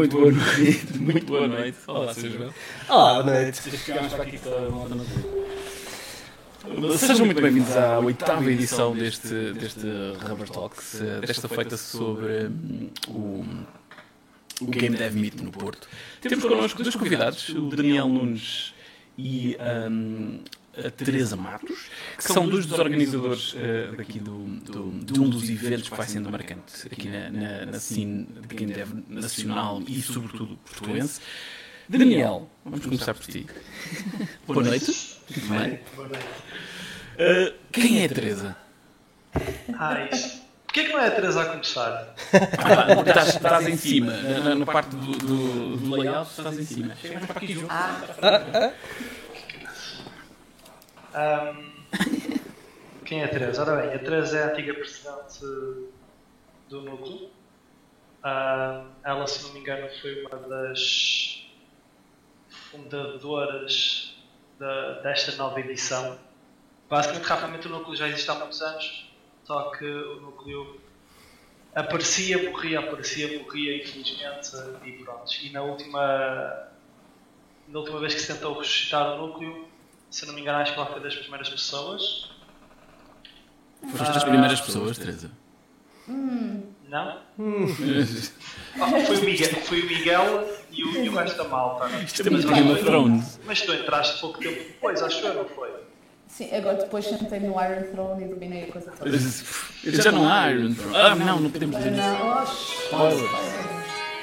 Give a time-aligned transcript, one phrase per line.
[0.00, 1.76] Muito boa noite, muito boa noite.
[1.86, 2.30] Olá, Sr.
[2.30, 2.54] João.
[2.88, 3.76] Olá, boa noite.
[3.76, 5.04] Chegámos para aqui para a malta na
[6.72, 6.96] rua.
[6.96, 9.86] Sejam muito bem-vindos à oitava edição deste, deste
[10.26, 13.44] Rubber Talks, eh, desta feita sobre hum, o,
[14.62, 15.86] o Game Dev Meet no Porto.
[16.22, 18.72] Temos connosco dois convidados, o Daniel Nunes
[19.18, 19.58] e
[19.90, 20.40] hum,
[20.76, 25.48] a Teresa Matos, que são dois dos organizadores uh, daqui do, do, de um dos
[25.50, 30.00] eventos que vai sendo marcante aqui na, na, na cena de Game Dev nacional e,
[30.00, 31.20] sobretudo, portuense.
[31.88, 33.46] Daniel, vamos começar por ti.
[34.46, 35.18] Boa noite.
[35.26, 35.80] Tudo bem?
[35.96, 36.26] Boa noite.
[37.18, 38.56] Uh, quem é a Teresa?
[39.76, 40.40] Ah, isso.
[40.64, 42.14] Porquê que não é a Teresa a começar?
[42.32, 46.94] Ah, estás, estás em cima, na, na parte do, do, do layout estás em cima.
[46.94, 47.68] Chega mais para aqui, João.
[51.14, 51.72] Ahm,
[53.04, 53.62] quem é a Teresa?
[53.62, 55.40] Ora bem, a Teresa é a antiga presidente
[56.68, 57.30] do núcleo.
[58.22, 61.48] Ahm, ela, se não me engano, foi uma das
[62.70, 64.14] fundadoras
[64.58, 66.18] da- desta nova edição.
[66.88, 69.10] Basicamente, rapidamente, o núcleo já existe há muitos anos,
[69.44, 70.80] só que o núcleo
[71.74, 74.50] aparecia, morria, aparecia, morria, infelizmente,
[74.84, 75.32] e pronto.
[75.42, 76.70] E na última,
[77.68, 79.69] na última vez que se tentou ressuscitar o núcleo,
[80.10, 82.30] se não me engano, acho que ela foi das primeiras pessoas.
[83.96, 85.30] Foste das primeiras pessoas, Teresa.
[86.08, 86.98] Não?
[86.98, 87.22] Ah,
[89.06, 91.88] foi, o Miguel, foi o Miguel e o, e o resto da malta.
[92.02, 93.40] Isto é muito Game of Thrones.
[93.46, 95.70] Mas tu entraste pouco tempo depois, acho eu, não foi?
[96.26, 99.10] Sim, agora depois sentei no Iron Throne e dominei a coisa toda.
[99.84, 100.96] Já não há Iron Throne.
[100.96, 102.02] Ah, não, não podemos dizer isso.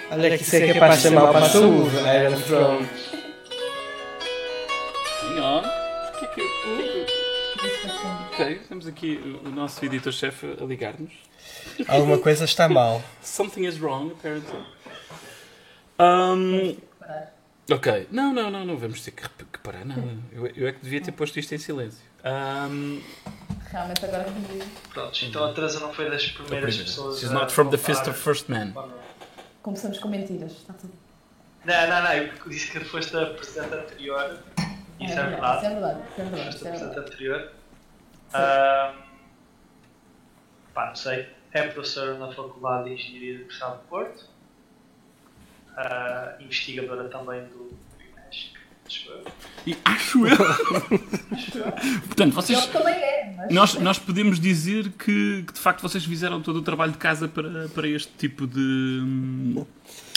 [0.09, 2.89] Olha que isso é capaz de chamar para a saúde, Iron Throne.
[6.19, 11.11] Que é que eu- o que é Ok, temos aqui o nosso editor-chefe a ligar-nos.
[11.87, 13.01] Alguma coisa está mal.
[13.21, 14.63] Something is wrong, apparently.
[15.99, 16.77] Um,
[17.71, 18.07] ok.
[18.11, 20.03] Não, não, não, não vamos ter que, que parar nada.
[20.31, 21.99] Eu, eu é que devia ter posto isto em silêncio.
[22.23, 23.01] Um,
[23.71, 24.89] Realmente agora que.
[24.93, 26.83] Pronto, então a Teresa não foi das primeiras primeira.
[26.83, 27.19] pessoas.
[27.19, 28.73] She's not from the fist of first man.
[29.61, 30.51] Começamos com mentiras.
[30.53, 30.93] Está tudo.
[31.65, 34.39] Não, não, não, eu disse que foste a presidente anterior.
[34.99, 35.57] Isso é, Isso é verdade.
[35.57, 35.69] Isso é
[36.23, 36.49] verdade.
[36.49, 36.99] Isso é verdade.
[36.99, 37.51] anterior.
[38.33, 38.95] Ahm,
[40.73, 41.27] pá, não sei.
[41.51, 44.25] É professora na Faculdade de Engenharia da Universidade do Porto.
[45.75, 48.51] Ah, investigadora também do INESC.
[48.85, 49.23] acho eu.
[49.65, 50.37] E acho eu.
[52.07, 52.57] Portanto, vocês.
[52.57, 53.53] Ele também é, mas.
[53.53, 57.27] Nós, nós podemos dizer que, que, de facto vocês fizeram todo o trabalho de casa
[57.27, 59.63] para, para este tipo de,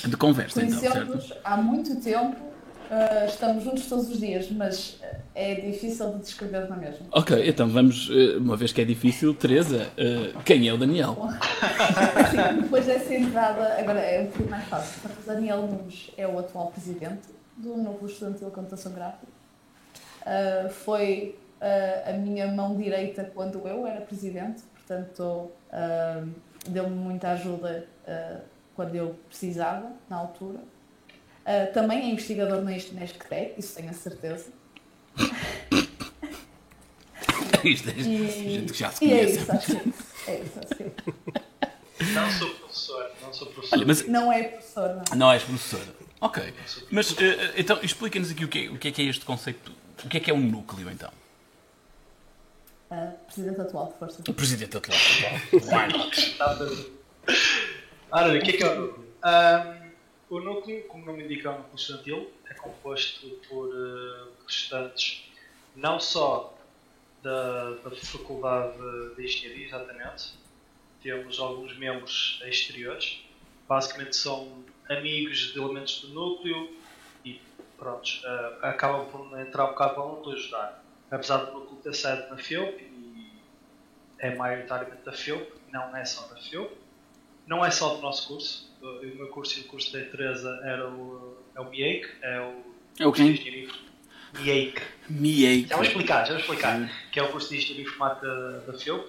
[0.06, 1.06] de conversa, então, certo?
[1.06, 2.49] Conhecemos há muito tempo.
[2.90, 7.06] Ah, estamos juntos todos os dias, mas ah, é difícil de descrever na mesma.
[7.12, 11.16] Ok, então vamos, eh, uma vez que é difícil, Teresa, eh, quem é o Daniel?
[12.30, 15.00] Sim, depois dessa entrada, agora é um bocadinho mais fácil.
[15.00, 19.40] Portanto, Daniel Nunes é o atual presidente do Núcleo Estudantil de Computação Gráfica.
[20.26, 26.24] Ah, foi ah, a minha mão direita quando eu era presidente, portanto, ah,
[26.68, 28.40] deu-me muita ajuda ah,
[28.74, 30.58] quando eu precisava, na altura.
[31.52, 34.46] Ah, também é investigador na Nesctec, isso tenho a certeza.
[37.64, 39.38] Isto é E, gente que já se e é conhece.
[39.40, 40.04] isso, acho que é isso.
[40.28, 42.14] É isso, acho que é isso.
[42.14, 43.76] Não sou professor, não sou professor.
[43.76, 45.16] Olha, mas Não é professor, não.
[45.18, 45.94] não és professora.
[46.22, 46.54] Ok,
[46.90, 49.72] mas eh, então explica-nos aqui o que, é, o que é que é este conceito,
[50.04, 51.10] o que é que é um núcleo então?
[52.90, 54.22] Ah, presidente atual de Força.
[54.32, 54.98] Presidente atual.
[55.52, 56.18] Why not?
[56.18, 56.92] Está a fazer.
[58.12, 59.06] Ora, o que é que é o núcleo?
[59.22, 59.79] Ahm,
[60.30, 65.28] o núcleo, como o nome indica, é um núcleo estudantil, é composto por eh, estudantes
[65.74, 66.56] não só
[67.20, 68.78] da, da Faculdade
[69.16, 70.34] de Engenharia, exatamente,
[71.02, 73.24] temos alguns membros exteriores,
[73.68, 76.76] basicamente são amigos de elementos do núcleo
[77.24, 77.40] e
[77.76, 80.84] pronto, eh, acabam por entrar um bocado para onde ajudar.
[81.10, 83.42] Apesar do núcleo ter sede na FEUP e
[84.18, 86.72] é maioritariamente da FEUP, não é só da FEUP,
[87.48, 88.69] não é só do nosso curso.
[88.82, 92.62] O meu curso e o curso da Teresa era o, é o MIEIC, é o
[92.98, 93.68] É o curso de quem?
[94.40, 94.82] MIEIC.
[95.08, 95.66] Miei.
[95.66, 96.90] Já vou explicar, já vou explicar.
[97.10, 99.06] Que é o curso de Engenharia Informática da, da FEUP.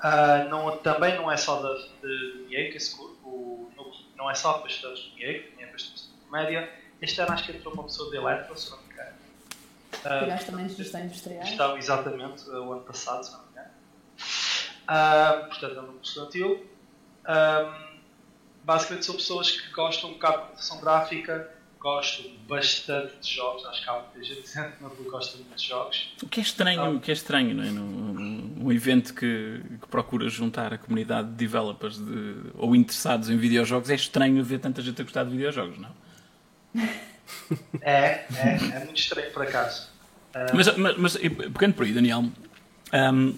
[0.00, 1.72] Ah, não, também não é só da,
[2.02, 3.70] de MIEIC esse curso, o,
[4.16, 6.70] não é só para estudantes do MIEIC, tem para estudantes de média.
[7.00, 9.14] Este ano acho que entrou uma pessoa de Eletro, se não me engano.
[10.20, 11.42] Tiveste também de gestão industrial.
[11.42, 13.70] Estão exatamente uh, o ano passado, se não me engano.
[14.86, 16.66] Ah, portanto, é um núcleo estudantil.
[17.26, 17.93] Ahm,
[18.64, 23.82] basicamente são pessoas que gostam um bocado de computação gráfica, gostam bastante de jogos, acho
[23.82, 26.14] que há muita gente que não gosta muito de jogos.
[26.22, 27.70] O que é estranho, o que é estranho, não é?
[27.70, 33.36] No- um evento que, que procura juntar a comunidade de developers de, ou interessados em
[33.36, 35.90] videojogos, é estranho ver tanta gente a gostar de videojogos, não?
[37.80, 39.88] É, é, é muito estranho por acaso.
[40.52, 42.24] Mas, mas, mas pegando por aí, Daniel,
[42.92, 43.34] um,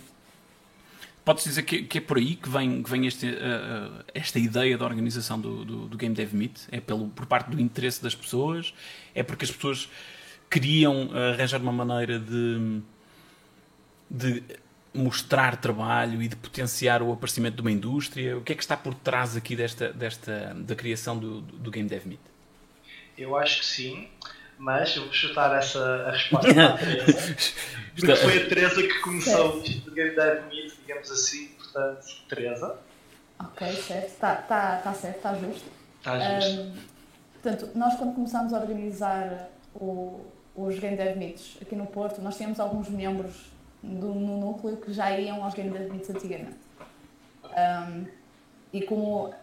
[1.27, 4.79] podes dizer que, que, é por aí que vem, que vem este, uh, esta ideia
[4.79, 6.69] da organização do, do, do, Game Dev Meet?
[6.71, 8.73] É pelo, por parte do interesse das pessoas?
[9.13, 9.91] É porque as pessoas
[10.49, 12.81] queriam arranjar uma maneira de,
[14.09, 14.43] de
[14.95, 18.39] mostrar trabalho e de potenciar o aparecimento de uma indústria?
[18.39, 21.89] O que é que está por trás aqui desta, desta da criação do, do Game
[21.89, 22.21] Dev Meet?
[23.19, 24.09] Eu acho que sim,
[24.59, 27.37] mas eu vou chutar essa a resposta para a Teresa.
[27.95, 32.79] Porque foi a Teresa que começou o Game Dev Meet, digamos assim, portanto, Teresa.
[33.39, 35.71] Ok, certo, está tá, tá certo, está justo.
[35.99, 36.61] Está justo.
[36.61, 36.75] Um,
[37.35, 40.21] portanto, nós quando começámos a organizar o,
[40.55, 43.51] os Game Dev Meets aqui no Porto, nós tínhamos alguns membros
[43.83, 46.57] do, no núcleo que já iam aos Game Dev Meets antigamente.
[47.45, 48.07] Um,
[48.73, 49.35] e como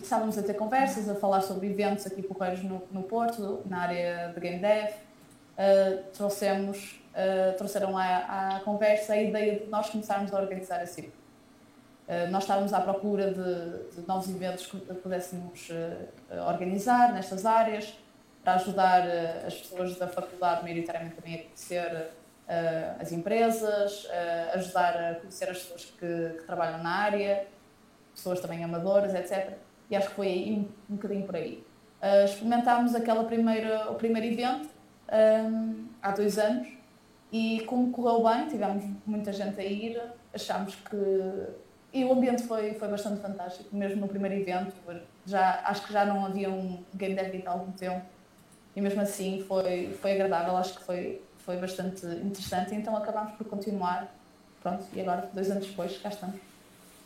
[0.00, 4.32] estávamos a ter conversas, a falar sobre eventos aqui porreiros no, no Porto, na área
[4.34, 4.90] de Game Dev.
[4.90, 11.12] Uh, trouxemos, uh, trouxeram à, à, conversa a ideia de nós começarmos a organizar assim.
[12.08, 15.68] Uh, nós estávamos à procura de, de novos eventos que pudéssemos
[16.48, 17.94] organizar nestas áreas,
[18.42, 19.06] para ajudar
[19.46, 22.10] as pessoas da faculdade, maioritariamente também a conhecer
[22.98, 24.08] as empresas,
[24.54, 27.46] ajudar a conhecer as pessoas que, que trabalham na área,
[28.14, 29.54] pessoas também amadoras, etc.
[29.90, 31.64] E acho que foi aí um, um bocadinho por aí.
[32.02, 34.68] Uh, experimentámos aquela primeira, o primeiro evento
[35.12, 36.68] um, há dois anos
[37.32, 40.00] e como correu bem, tivemos muita gente a ir,
[40.34, 40.96] achámos que.
[41.92, 44.74] E o ambiente foi, foi bastante fantástico, mesmo no primeiro evento.
[45.26, 48.04] Já, acho que já não havia um Game Dev há algum tempo
[48.74, 52.74] e mesmo assim foi, foi agradável, acho que foi, foi bastante interessante.
[52.74, 54.12] Então acabámos por continuar.
[54.62, 56.49] Pronto, e agora, dois anos depois, cá estamos.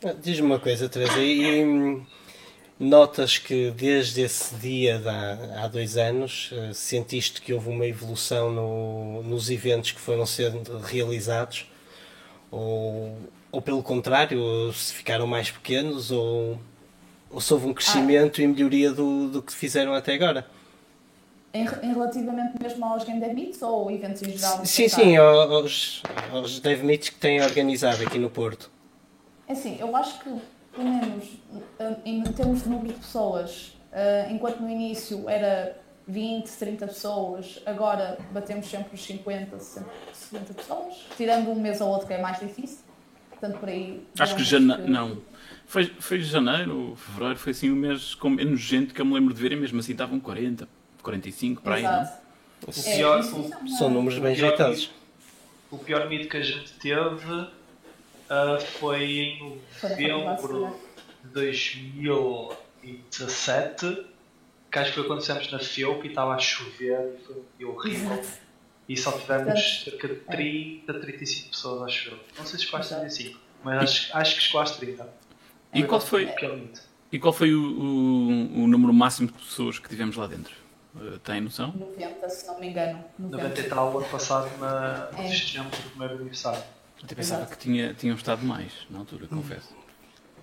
[0.04, 2.04] Ah, diz-me uma coisa, Teresa, e hum,
[2.78, 5.00] notas que desde esse dia
[5.56, 10.76] há, dois anos uh, sentiste que houve uma evolução no, nos eventos que foram sendo
[10.78, 11.70] realizados?
[12.50, 13.16] Ou,
[13.50, 16.10] ou pelo contrário, se ficaram mais pequenos?
[16.10, 16.60] Ou,
[17.30, 18.44] ou se houve um crescimento ah.
[18.44, 20.46] e melhoria do, do que fizeram até agora?
[21.54, 24.66] Em, em, relativamente mesmo aos Game Dev Meets ou eventos em geral?
[24.66, 28.73] Sim, sim, aos, aos Dev Meets que têm organizado aqui no Porto.
[29.46, 30.30] É assim, eu acho que,
[30.74, 31.24] pelo menos
[32.04, 35.76] em termos de número de pessoas, eh, enquanto no início era
[36.06, 42.06] 20, 30 pessoas, agora batemos sempre os 50, 60 pessoas, tirando um mês ou outro
[42.06, 42.78] que é mais difícil.
[43.30, 44.06] Portanto, por aí.
[44.18, 44.82] Acho que janeiro.
[44.84, 44.90] Que...
[44.90, 45.18] Não.
[45.66, 49.34] Foi, foi janeiro, fevereiro, foi assim o mês com menos gente que eu me lembro
[49.34, 50.68] de ver e mesmo assim estavam 40,
[51.02, 52.24] 45 para aí, não?
[52.66, 54.90] O pior, é, o, são números bem jeitosos.
[55.70, 57.48] O pior medo que a gente teve
[58.24, 60.74] Uh, foi em novembro
[61.22, 64.06] de 2017,
[64.70, 67.44] que acho que foi quando estávamos na FIOP e estava a chover e foi um
[67.58, 68.22] dia horrível.
[68.88, 72.18] E só tivemos cerca de 30, 35 pessoas, acho eu.
[72.38, 75.06] Não sei se quase 35, mas acho, acho que quase 30.
[75.72, 76.28] E qual foi,
[77.10, 80.52] e qual foi o, o, o, número máximo de pessoas que tivemos lá dentro?
[80.94, 81.72] Uh, tem noção?
[81.76, 83.02] 90, se não me engano.
[83.18, 85.28] 90, 90 e tal, ano passado, na, é.
[85.28, 86.62] festejamos o primeiro aniversário.
[87.02, 87.56] Até pensava Exato.
[87.56, 89.74] que tinha, tinham estado mais na altura, confesso.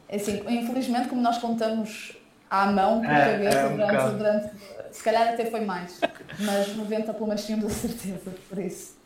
[0.07, 2.15] É assim, infelizmente, como nós contamos
[2.49, 4.55] à mão, por é, cabeça, é um durante, durante,
[4.91, 5.99] Se calhar até foi mais.
[6.39, 8.97] Mas 90 pelo menos tínhamos a certeza, por isso.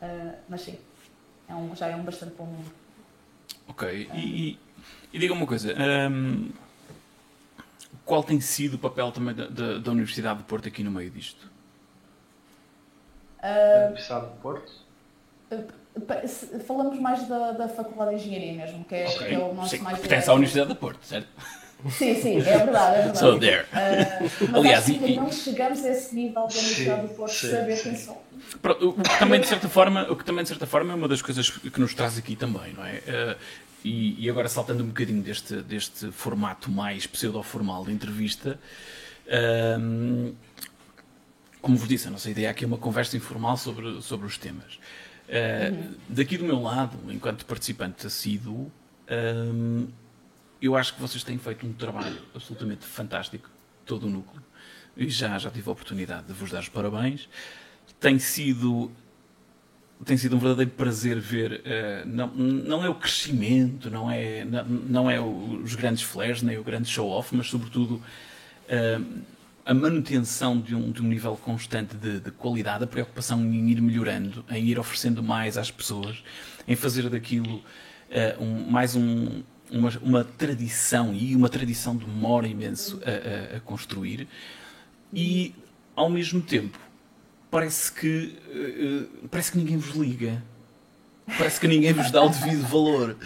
[0.00, 0.78] Uh, mas sim,
[1.48, 2.72] é um, já é um bastante bom número.
[3.68, 4.58] Ok, e, e,
[5.12, 5.74] e diga uma coisa.
[6.10, 6.50] Um,
[8.04, 11.10] qual tem sido o papel também da, da, da Universidade de Porto aqui no meio
[11.10, 11.50] disto?
[13.38, 14.72] Uh, da Universidade de Porto?
[15.50, 15.66] Uh,
[16.66, 19.28] Falamos mais da, da Faculdade de Engenharia mesmo, que é, okay.
[19.28, 19.98] que é o nosso sim, mais.
[19.98, 21.28] Pertence à Universidade do Porto, certo?
[21.90, 23.18] Sim, sim, é verdade, é verdade.
[23.18, 23.64] So there.
[23.64, 25.16] Uh, mas Aliás, e...
[25.16, 28.18] não chegamos a esse nível da Universidade do Porto de saber quem são.
[28.80, 31.22] O que também de certa forma, o que também de certa forma é uma das
[31.22, 32.96] coisas que nos traz aqui também, não é?
[32.96, 33.36] Uh,
[33.84, 38.58] e, e, agora saltando um bocadinho deste, deste formato mais pseudo-formal de entrevista,
[39.28, 40.34] uh,
[41.60, 44.78] como vos disse, a nossa ideia aqui é uma conversa informal sobre, sobre os temas.
[45.28, 48.70] Uh, daqui do meu lado, enquanto participante assíduo,
[49.10, 49.88] um,
[50.62, 53.50] eu acho que vocês têm feito um trabalho absolutamente fantástico,
[53.84, 54.42] todo o núcleo,
[54.96, 57.28] e já, já tive a oportunidade de vos dar os parabéns.
[57.98, 58.90] Tem sido,
[60.04, 64.64] tem sido um verdadeiro prazer ver, uh, não, não é o crescimento, não é, não,
[64.64, 68.00] não é os grandes flares, nem o grande show-off, mas sobretudo.
[68.68, 69.35] Uh,
[69.66, 73.82] a manutenção de um, de um nível constante de, de, qualidade, a preocupação em ir
[73.82, 76.22] melhorando, em ir oferecendo mais às pessoas,
[76.68, 83.00] em fazer daquilo uh, um, mais um, uma, uma, tradição e uma tradição demora imenso
[83.04, 84.28] a, a, a, construir.
[85.12, 85.52] E
[85.96, 86.78] ao mesmo tempo
[87.50, 90.40] parece que uh, parece que ninguém vos liga.
[91.36, 93.16] Parece que ninguém vos dá o devido valor.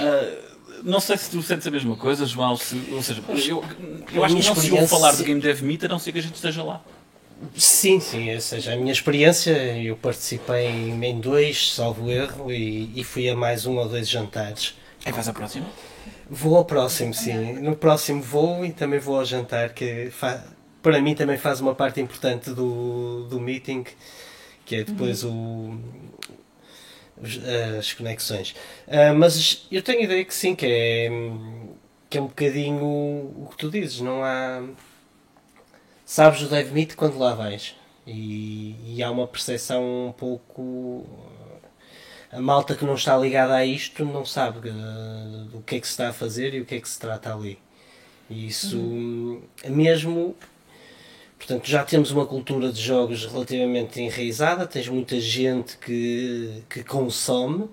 [0.00, 0.47] Uh,
[0.84, 2.56] não sei se tu sentes a mesma coisa, João.
[2.56, 3.64] Se, ou seja, eu,
[4.12, 6.18] eu acho que não se ouve falar de Game Dev Meet a não ser que
[6.18, 6.82] a gente esteja lá.
[7.54, 13.04] Sim, sim, ou seja, a minha experiência, eu participei em dois, salvo erro, e, e
[13.04, 14.74] fui a mais um ou dois jantares.
[15.04, 15.66] É vais ao próximo?
[16.28, 17.54] Vou ao próximo, sim.
[17.54, 20.10] No próximo vou e também vou ao jantar, que
[20.82, 23.84] para mim também faz uma parte importante do, do meeting,
[24.66, 25.80] que é depois uhum.
[25.80, 26.07] o,
[27.78, 28.54] as conexões.
[28.86, 31.08] Uh, mas eu tenho a ideia que sim, que é,
[32.08, 34.62] que é um bocadinho o que tu dizes, não há
[36.08, 37.76] sabes o Dave Meet quando lá vais.
[38.06, 41.06] E, e, há uma percepção um pouco.
[42.32, 45.86] A malta que não está ligada a isto não sabe uh, do que é que
[45.86, 47.58] se está a fazer e o que é que se trata ali.
[48.30, 49.42] E isso, uhum.
[49.68, 50.34] mesmo.
[51.38, 57.70] Portanto, já temos uma cultura de jogos relativamente enraizada, tens muita gente que, que consome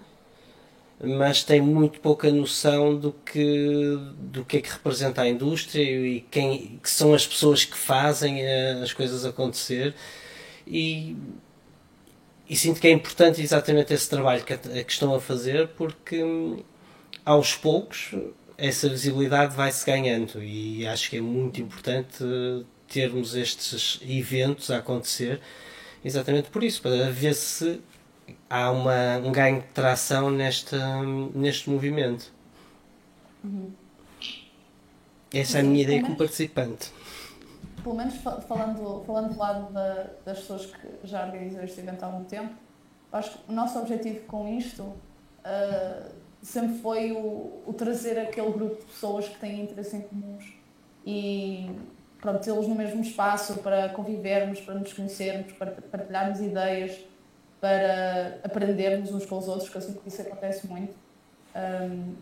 [1.03, 6.21] mas tem muito pouca noção do que, do que é que representa a indústria e
[6.31, 8.45] quem que são as pessoas que fazem
[8.81, 9.93] as coisas acontecer.
[10.65, 11.15] E,
[12.49, 16.23] e sinto que é importante exatamente esse trabalho que, que estão a fazer porque
[17.25, 18.13] aos poucos
[18.57, 22.23] essa visibilidade vai-se ganhando e acho que é muito importante
[22.95, 25.41] termos estes eventos a acontecer
[26.01, 27.81] exatamente por isso, para ver se
[28.49, 30.77] há uma, um ganho de tração neste,
[31.33, 32.31] neste movimento.
[33.43, 33.71] Uhum.
[35.33, 36.89] Essa é a minha ideia como participante.
[37.83, 38.15] Pelo menos
[38.47, 42.55] falando, falando do lado da, das pessoas que já organizam este evento há algum tempo,
[43.11, 46.11] acho que o nosso objetivo com isto uh,
[46.41, 50.53] sempre foi o, o, trazer aquele grupo de pessoas que têm interesse em comuns
[51.05, 51.69] e
[52.25, 57.05] pronto, tê-los no mesmo espaço para convivermos, para nos conhecermos, para partilharmos ideias
[57.61, 60.95] para aprendermos uns com os outros, que eu sinto que isso acontece muito.
[61.55, 62.15] Um,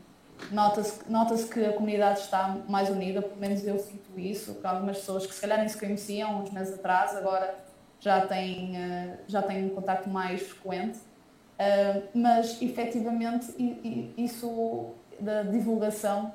[0.52, 4.98] Nota-se nota que a comunidade está mais unida, pelo menos eu sinto isso, que algumas
[4.98, 7.56] pessoas que se calhar nem se conheciam uns meses atrás, agora
[8.00, 10.98] já têm, uh, já têm um contato mais frequente.
[10.98, 13.54] Uh, mas efetivamente
[14.18, 16.34] isso da divulgação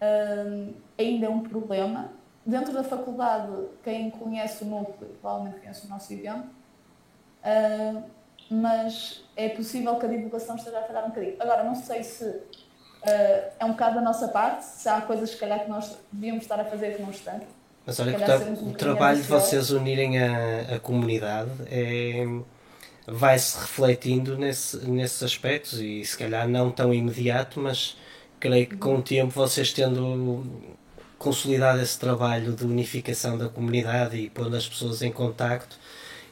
[0.00, 2.10] uh, ainda é um problema.
[2.44, 3.52] Dentro da faculdade,
[3.84, 6.48] quem conhece o núcleo provavelmente conhece o nosso evento.
[7.44, 8.02] Uh,
[8.50, 11.36] mas é possível que a divulgação esteja a falhar um bocadinho.
[11.38, 12.42] Agora, não sei se uh,
[13.04, 16.60] é um bocado da nossa parte, se há coisas que calhar que nós devíamos estar
[16.60, 17.46] a fazer que não estamos.
[17.86, 22.24] Mas olha que um o trabalho de vocês unirem a, a comunidade é,
[23.06, 27.96] vai-se refletindo nesse, nesses aspectos e se calhar não tão imediato, mas
[28.38, 30.44] creio que com o tempo vocês tendo
[31.22, 35.78] consolidado esse trabalho de unificação da comunidade e pondo as pessoas em contacto,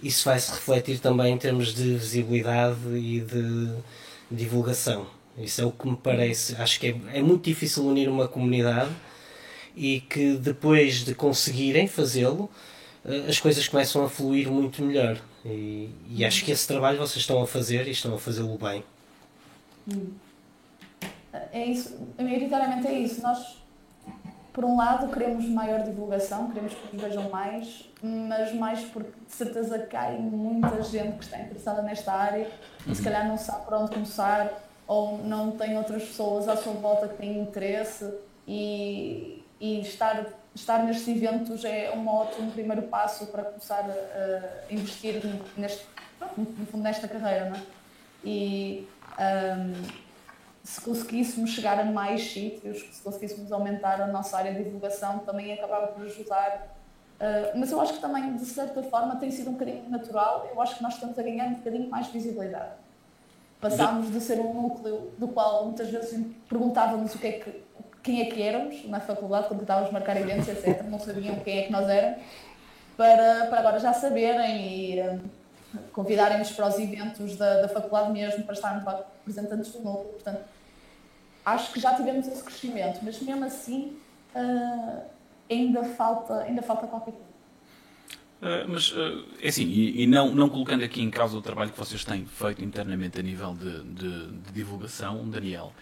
[0.02, 3.72] isso vai se refletir também em termos de visibilidade e de
[4.30, 5.06] divulgação.
[5.38, 6.56] Isso é o que me parece.
[6.56, 8.90] Acho que é, é muito difícil unir uma comunidade
[9.76, 12.50] e que depois de conseguirem fazê-lo,
[13.04, 15.18] eh, as coisas começam a fluir muito melhor.
[15.44, 18.84] E, e, acho que esse trabalho vocês estão a fazer e estão a fazê-lo bem.
[19.88, 20.08] Hum.
[21.52, 23.22] É isso, maioritariamente é isso.
[23.22, 23.59] Nós
[24.52, 29.32] por um lado, queremos maior divulgação, queremos que nos vejam mais, mas mais porque de
[29.32, 32.50] certeza cai muita gente que está interessada nesta área
[32.86, 34.50] e se calhar não sabe por onde começar
[34.86, 38.12] ou não tem outras pessoas à sua volta que têm interesse
[38.46, 45.22] e, e estar, estar nestes eventos é um ótimo primeiro passo para começar a, investir
[45.56, 45.86] neste,
[46.36, 47.50] no fundo nesta carreira.
[47.50, 47.62] Não é?
[48.24, 48.88] E,
[49.20, 50.09] um,
[50.70, 55.52] se conseguíssemos chegar a mais sítios, se conseguíssemos aumentar a nossa área de divulgação, também
[55.52, 56.76] acabava por ajudar.
[57.16, 60.48] Uh, mas eu acho que também, de certa forma, tem sido um bocadinho natural.
[60.48, 62.70] Eu acho que nós estamos a ganhar um bocadinho mais visibilidade.
[63.60, 67.64] Passámos de ser um núcleo do qual muitas vezes perguntávamos o que é que,
[68.00, 70.84] quem é que éramos na faculdade, quando tentávamos marcar eventos, etc.
[70.84, 72.22] Não sabiam quem é que nós éramos,
[72.96, 75.20] para, para agora já saberem e uh,
[75.92, 80.12] convidarem-nos para os eventos da, da faculdade mesmo, para estarmos lá representantes do núcleo.
[80.12, 80.59] Portanto,
[81.44, 83.96] acho que já tivemos esse crescimento, mas mesmo assim
[84.34, 85.02] uh,
[85.50, 87.30] ainda, falta, ainda falta qualquer coisa.
[88.40, 91.70] Uh, mas, uh, é assim, e, e, não, não colocando aqui em causa o trabalho
[91.70, 95.72] que vocês têm feito internamente a nível de, de, de divulgação, Daniel,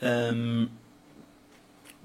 [0.00, 0.68] um,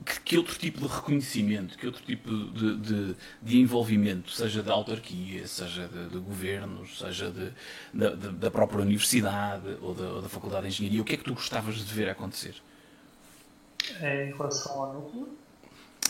[0.03, 4.73] que, que outro tipo de reconhecimento, que outro tipo de, de, de envolvimento, seja da
[4.73, 7.31] autarquia, seja de, de governos, seja
[7.93, 11.23] da, da própria universidade ou da, ou da Faculdade de Engenharia, o que é que
[11.23, 12.55] tu gostavas de ver acontecer?
[14.01, 15.37] Em relação ao núcleo?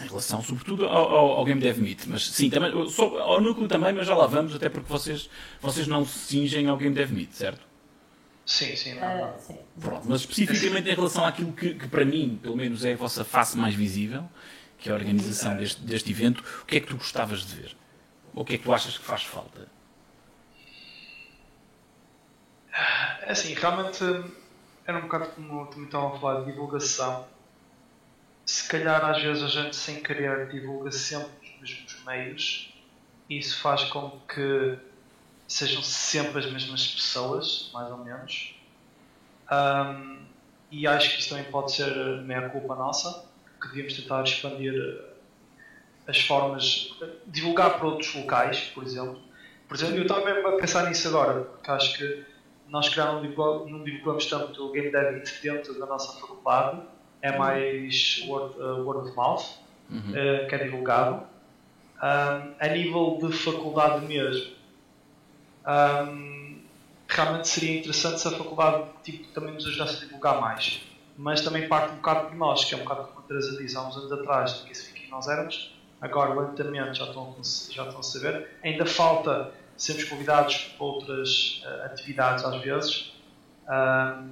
[0.02, 2.06] Em relação, sobretudo, ao, ao, ao Game Dev Meet.
[2.08, 5.30] Mas sim, também, só, ao núcleo também, mas já lá vamos, até porque vocês,
[5.62, 7.62] vocês não se cingem ao Game Dev Meet, certo?
[8.46, 9.58] Sim, sim, não, Uh, sim.
[9.80, 13.24] Pronto, mas especificamente em relação àquilo que, que para mim, pelo menos, é a vossa
[13.24, 14.28] face mais visível,
[14.78, 17.76] que é a organização deste, deste evento, o que é que tu gostavas de ver?
[18.34, 19.68] Ou o que é que tu achas que faz falta?
[23.22, 24.04] É assim, realmente
[24.86, 27.26] era um bocado como também estavam a falar de divulgação.
[28.46, 32.74] Se calhar às vezes a gente sem querer divulga sempre os mesmos meios
[33.30, 34.78] e isso faz com que
[35.48, 38.56] sejam sempre as mesmas pessoas, mais ou menos.
[39.52, 40.26] Um,
[40.72, 43.26] e acho que isso também pode ser meia culpa nossa,
[43.62, 44.74] que devíamos tentar expandir
[46.08, 46.98] as formas,
[47.28, 49.22] divulgar para outros locais, por exemplo.
[49.68, 52.26] Por exemplo, eu estava mesmo a pensar nisso agora, porque acho que
[52.68, 56.82] nós divulgamos, não divulgamos tanto o Game Dev dentro da nossa faculdade,
[57.24, 59.44] é mais word, uh, word of mouth,
[59.90, 60.00] Uhum.
[60.12, 61.24] uh, que é divulgado.
[62.02, 64.52] Um, a nível de faculdade mesmo,
[65.66, 66.60] um,
[67.08, 70.82] realmente seria interessante se a faculdade tipo, também nos ajudasse a divulgar mais.
[71.18, 73.76] Mas também parte um bocado de nós, que é um bocado como a Teresa diz
[73.76, 75.72] há uns anos atrás, do que isso nós éramos.
[76.02, 77.36] Agora, lentamente, já estão,
[77.70, 78.50] já estão a saber.
[78.64, 83.14] Ainda falta sermos convidados para outras uh, atividades às vezes.
[83.70, 84.32] Um,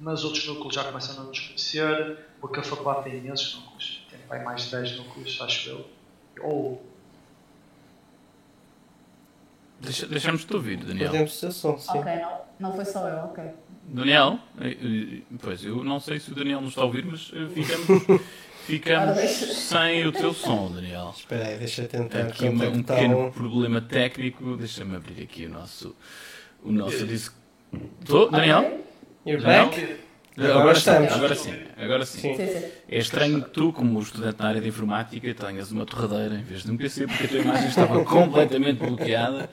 [0.00, 4.18] mas outros núcleos já começam a nos conhecer, porque a faculdade tem imensos núcleos, tem
[4.28, 5.86] bem mais de 10 núcleos, acho eu.
[6.42, 6.84] Ou
[9.80, 11.08] Deixa, Deixamos-te ouvir, Daniel.
[11.10, 11.98] Podemos ter som, sim.
[11.98, 13.44] Ok, não, não foi só eu, ok.
[13.88, 14.38] Daniel?
[14.60, 17.48] Eh, eh, Pois, eu não sei se o Daniel nos está a ouvir, mas eh,
[17.52, 18.22] ficamos,
[18.64, 21.12] ficamos sem o teu som, Daniel.
[21.14, 24.56] Espera aí, deixa eu tentar Aqui uma- um pequeno problema técnico.
[24.56, 25.94] Deixa-me abrir aqui o nosso,
[26.62, 27.34] o nosso disco.
[28.00, 28.83] Estou, Daniel?
[29.26, 29.70] You're Daniel?
[29.70, 30.04] back?
[30.36, 31.12] Agora, Agora sim, estamos.
[31.12, 32.18] agora sim, agora sim.
[32.20, 32.36] Sim.
[32.36, 32.64] Sim, sim.
[32.88, 36.64] É estranho que tu, como estudante na área de informática, tenhas uma torradeira em vez
[36.64, 39.48] de um PC, porque a tua imagem estava completamente bloqueada.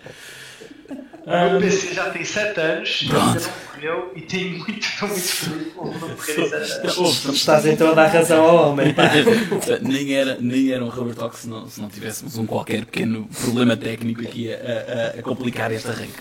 [1.23, 3.27] O meu PC já tem 7 anos, Pronto.
[3.27, 6.97] ainda não morreu e tenho muito, estou muito feliz por não morrer em 7 anos.
[6.97, 8.91] ouve, Estás então a dar razão ao homem.
[8.95, 9.03] pá.
[9.83, 13.29] nem, era, nem era um rubber talk se não, se não tivéssemos um qualquer pequeno
[13.39, 16.13] problema técnico aqui a, a- a complicar este arranque.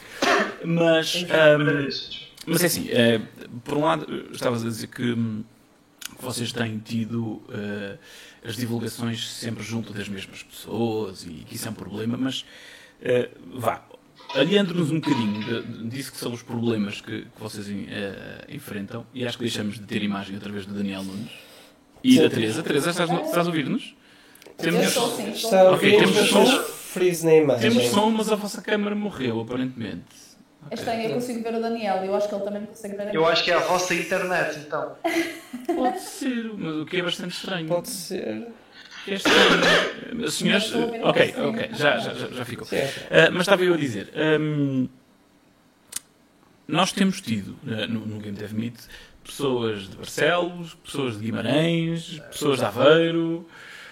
[0.65, 1.89] Mas, ahm,
[2.51, 3.21] mas é assim, eh,
[3.65, 5.43] por um lado, estavas a dizer que, hum,
[6.21, 7.97] vocês têm tido eh,
[8.45, 12.45] as divulgações sempre junto das mesmas pessoas e que isso é um problema, mas
[13.03, 13.83] eh, vá,
[14.35, 19.07] aliando-nos um bocadinho de- de- disso que são os problemas que, que vocês eh, enfrentam,
[19.15, 21.31] e acho que deixamos de ter imagem outra vez do Daniel Nunes
[22.05, 22.23] e Sim.
[22.23, 22.63] da Teresa.
[22.63, 23.95] Teresa, estás, estás a ouvir-nos?
[24.59, 25.51] Temos, estou sim, estou.
[25.51, 26.45] Está a Ok, ouvir, temos som.
[26.45, 27.71] temos freeze na imagem.
[27.71, 30.05] temos som, mas a vossa câmara morreu, aparentemente.
[30.69, 33.09] É estranho, eu consigo ver o Daniel, eu acho que ele também me consegue ver
[33.09, 34.97] a Eu acho que é a vossa internet, então.
[35.75, 37.67] Pode ser, mas o que é bastante estranho.
[37.67, 38.47] Pode ser.
[39.09, 40.31] É estranho.
[40.31, 42.67] Senhores, ok, ok, já, já, já ficou.
[43.11, 44.89] Ah, mas estava eu a dizer, hum,
[46.69, 48.77] nós temos tido ah, no, no Game Dev Meet
[49.25, 53.47] pessoas de Barcelos, pessoas de Guimarães, pessoas de Aveiro,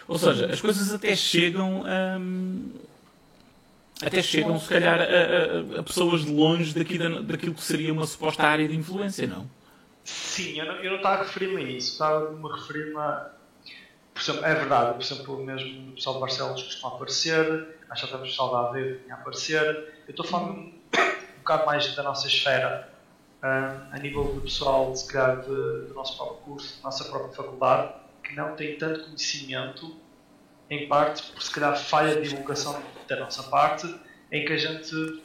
[0.07, 1.85] ou seja, as coisas até chegam
[2.21, 2.71] hum,
[4.05, 7.93] até chegam se calhar a, a- a pessoas de longe daqui da, daquilo que seria
[7.93, 9.49] uma suposta área de influência, não?
[10.05, 13.31] Sim, eu não, eu não estava a referir-me a isso, estava a me referir-me a.
[14.15, 18.15] Por exemplo, é verdade, por exemplo, mesmo o pessoal de Barcelos costuma aparecer, acho que
[18.15, 19.65] até o pessoal da Aveiro vinha a aparecer.
[20.07, 20.53] Eu estou falando
[20.99, 22.89] um bocado mais da nossa esfera,
[23.43, 25.47] ah, a nível do pessoal, se calhar, de-
[25.89, 27.93] do nosso próprio curso, da nossa própria faculdade,
[28.25, 29.97] que não tem tanto conhecimento,
[30.71, 33.93] em parte por se calhar falha de divulgação da nossa parte,
[34.31, 35.23] em que a gente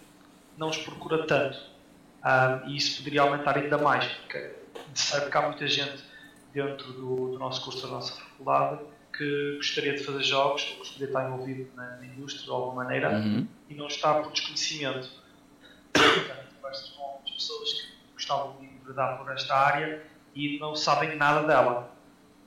[0.57, 1.57] não os procura tanto.
[2.21, 4.55] Ah, e isso poderia aumentar ainda mais, porque
[4.93, 6.03] sabe que há muita gente
[6.53, 8.79] dentro do, do nosso curso, da nossa faculdade,
[9.17, 12.83] que gostaria de fazer jogos, ou gostaria de estar envolvido na, na indústria de alguma
[12.83, 13.47] maneira Uhum.
[13.69, 15.09] e não está por desconhecimento.
[15.91, 20.03] Portanto, conversas com algumas pessoas que gostavam de enveredar por esta área
[20.33, 21.91] e não sabem nada dela.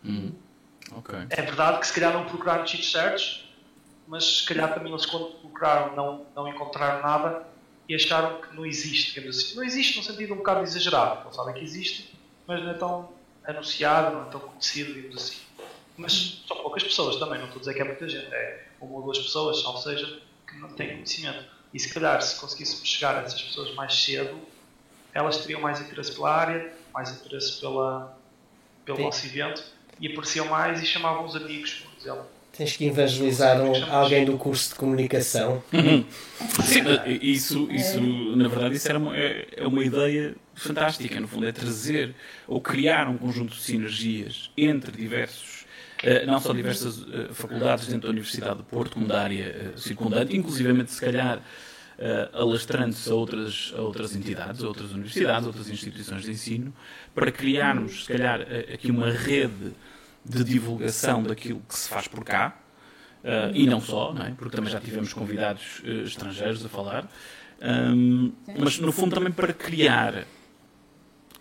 [0.05, 0.33] Uhum.
[0.93, 1.15] Ok.
[1.31, 3.49] É verdade que se calhar não procuraram cheat certos,
[4.07, 7.47] mas se calhar também eles quando procuraram não, não encontraram nada
[7.89, 9.57] e acharam que não existe, digamos assim.
[9.57, 12.15] Não existe no sentido um bocado exagerado, eles sabem que existe,
[12.47, 13.13] mas não é tão
[13.45, 15.39] anunciado, não é tão conhecido, digamos assim.
[15.97, 18.97] Mas são poucas pessoas também, não estou a dizer que é muita gente, é uma
[18.97, 21.45] ou duas pessoas, ou seja, que não têm conhecimento.
[21.73, 24.39] E se calhar se conseguíssemos chegar a essas pessoas mais cedo,
[25.13, 28.17] elas teriam mais interesse pela área, mais interesse pela,
[28.85, 29.05] pelo Sim.
[29.05, 32.27] nosso evento e apareciam mais e chamavam os amigos, por exemplo.
[32.57, 35.63] Tens que evangelizar um, alguém do curso de comunicação.
[36.65, 36.85] Sim,
[37.21, 41.21] isso, isso, na verdade, isso era uma, é, é uma ideia fantástica.
[41.21, 42.15] No fundo, é trazer
[42.49, 45.67] ou criar um conjunto de sinergias entre diversos,
[46.03, 49.73] eh, não só diversas eh, faculdades dentro da Universidade de Porto, como da área eh,
[49.77, 51.43] circundante, inclusivamente, se calhar,
[52.35, 56.75] alastrando-se a outras, a outras entidades, a outras universidades, a outras instituições de ensino,
[57.15, 59.73] para criarmos, se calhar, aqui uma rede
[60.29, 62.57] de divulgação daquilo que se faz por cá,
[63.23, 64.31] uh, e não só, não é?
[64.33, 67.09] porque também já tivemos convidados uh, estrangeiros a falar,
[67.63, 70.27] um, mas no fundo também para criar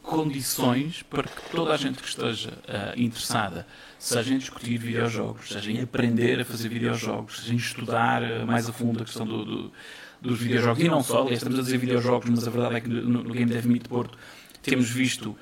[0.01, 3.65] condições para que toda a gente que esteja uh, interessada,
[3.97, 8.73] seja em discutir videojogos, seja em aprender a fazer videojogos, seja em estudar mais a
[8.73, 9.71] fundo a questão do, do,
[10.21, 12.87] dos videojogos, e não só, aliás, estamos a dizer videojogos, mas a verdade é que
[12.87, 14.15] no, no Game Dev Meet Porto
[14.61, 15.35] temos visto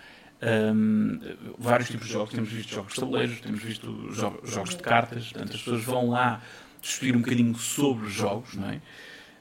[0.43, 1.19] um,
[1.57, 2.33] vários tipos de jogos.
[2.33, 5.31] Temos visto jogos de tabuleiros, temos visto jo jogos de cartas.
[5.31, 6.41] Portanto, as pessoas vão lá
[6.81, 8.81] discutir um bocadinho sobre jogos, não é?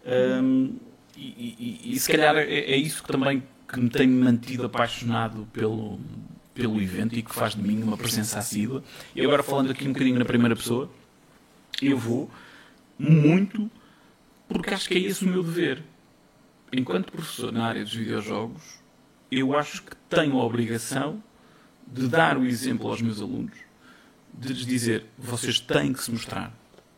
[0.04, 0.76] Um,
[1.16, 5.46] e, e, e, se calhar é, é, isso que também que me tem mantido apaixonado
[5.52, 6.00] pelo,
[6.54, 8.82] pelo evento e que faz de mim uma presença assídua.
[9.14, 10.90] E agora falando aqui um bocadinho na primeira pessoa,
[11.80, 12.30] eu vou
[12.98, 13.70] muito
[14.48, 15.82] porque acho que é esse o meu dever.
[16.72, 18.81] Enquanto professor na área dos videojogos,
[19.38, 21.22] eu acho que tenho a obrigação
[21.86, 23.56] de dar o exemplo aos meus alunos,
[24.32, 26.52] de lhes dizer: vocês têm que se mostrar,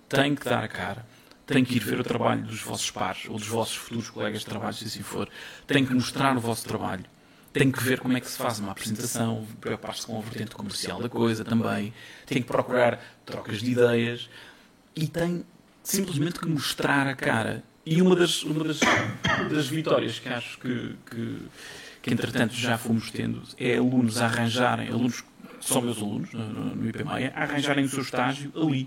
[0.08, 1.06] têm que dar a cara,
[1.46, 4.46] têm que ir ver o trabalho dos vossos pares ou dos vossos futuros colegas de
[4.46, 5.28] trabalho, se assim for,
[5.66, 7.04] têm que mostrar o vosso trabalho,
[7.52, 11.00] têm que ver como é que se faz uma apresentação, preocupar-se com a vertente comercial
[11.00, 11.94] da coisa também,
[12.26, 14.28] têm que procurar trocas de ideias.
[14.96, 15.44] E têm
[15.82, 17.64] simplesmente que mostrar a cara.
[17.84, 18.78] E uma das, uma das,
[19.50, 21.42] das vitórias que acho que, que
[22.04, 25.26] que entretanto já fomos tendo, é alunos a arranjarem, alunos que
[25.58, 28.86] são meus alunos no, no IPMAIA, a arranjarem o seu estágio ali.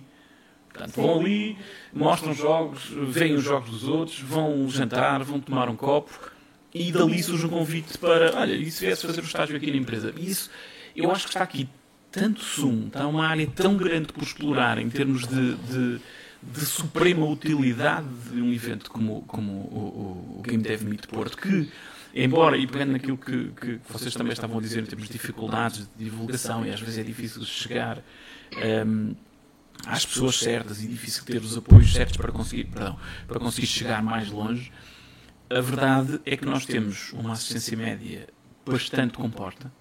[0.70, 1.58] Portanto, vão ali,
[1.92, 6.12] mostram jogos, veem os jogos dos outros, vão jantar, vão tomar um copo
[6.72, 9.78] e dali surge um convite para, olha, e se viesse fazer o estágio aqui na
[9.78, 10.14] empresa?
[10.16, 10.52] Isso,
[10.96, 11.68] eu acho que está aqui
[12.12, 16.02] tanto sumo, está uma área tão grande por explorar em termos de, de,
[16.44, 21.36] de suprema utilidade de um evento como, como o, o, o Game Dev Meet Porto,
[21.36, 21.68] que
[22.14, 25.90] Embora, e pegando naquilo que, que vocês também estavam a dizer em termos de dificuldades
[25.96, 28.02] de divulgação, e às vezes é difícil chegar
[28.86, 29.16] um,
[29.86, 34.02] às pessoas certas e difícil ter os apoios certos para conseguir, perdão, para conseguir chegar
[34.02, 34.72] mais longe,
[35.50, 38.28] a verdade é que nós temos uma assistência média
[38.66, 39.72] bastante comporta,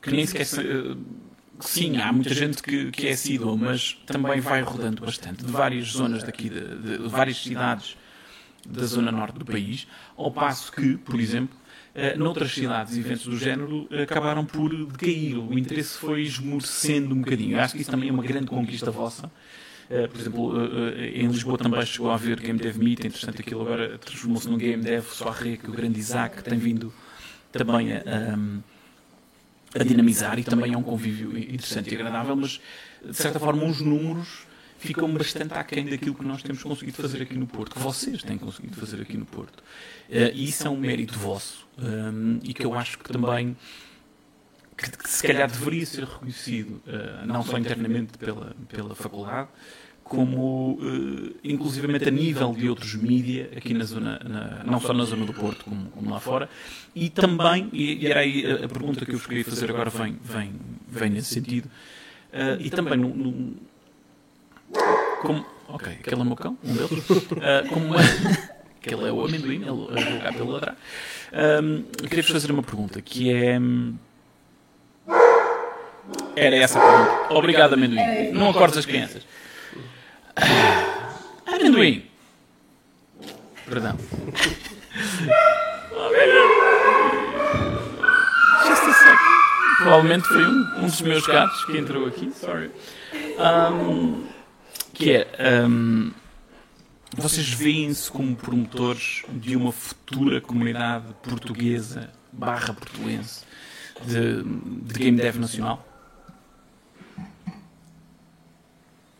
[0.00, 0.46] que nem sequer.
[1.60, 5.88] Sim, há muita gente que, que é assídua, mas também vai rodando bastante, de várias
[5.88, 7.98] zonas daqui, de, de, de várias cidades
[8.68, 11.60] da zona norte do país, ao passo que, por exemplo,
[11.92, 15.36] Uh, noutras cidades, eventos do género acabaram por decair.
[15.36, 17.56] O interesse foi esmorecendo um bocadinho.
[17.56, 19.26] Eu acho que isso também é uma grande conquista vossa.
[19.26, 23.62] Uh, por exemplo, uh, em Lisboa também chegou a haver Game Dev Meet, interessante aquilo
[23.62, 26.92] agora transformou-se num Game Dev Soirée, que o grande Isaac tem vindo
[27.50, 28.38] também a,
[29.74, 32.60] a dinamizar e também é um convívio interessante e agradável, mas
[33.04, 34.46] de certa forma uns números
[34.80, 38.38] ficam bastante aquém daquilo que nós temos conseguido fazer aqui no Porto, que vocês têm
[38.38, 39.60] conseguido fazer aqui no Porto.
[40.08, 41.68] Uh, e isso é um mérito vosso.
[41.78, 43.56] Ehm, e que eu acho que também
[44.76, 49.48] que, que se calhar deveria ser reconhecido, uh, não só internamente pela, pela faculdade,
[50.02, 55.04] como uh, inclusivamente a nível de outros mídia aqui na zona, na, não só na
[55.04, 56.48] zona do Porto como, como lá fora,
[56.94, 59.90] e também, e, e era aí a, a, pergunta que eu vos queria fazer agora
[59.90, 60.52] vem, vem,
[60.88, 63.56] vem nesse sentido, uh, e também no, no,
[65.22, 67.08] como, ok, aquele é o meu cão, um deles.
[67.08, 70.76] Uh, como, aquele é o amendoim, ele a jogar pelo ladrar.
[71.32, 73.58] Um, Queria-vos fazer uma pergunta que é.
[76.36, 77.34] Era essa a pergunta.
[77.34, 78.32] Obrigado, amendoim.
[78.32, 79.26] Não acordes as crianças.
[80.36, 82.04] Ah, amendoim.
[83.66, 83.96] Perdão.
[88.66, 89.18] Just a sec.
[89.78, 92.32] Provavelmente foi um, um dos meus gatos que entrou aqui.
[92.32, 92.70] Sorry.
[93.38, 94.26] Um,
[94.92, 95.26] que é.
[95.66, 96.12] Um,
[97.16, 103.44] vocês veem-se como promotores de uma futura comunidade portuguesa barra portuense
[104.06, 105.84] de, de game dev nacional?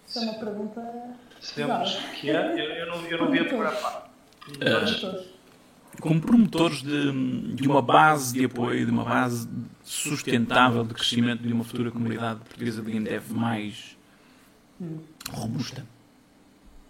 [0.06, 0.80] Isso é uma pergunta.
[1.40, 2.34] Sabemos que é?
[2.34, 4.10] Eu, eu, não, eu não vi a.
[4.50, 5.24] Uh,
[6.00, 9.48] como promotores de, de uma base de apoio, de uma base
[9.82, 13.96] sustentável de crescimento de uma futura comunidade portuguesa de game dev mais
[15.32, 15.84] robusta.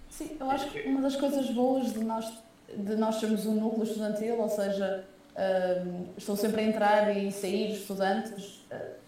[0.09, 2.31] Sim, eu acho que uma das coisas boas de nós,
[2.77, 7.73] de nós sermos um núcleo estudantil, ou seja, uh, estou sempre a entrar e sair
[7.73, 9.01] estudantes, uh,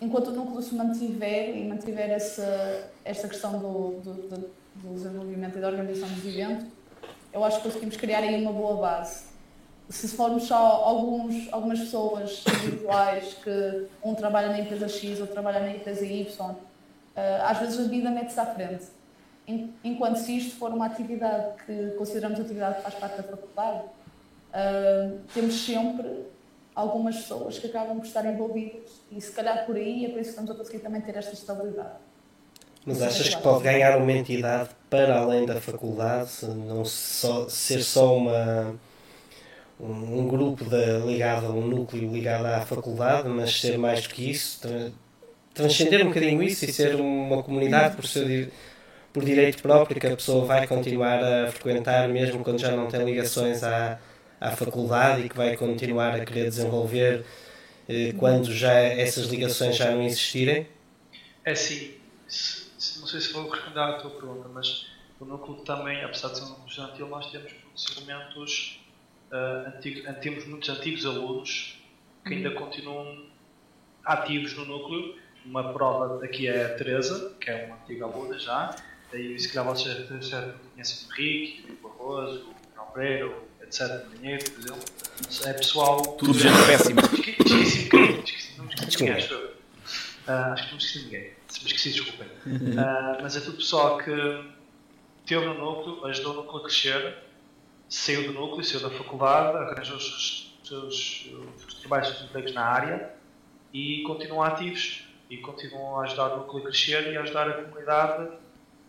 [0.00, 5.58] enquanto o núcleo se mantiver e mantiver essa, esta questão do, do, do, do desenvolvimento
[5.58, 6.66] e da organização dos eventos,
[7.32, 9.32] eu acho que conseguimos criar aí uma boa base.
[9.88, 15.60] Se formos só alguns, algumas pessoas individuais que um trabalha na empresa X, outro trabalha
[15.60, 16.56] na empresa Y,
[17.44, 18.84] às vezes a vida mete-se à frente.
[19.82, 23.82] Enquanto se isto for uma atividade que consideramos atividade que faz parte da faculdade,
[25.34, 26.26] temos sempre
[26.74, 30.30] algumas pessoas que acabam por estar envolvidas e se calhar por aí é por isso
[30.30, 31.98] que estamos a conseguir também ter esta estabilidade.
[32.84, 38.16] Mas achas que pode ganhar uma entidade para além da faculdade, não só, ser só
[38.16, 38.74] uma,
[39.78, 44.30] um, um grupo de, ligado, um núcleo ligado à faculdade, mas ser mais do que
[44.30, 44.60] isso,
[45.54, 48.48] transcender um bocadinho isso e ser uma comunidade por, seu,
[49.12, 53.04] por direito próprio que a pessoa vai continuar a frequentar mesmo quando já não tem
[53.04, 53.98] ligações à,
[54.40, 57.24] à faculdade e que vai continuar a querer desenvolver
[57.88, 60.66] eh, quando já essas ligações já não existirem?
[61.44, 61.94] É sim.
[63.00, 64.86] Não sei se vou responder à tua pergunta, mas
[65.20, 68.80] o núcleo também, apesar de ser um núcleo estudantil, nós temos procedimentos
[69.30, 71.78] uh, antigos, temos muitos antigos alunos
[72.26, 73.26] que ainda continuam
[74.04, 75.16] ativos no núcleo.
[75.44, 78.74] Uma prova aqui é a Teresa, que é uma antiga aluna já.
[79.10, 82.46] Daí, se calhar vocês já conhecem o Henrique, o Barroso,
[82.78, 84.06] o Pereira, etc.
[84.14, 84.82] Dinheiro, por exemplo.
[85.44, 86.02] É pessoal.
[86.16, 87.00] Tudo gente péssimo.
[87.00, 88.22] Esqueci um bocadinho.
[88.56, 89.14] Não me esqueci de ninguém,
[90.26, 91.32] acho que não esqueci ninguém.
[91.48, 92.28] Se me esqueci, desculpem.
[92.46, 94.10] Uh, mas é tudo pessoal que
[95.26, 97.18] teve no núcleo, ajudou o núcleo a crescer,
[97.88, 102.64] saiu do núcleo, saiu da faculdade, arranjou os seus, seus, os trabalhos, os empregos na
[102.64, 103.10] área
[103.72, 107.62] e continuam ativos e continuam a ajudar o núcleo a crescer e a ajudar a
[107.62, 108.24] comunidade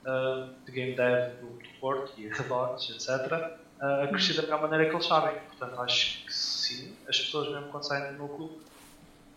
[0.05, 4.85] uh, de game dev do, do Porto e arredores, etc a crescer da melhor maneira
[4.89, 5.35] que eles sabem.
[5.41, 8.61] Portanto, acho que sim, as pessoas, mesmo quando saem do núcleo,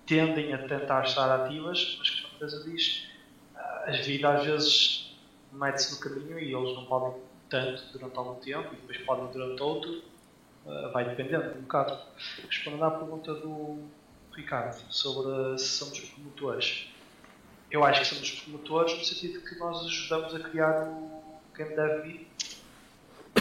[0.07, 3.09] tendem a tentar estar ativas, mas como a Teresa diz,
[3.57, 5.17] a vida às vezes
[5.53, 9.63] mete-se no caminho e eles não podem tanto durante algum tempo e depois podem durante
[9.63, 10.03] outro,
[10.93, 11.99] vai dependendo um bocado.
[12.49, 13.83] Respondendo à pergunta do
[14.33, 16.89] Ricardo sobre se somos promotores.
[17.77, 22.07] Eu acho que somos promotores no sentido que nós ajudamos a criar o Game Dev
[22.07, 22.27] Meet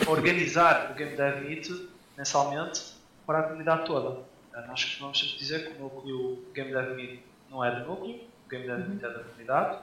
[0.09, 1.69] organizar o Game Dev Meet
[2.17, 2.81] mensalmente
[3.25, 4.19] para a comunidade toda.
[4.67, 8.49] Nós vamos sempre dizer que o núcleo Game Dev Meet não é do núcleo, o
[8.49, 9.77] Game Dev Meet é da comunidade.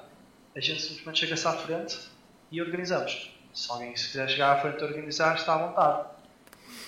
[0.55, 1.99] A gente simplesmente chega-se à frente
[2.51, 3.35] e organizamos.
[3.55, 6.09] Se alguém se quiser chegar à frente e organizar, está à vontade.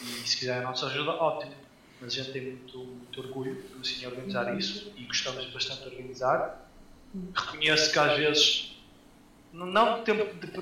[0.02, 1.54] E se quiser a nossa ajuda, ótimo.
[1.98, 5.88] Mas a gente tem muito, muito orgulho de assim, organizar isso e gostamos bastante de
[5.88, 6.63] organizar.
[7.34, 8.76] Reconheço que às vezes,
[9.52, 10.12] não, de,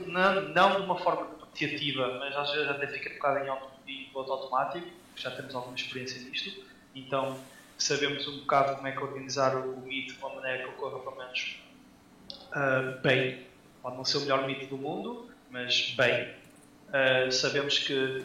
[0.07, 3.71] não, não de uma forma repetitiva, mas às vezes até fica um bocado em auto,
[3.87, 4.87] em automático,
[5.17, 6.63] já temos alguma experiência nisto,
[6.95, 7.39] então
[7.79, 11.17] sabemos um bocado como é que organizar o, Meet de uma maneira que ocorra pelo
[11.17, 11.63] menos
[12.51, 13.47] uh, bem.
[13.83, 16.35] Pode não ser o melhor Meet do mundo, mas bem.
[16.89, 18.25] Uh, sabemos que,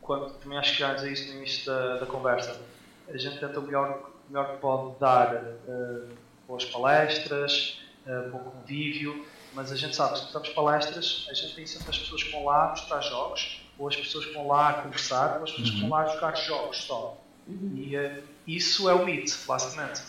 [0.00, 2.60] quando também acho que já dizia isso no início da, da conversa,
[3.08, 9.24] a gente tenta o melhor, melhor que pode dar uh, boas palestras, uh, bom convívio,
[9.54, 12.70] mas a gente sabe se palestras, a gente tem sempre as pessoas que vão lá
[12.70, 16.06] mostrar jogos, ou as pessoas que vão lá conversar, ou as pessoas que vão lá
[16.06, 17.20] jogar jogos só.
[17.48, 20.02] E uh, isso é o Meet, basicamente.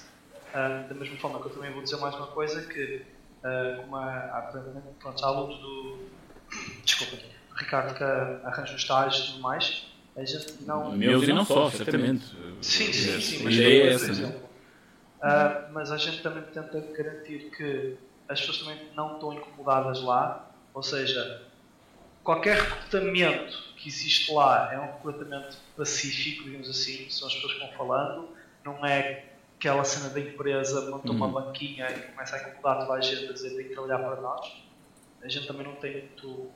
[0.49, 3.01] Uh, da mesma forma que eu também vou dizer mais uma coisa, que
[3.43, 4.51] uh, como há,
[4.99, 6.05] pronto, há alunos do.
[6.83, 7.17] Desculpa,
[7.55, 10.91] Ricardo que arranja os estágios e tudo mais, a gente não.
[10.91, 12.25] Meus e não só, certamente.
[12.61, 13.43] Sim, sim, sim.
[13.43, 14.35] Mas, é essa, né?
[15.19, 17.97] Uh, mas a gente também tenta garantir que
[18.27, 21.43] as pessoas também não estão incomodadas lá, ou seja,
[22.23, 27.59] qualquer recrutamento que existe lá é um recrutamento pacífico, digamos assim, são as pessoas que
[27.59, 28.29] vão falando,
[28.63, 29.25] não é
[29.57, 31.31] aquela cena da empresa monta uma uhum.
[31.31, 34.21] banquinha e começa a incomodar toda a gente a dizer que tem que trabalhar para
[34.21, 34.63] nós.
[35.23, 36.51] A gente também não tem muito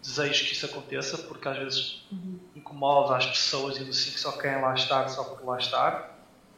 [0.00, 2.38] desejo que isso aconteça, porque às vezes uhum.
[2.54, 6.15] incomoda as pessoas, dizendo assim, que só querem lá estar só por lá estar,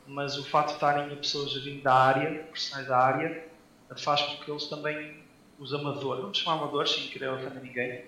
[0.09, 3.47] mas o facto de estarem pessoas vir da área, profissionais da área,
[3.97, 5.23] faz com que eles também,
[5.59, 8.05] os amadores, vamos chamar amadores, sem querer ofender ninguém,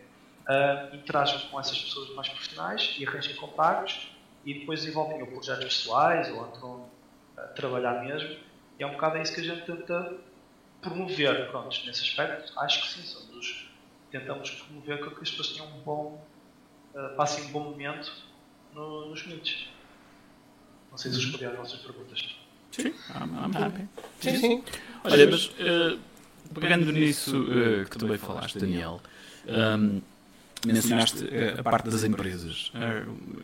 [0.49, 4.11] uh, interajam com essas pessoas mais profissionais e arranjem contactos
[4.47, 6.89] e depois desenvolvem ou projetos pessoais ou entram
[7.37, 8.39] a trabalhar mesmo.
[8.79, 10.17] E é um bocado isso que a gente tenta
[10.81, 12.59] promover, pronto, nesse aspecto.
[12.59, 13.69] Acho que sim, somos,
[14.11, 16.27] tentamos promover que as pessoas tenham um bom,
[16.95, 18.11] uh, passem um bom momento
[18.73, 19.69] no, nos meets.
[20.91, 22.37] Não sei se respondi às vossas perguntas.
[22.73, 23.89] Sim, I'm, happy.
[24.21, 24.65] Sim, sim.
[25.05, 25.99] Olha, mas uh,
[26.59, 29.01] pegando nisso uh, que também falaste, Daniel,
[29.47, 30.01] um,
[30.65, 32.73] mencionaste a parte das empresas.
[32.75, 33.41] Uh,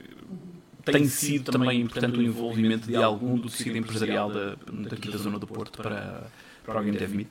[0.92, 4.56] tem sido também importante o envolvimento de algum do tecido empresarial da,
[4.88, 6.30] daqui da zona do Porto para,
[6.64, 7.28] para o Game Dev Meet?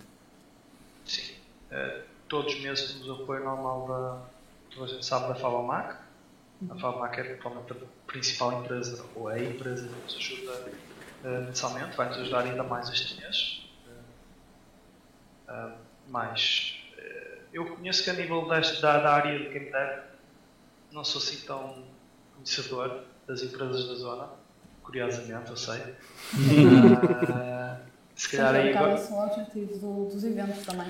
[1.06, 1.34] Sim.
[1.72, 6.05] Uh, todos os meses temos o apoio normal da, toda a gente sabe, da Fabamac.
[6.70, 10.72] A Fabamac é provavelmente a principal empresa, ou é a empresa que nos ajuda
[11.24, 13.70] uh, mensalmente, vai nos ajudar ainda mais este mês.
[15.48, 16.82] Uh, mas
[17.54, 20.04] eu conheço que a nível deste, da, da área de Game Dev
[20.92, 21.84] não sou assim tão
[22.34, 24.30] conhecedor das empresas da zona,
[24.84, 25.82] curiosamente, eu sei.
[28.16, 28.96] se calhar aí agora...
[28.96, 30.88] do, dos eventos também.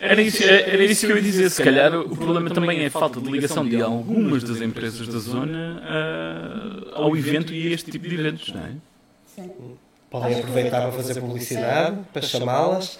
[0.00, 1.50] Era isso, era isso que eu ia dizer.
[1.50, 5.18] Se calhar o problema também é a falta de ligação de algumas das empresas da
[5.18, 8.72] zona uh, ao evento e a este tipo de eventos, não é?
[9.26, 9.50] Sim.
[10.10, 12.98] Podem aproveitar para fazer publicidade, para chamá-las.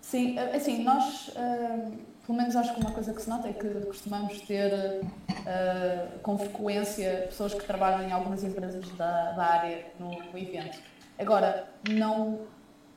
[0.00, 1.28] Sim, assim, nós.
[1.28, 6.18] Uh, pelo menos acho que uma coisa que se nota é que costumamos ter uh,
[6.22, 10.78] com frequência pessoas que trabalham em algumas empresas da, da área no, no, evento.
[11.18, 12.40] Agora, não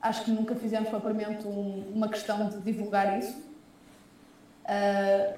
[0.01, 3.37] acho que nunca fizemos propriamente um, uma questão de divulgar isso.
[4.63, 5.37] Uh,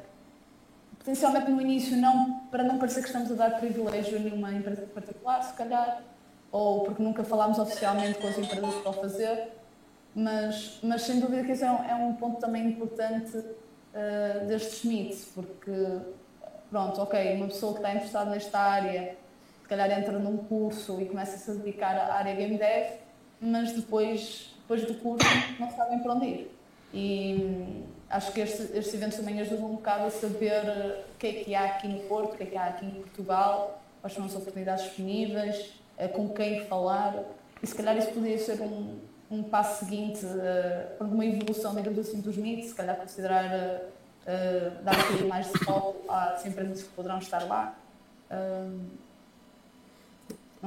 [0.98, 4.84] potencialmente no início, não, para não parecer que estamos a dar privilégio a nenhuma empresa
[4.94, 6.04] particular, se calhar,
[6.52, 9.50] ou porque nunca falámos oficialmente com as empresas para o fazer,
[10.14, 14.84] mas, mas sem dúvida que esse é um, é um ponto também importante uh, destes
[14.84, 15.72] mitos, porque,
[16.70, 19.16] pronto, ok, uma pessoa que está interessada nesta área,
[19.70, 22.88] se calhar entra num curso e começa-se a dedicar à área Game Dev,
[23.40, 25.28] mas depois, depois do curso
[25.60, 26.52] não sabem para onde ir.
[26.92, 30.64] E hum, acho que estes, estes eventos também ajudam um bocado a saber
[31.14, 33.02] o que é que há aqui no Porto, o que é que há aqui em
[33.02, 37.24] Portugal, quais são as oportunidades disponíveis, uh, com quem falar.
[37.62, 38.98] E se calhar isso poderia ser um,
[39.30, 44.96] um passo seguinte uh, uma evolução, digamos assim, dos mitos, se calhar considerar uh, dar
[44.96, 47.78] um bocadinho mais de foco às empresas que poderão estar lá.
[48.32, 49.09] Uh,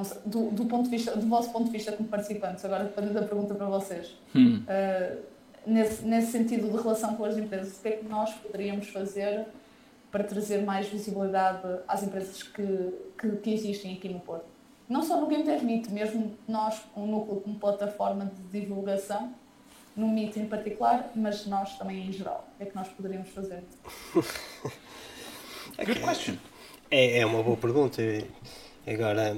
[0.03, 3.15] sei, do, do, ponto de vista, do vosso ponto de vista como participantes, agora dependendo
[3.15, 4.63] da pergunta para vocês, hum.
[5.67, 9.47] nesse, nesse sentido de relação com as empresas, o que é que nós poderíamos fazer
[10.11, 14.53] para trazer mais visibilidade às empresas que, que, que existem aqui no Porto?
[14.93, 19.35] não só no Game Dev Meet, mesmo nós, um núcleo como plataforma de divulgação,
[19.97, 22.47] no Meet em particular, mas nós também em geral.
[22.55, 23.63] O que é que nós poderíamos fazer?
[25.77, 26.37] Good question.
[26.91, 28.03] É, é uma boa pergunta.
[28.87, 29.35] Agora,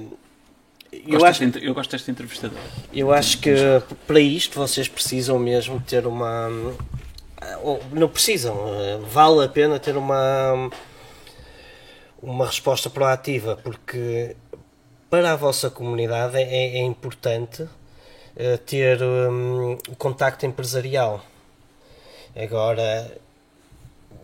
[1.07, 2.61] eu acho, eu gosto desta entrevistadora.
[2.93, 3.51] Eu acho que
[4.07, 6.49] para isto vocês precisam mesmo ter uma.
[7.91, 8.55] Não precisam,
[9.09, 10.69] vale a pena ter uma.
[12.21, 14.35] Uma resposta proativa, porque
[15.09, 21.23] para a vossa comunidade é, é importante uh, ter um, o contacto empresarial.
[22.35, 23.15] Agora,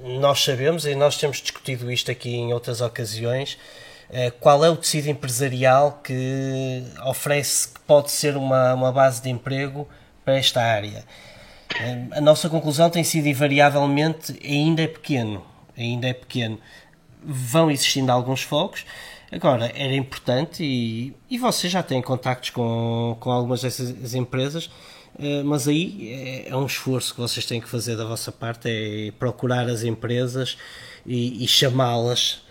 [0.03, 3.57] nós sabemos, e nós temos discutido isto aqui em outras ocasiões,
[4.39, 9.87] qual é o tecido empresarial que oferece, que pode ser uma, uma base de emprego
[10.25, 11.05] para esta área.
[11.73, 15.45] Uh, a nossa conclusão tem sido invariavelmente ainda é pequeno,
[15.77, 16.59] ainda é pequeno.
[17.23, 18.85] Vão existindo alguns focos,
[19.31, 24.69] Agora, era importante e, e vocês já têm contactos com, com algumas dessas empresas,
[25.17, 28.67] eh, mas aí é, é um esforço que vocês têm que fazer da vossa parte,
[28.69, 30.57] é procurar as empresas
[31.05, 32.41] e, e chamá-las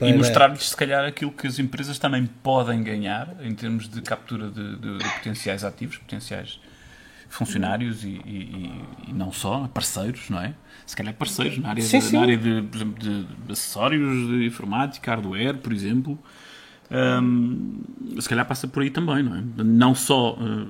[0.00, 4.48] E mostrar-lhes, se calhar, aquilo que as empresas também podem ganhar em termos de captura
[4.48, 6.60] de, de, de potenciais ativos, potenciais
[7.28, 10.54] funcionários e, e, e, não só, parceiros, não é?
[10.86, 12.16] Se calhar parceiros na área, sim, de, sim.
[12.16, 16.18] Na área de, de, de, acessórios de informática, hardware, por exemplo.
[16.90, 17.82] Um,
[18.18, 19.42] se calhar passa por aí também, não é?
[19.62, 20.68] Não só uh,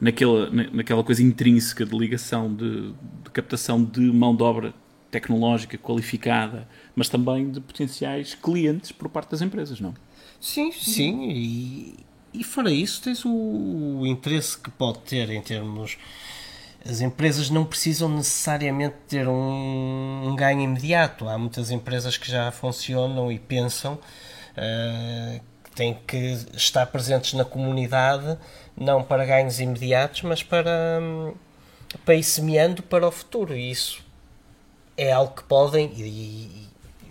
[0.00, 4.74] naquela, naquela coisa intrínseca de ligação de, de captação de mão de obra
[5.14, 9.94] tecnológica qualificada, mas também de potenciais clientes por parte das empresas, não?
[10.40, 11.96] Sim, sim, e,
[12.32, 15.96] e fora isso, tens o, o interesse que pode ter em termos.
[16.84, 21.28] As empresas não precisam necessariamente ter um, um ganho imediato.
[21.28, 27.44] Há muitas empresas que já funcionam e pensam uh, que têm que estar presentes na
[27.44, 28.36] comunidade,
[28.76, 31.00] não para ganhos imediatos, mas para,
[32.04, 33.56] para ir semeando para o futuro.
[33.56, 34.03] E isso
[34.96, 36.68] é algo que podem e, e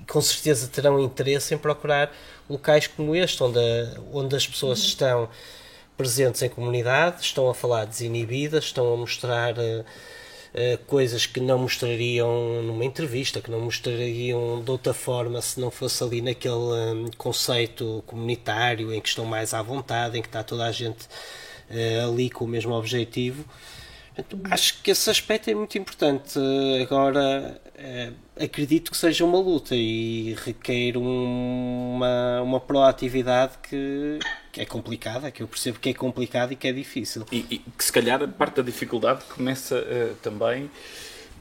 [0.07, 2.11] com certeza terão interesse em procurar
[2.49, 3.59] locais como este, onde,
[4.11, 4.85] onde as pessoas uhum.
[4.85, 5.29] estão
[5.97, 11.59] presentes em comunidade, estão a falar desinibidas, estão a mostrar uh, uh, coisas que não
[11.59, 17.09] mostrariam numa entrevista, que não mostrariam de outra forma se não fosse ali naquele um,
[17.17, 21.05] conceito comunitário em que estão mais à vontade, em que está toda a gente
[21.69, 23.45] uh, ali com o mesmo objetivo.
[24.45, 26.39] Acho que esse aspecto é muito importante.
[26.81, 34.19] Agora, é, acredito que seja uma luta e requer uma, uma proatividade que,
[34.51, 37.25] que é complicada, que eu percebo que é complicada e que é difícil.
[37.31, 40.69] E, e que se calhar parte da dificuldade começa uh, também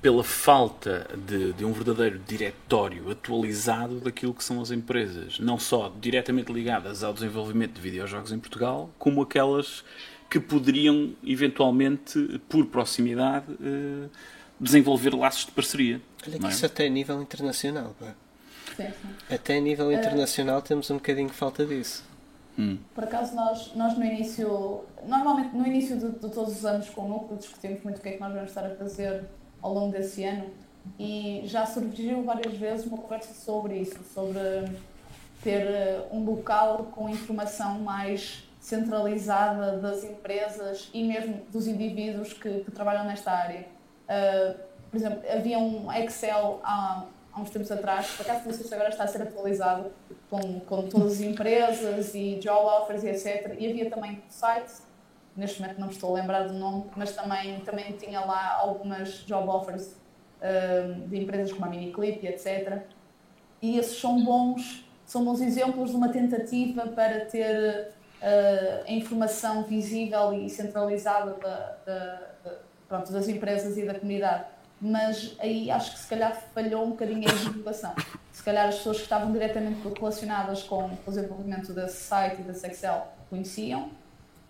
[0.00, 5.92] pela falta de, de, um verdadeiro diretório atualizado daquilo que são as empresas, não só
[6.00, 9.84] diretamente ligadas ao desenvolvimento de videojogos em Portugal, como aquelas
[10.32, 14.08] que poderiam eventualmente, por proximidade, uh,
[14.58, 16.00] desenvolver laços de parceria.
[16.26, 16.48] Olha que é?
[16.48, 17.94] isso até a nível internacional.
[18.74, 19.34] Sim, sim.
[19.34, 22.02] Até a nível uh, internacional temos um bocadinho de falta disso.
[22.58, 22.78] Hum.
[22.94, 27.02] Por acaso nós, nós no início, normalmente no início de, de, todos os anos com
[27.02, 29.24] o núcleo discutimos muito o que é que nós vamos estar a fazer
[29.60, 30.46] ao longo desse ano
[30.98, 34.40] e já surgiu várias vezes uma conversa sobre isso, sobre
[35.42, 42.60] ter eh, um local com informação mais centralizada das empresas e mesmo dos indivíduos que,
[42.60, 43.66] que trabalham nesta área.
[44.08, 44.58] Uh,
[44.90, 48.74] por exemplo, havia um Excel há, há uns tempos atrás, por acaso não sei se
[48.74, 49.92] agora está a ser atualizado,
[50.30, 53.56] com, com todas as empresas e job offers e etc.
[53.58, 54.72] E havia também um site,
[55.36, 59.10] neste momento não me estou a lembrar do nome, mas também, também tinha lá algumas
[59.26, 59.96] job offers
[60.40, 62.84] uh, de empresas como a Miniclip e etc.
[63.60, 67.92] E esses são bons, são bons exemplos de uma tentativa para ter
[68.22, 72.54] uh, a informação visível e centralizada da, da, da,
[72.88, 74.44] pronto, das empresas e da comunidade.
[74.80, 77.94] Mas aí acho que se calhar falhou um bocadinho a divulgação.
[78.32, 82.66] Se calhar as pessoas que estavam diretamente relacionadas com o desenvolvimento desse site e desse
[82.66, 83.90] Excel conheciam,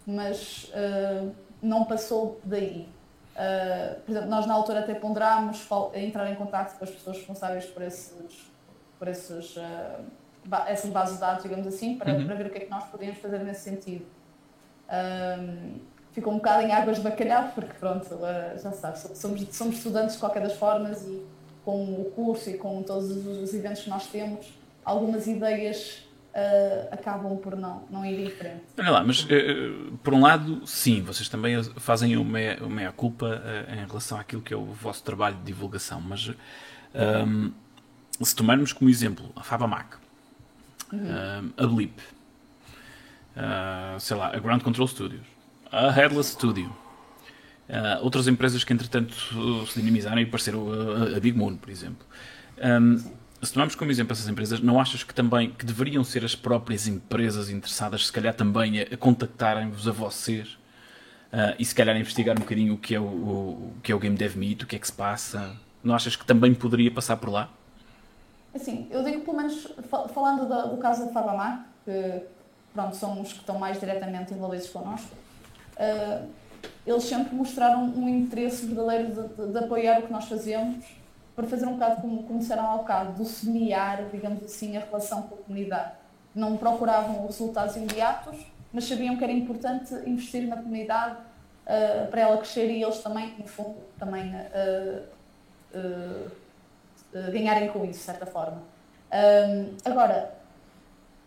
[0.06, 2.88] mas uh, não passou daí.
[3.34, 7.66] Uh, por exemplo, nós na altura até ponderámos entrar em contato com as pessoas responsáveis
[7.66, 8.50] por esses,
[8.98, 10.04] por esses uh,
[10.66, 12.26] essas bases de dados, digamos assim, para, uhum.
[12.26, 14.05] para ver o que é que nós podíamos fazer nesse sentido.
[14.90, 15.78] Um,
[16.12, 18.09] ficou um bocado em águas de bacalhau, porque pronto,
[18.62, 21.22] já sabes, somos, somos estudantes de qualquer das formas e
[21.64, 24.53] com o curso e com todos os eventos que nós temos,
[24.84, 28.62] algumas ideias uh, acabam por não, não ir em frente.
[28.78, 32.38] Olha lá, mas uh, por um lado, sim, vocês também fazem uma
[32.68, 36.30] meia-culpa uh, em relação àquilo que é o vosso trabalho de divulgação, mas
[37.26, 37.53] um,
[38.20, 39.97] se tomarmos como exemplo a FabaMac,
[40.93, 41.53] uhum.
[41.57, 41.99] a Blip,
[43.36, 45.26] uh, sei lá, a Ground Control Studios,
[45.70, 46.70] a Headless Studio,
[47.68, 49.14] uh, outras empresas que entretanto
[49.66, 52.07] se dinamizaram e apareceram a, a Big Moon, por exemplo.
[52.62, 52.99] Um,
[53.43, 56.86] se tomarmos como exemplo essas empresas, não achas que também que deveriam ser as próprias
[56.86, 60.51] empresas interessadas, se calhar também a, contactarem-vos a vocês
[61.32, 63.95] uh, e se calhar investigar um bocadinho o que é o, o, o, que é
[63.95, 65.57] o Game Dev Meet, o que é que se passa?
[65.82, 67.51] Não achas que também poderia passar por lá?
[68.55, 69.66] Assim, eu digo pelo menos,
[70.12, 72.22] falando do, do caso da Fabamar, que
[72.74, 75.14] pronto, são os que estão mais diretamente envolvidos connosco,
[75.76, 76.28] uh,
[76.86, 80.84] eles sempre mostraram um interesse verdadeiro de, de, de, apoiar o que nós fazemos,
[81.34, 85.22] para fazer um bocado como, como disseram ao bocado, do semear, digamos assim, a relação
[85.22, 85.92] com a comunidade.
[86.34, 88.38] Não procuravam resultados imediatos,
[88.72, 93.34] mas sabiam que era importante investir na comunidade uh, para ela crescer e eles também,
[93.38, 95.03] no fundo, também uh,
[97.14, 98.62] eh, ganharem com isso, de certa forma.
[99.12, 100.32] Um, agora,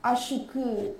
[0.01, 0.95] acho que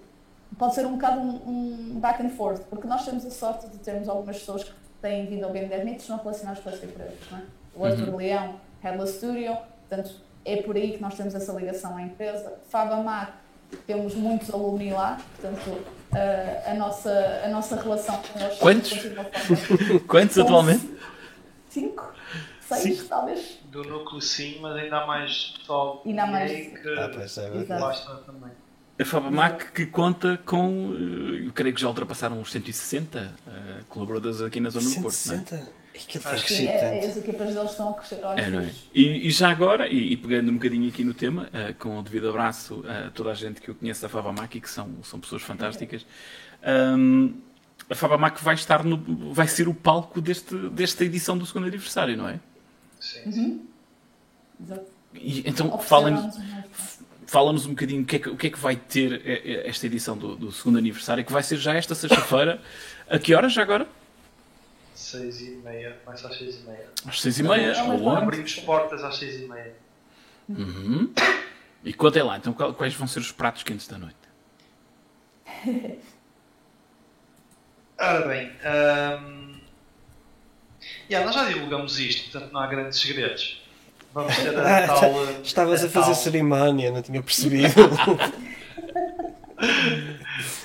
[0.57, 3.77] pode ser um bocado um, um, back and forth, porque nós temos a sorte de
[3.79, 7.17] termos algumas pessoas que têm vindo ao Game Dev Meet não relacionadas com as empresas.
[7.31, 7.41] Não é?
[7.75, 8.17] O Arthur uhum.
[8.17, 9.57] Leão, Headless Studio,
[9.89, 10.15] portanto,
[10.45, 12.53] é por aí que nós temos essa ligação à empresa.
[12.69, 13.33] Fabamac,
[13.87, 18.59] temos muitos alumni lá, portanto, uh, a, nossa, a nossa relação com eles...
[18.59, 18.93] Quantos?
[20.07, 20.89] Quantos atualmente?
[21.69, 22.14] Cinco?
[22.67, 23.07] Seis, Sim.
[23.07, 23.59] talvez?
[23.75, 26.51] do núcleo sim, mas ainda há mais pessoal ainda há mais...
[26.51, 27.11] que ah,
[27.69, 28.51] é gosta também.
[28.97, 34.41] A Fabamac que conta com, eh, eu creio que já ultrapassaram os 160 uh, colaboradores
[34.41, 34.97] aqui na zona 160?
[34.97, 35.15] do Porto.
[35.15, 35.55] 160?
[35.55, 35.85] É?
[36.33, 38.19] Acho que sim, é, é, as equipas deles estão a crescer.
[38.35, 38.69] É, não é?
[38.93, 42.03] e, e, já agora, e, e, pegando um bocadinho aqui no tema, uh, com o
[42.03, 45.19] devido abraço a toda a gente que eu conheço da Fabamac e que são, são
[45.19, 46.05] pessoas fantásticas,
[46.97, 47.33] um,
[47.89, 52.17] a Fabamac vai estar no, vai ser o palco deste, desta edição do segundo aniversário,
[52.17, 52.39] não é?
[53.05, 53.67] Sim.
[54.59, 54.85] Uhum.
[55.13, 56.35] E, então, fala-nos
[57.27, 59.21] fala um bocadinho o que, é que, o que é que vai ter
[59.65, 62.61] esta edição do, do segundo aniversário, que vai ser já esta sexta-feira.
[63.09, 63.87] A que horas já agora?
[64.95, 66.89] Seis e meia, começa às seis e meia.
[67.05, 68.17] Às seis e meia, é.
[68.17, 69.75] Abrimos portas às seis e meia.
[70.49, 71.13] Uhum.
[71.83, 74.15] E contem lá, então quais vão ser os pratos quentes da noite?
[77.99, 78.51] Ora bem,
[81.07, 81.11] um...
[81.11, 83.61] yeah, nós já divulgamos isto, portanto não há grandes segredos.
[84.13, 85.41] Vamos ter a tal.
[85.43, 86.15] Estavas a, a fazer tal...
[86.15, 87.73] cerimónia, não tinha percebido.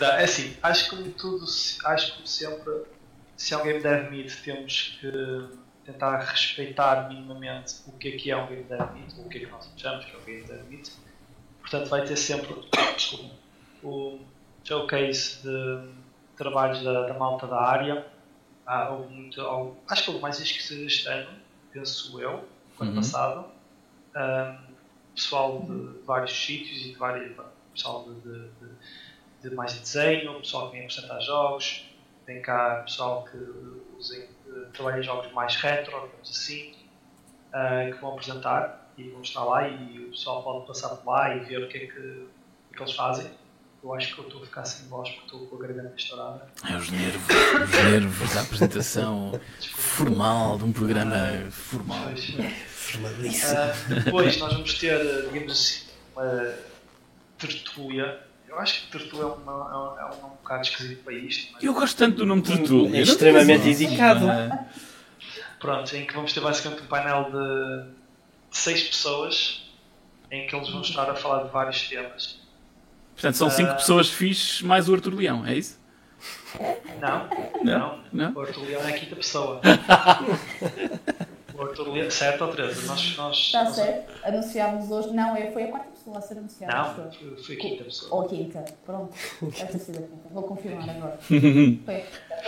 [0.00, 2.72] é assim, acho que como tudo, acho que como sempre,
[3.36, 5.48] se um game dev meet, temos que
[5.84, 9.38] tentar respeitar minimamente o que é que é um game dev meet, ou o que
[9.38, 10.88] é que nós achamos que é um game dev meet.
[11.60, 12.54] Portanto, vai ter sempre
[13.82, 14.18] o
[14.64, 15.88] showcase de
[16.36, 18.06] trabalhos da, da malta da área.
[18.72, 20.44] Ah, houve muito, houve, acho que houve mais que
[20.86, 21.36] este ano,
[21.72, 22.30] penso eu,
[22.78, 22.94] no ano Uhum.
[22.94, 23.52] passado.
[24.16, 24.76] Um,
[25.14, 27.36] pessoal de vários sítios e de vários,
[27.74, 28.78] pessoal de, de, de-
[29.50, 31.90] de mais desenho, pessoal que vem apresentar jogos,
[32.26, 36.72] tem cá pessoal que eh, trabalha em jogos mais retro, digamos assim,
[37.52, 41.34] ah, que vão apresentar e vão estar lá e o pessoal pode passar por lá
[41.34, 42.28] e ver o que é que, o
[42.68, 43.30] que, é que eles fazem.
[43.82, 46.46] Eu acho que eu estou a ficar sem voz porque estou com a garganta estourada.
[46.70, 47.22] É os nervos,
[47.64, 49.40] os nervos da apresentação
[49.74, 51.16] formal, de um programa
[51.50, 51.98] formal.
[52.04, 52.30] Pois.
[52.66, 53.52] Formalíssimo.
[53.56, 53.72] Ah,
[54.04, 54.98] depois nós vamos ter,
[55.32, 56.54] digamos assim, uma
[57.38, 58.20] tertúlia.
[58.46, 61.14] Eu acho que tertúlia é, uma, é um- é um nome um bocado esquisito para
[61.14, 61.52] isto.
[61.54, 62.98] mas Eu gosto tanto do nome Tertúlia.
[62.98, 64.26] É extremamente indicado.
[65.58, 67.90] Pronto, em que vamos ter basicamente um painel de
[68.50, 69.70] seis pessoas
[70.30, 72.39] em que eles vão estar a falar de vários temas.
[73.20, 73.74] Portanto, são cinco Ah.
[73.74, 75.78] pessoas fixes mais o Arthur Leão, é isso?
[77.00, 77.28] Não,
[77.62, 78.00] Não?
[78.12, 79.60] não, o Arthur Leão é a quinta pessoa.
[81.54, 82.86] o Arthur Leão, certo ou Teresa?
[82.86, 84.12] Nós, nós, Está nós- certo.
[84.24, 85.10] Anunciámos hoje.
[85.12, 86.74] Não, é- foi a quarta pessoa a ser anunciada.
[86.76, 88.14] Não, foi, foi a quinta pessoa.
[88.14, 88.64] Ou a quinta.
[88.86, 89.14] Pronto.
[89.42, 90.28] Deve ter sido a quinta.
[90.30, 91.18] Vou confirmar agora.
[91.28, 92.04] Foi.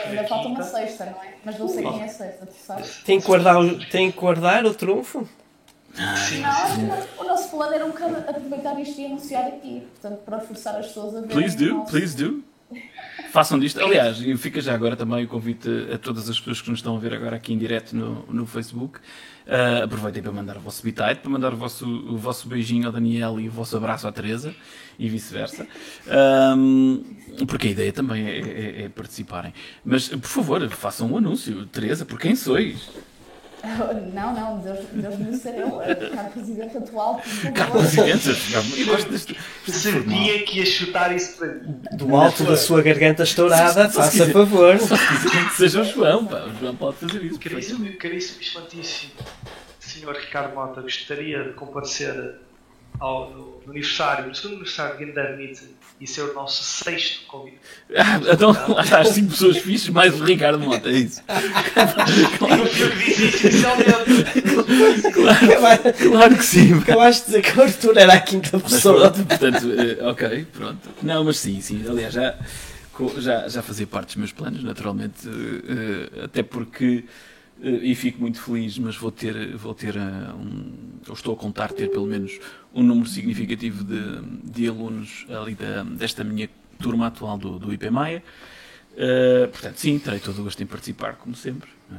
[0.06, 1.34] Ainda falta uma sexta, não é?
[1.44, 2.96] Mas não sei quem é a sexta, tu sabes?
[3.04, 5.28] Tem que guardar o, tem que guardar o trunfo?
[5.94, 9.82] Que o nosso- plano era um bocado aproveitar isto e anunciar aqui.
[10.00, 12.42] Portanto, para forçar as pessoas a verem Please do, nosso- please do.
[13.32, 13.78] Façam disto.
[13.80, 16.96] Aliás, e fica já agora também o convite a todas as pessoas que nos estão
[16.96, 18.98] a ver agora aqui em direto no, no Facebook.
[19.46, 22.92] Ah, aproveitem para mandar o vosso bitite, para mandar o vosso, o vosso beijinho ao
[22.92, 24.54] Daniel e o vosso abraço à Teresa
[24.98, 25.66] e vice-versa.
[26.08, 27.02] Ahm,
[27.46, 29.52] porque a ideia também é, é- é participarem.
[29.84, 31.66] Mas, por favor, façam um anúncio.
[31.66, 32.88] Teresa, por quem sois?
[34.12, 37.22] Não, não, Deus, Deus me ser eu, a caro presidente atual.
[37.54, 39.38] Cá, presidentes, eu gosto deste.
[39.68, 41.80] Sabia que ia chutar isso para mim.
[41.92, 44.78] Do alto da sua garganta estourada, faça favor.
[44.80, 46.44] Só se quiserem que seja o João, pá.
[46.44, 47.38] O João pode fazer isso.
[47.38, 49.12] Caríssimo, caríssimo e excelentíssimo
[49.78, 50.12] Sr.
[50.12, 52.34] Ricardo Mota, gostaria de comparecer
[52.98, 55.68] ao, no, no aniversário, no segundo aniversário de Game Meeting
[56.00, 57.58] e ser o nosso sexto convite.
[57.96, 61.22] Ah, então lá está as 5 pessoas fixes mais o Ricardo Mota, é isso.
[61.28, 64.42] Eu que disse isso inicialmente.
[65.12, 66.74] Claro, claro que sim.
[66.78, 69.10] Acabaste de dizer que o Arthur era a quinta Mas pessoa.
[69.10, 70.88] pronto, portanto, eh, ok, pronto.
[71.02, 71.84] Não, mas sim, sim.
[71.88, 72.34] Aliás, já,
[73.18, 75.28] já, já fazia parte dos meus planos, naturalmente.
[75.28, 77.04] eh, eh, até porque,
[77.62, 80.92] e fico muito feliz, mas vou ter, vou ter eh, um.
[81.06, 82.38] Eu estou a contar ter pelo menos
[82.74, 86.48] um número significativo de, de alunos ali da, desta minha
[86.80, 88.22] turma atual do, do IP Maia.
[88.96, 91.70] Eh, portanto, sim, terei todo o gosto em participar, como sempre.
[91.92, 91.96] é?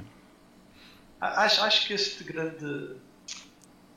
[1.22, 2.96] Acho, acho que este grande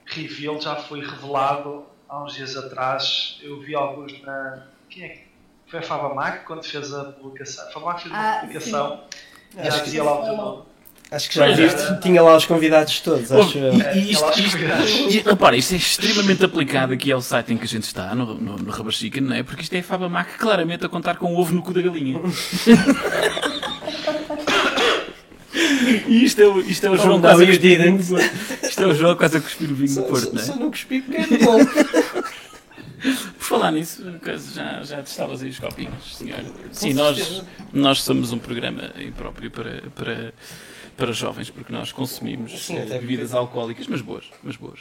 [0.07, 3.39] reveal já foi revelado há uns dias atrás.
[3.43, 4.67] Eu vi alguns na.
[4.89, 5.27] Quem é que.
[5.67, 7.67] Foi a Fava Mac quando fez a publicação.
[7.69, 9.05] A Fava Mac fez uma Ah, publicação
[9.57, 10.63] e Acho já que dizia lá o teu nome.
[11.11, 11.81] Acho que já viste.
[11.81, 11.95] é.
[11.99, 13.75] Tinha lá os convidados todos, acho eu.
[13.75, 14.59] E, É, e isto, isto,
[15.11, 18.35] e, repara, isto é extremamente aplicado aqui ao site em que a gente está, no,
[18.35, 19.43] no, no Rubber Chicken, não é?
[19.45, 21.81] Porque isto é a Faba Mac claramente a contar com o ovo no cu da
[21.81, 22.21] galinha.
[26.09, 27.99] e isto é, o- isto é o João Oh, quase a you cuspir o vinho
[27.99, 28.09] didn't.
[28.09, 28.67] do Porto.
[28.67, 30.45] Isto é o João quase a cuspir o vinho do Porto, não é?
[30.45, 31.59] Só não cuspi porque era bom.
[33.39, 34.03] Por falar nisso,
[34.55, 36.41] já, já testavas aí os copinhos, senhor.
[36.73, 37.43] Sim, nós,
[37.73, 40.35] nós somos um programa impróprio para, para,
[40.97, 44.81] para jovens, porque nós consumimos Sim, eh, bebidas alcoólicas, mas boas, mas boas.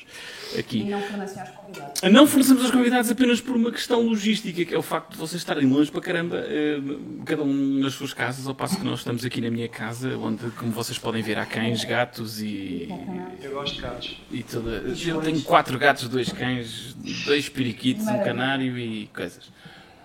[0.57, 0.79] Aqui.
[0.79, 2.01] E não fornecem aos convidados.
[2.11, 5.41] Não fornecemos aos convidados apenas por uma questão logística, que é o facto de vocês
[5.41, 6.79] estarem longe para caramba, eh,
[7.25, 10.49] cada um nas suas casas, ao passo que nós estamos aqui na minha casa, onde,
[10.51, 12.87] como vocês podem ver, há cães, gatos e,
[13.41, 14.17] Eu gosto de gatos.
[14.31, 14.71] e toda.
[15.05, 16.95] Eu tenho quatro gatos, dois cães,
[17.25, 19.51] dois periquitos, um canário e coisas.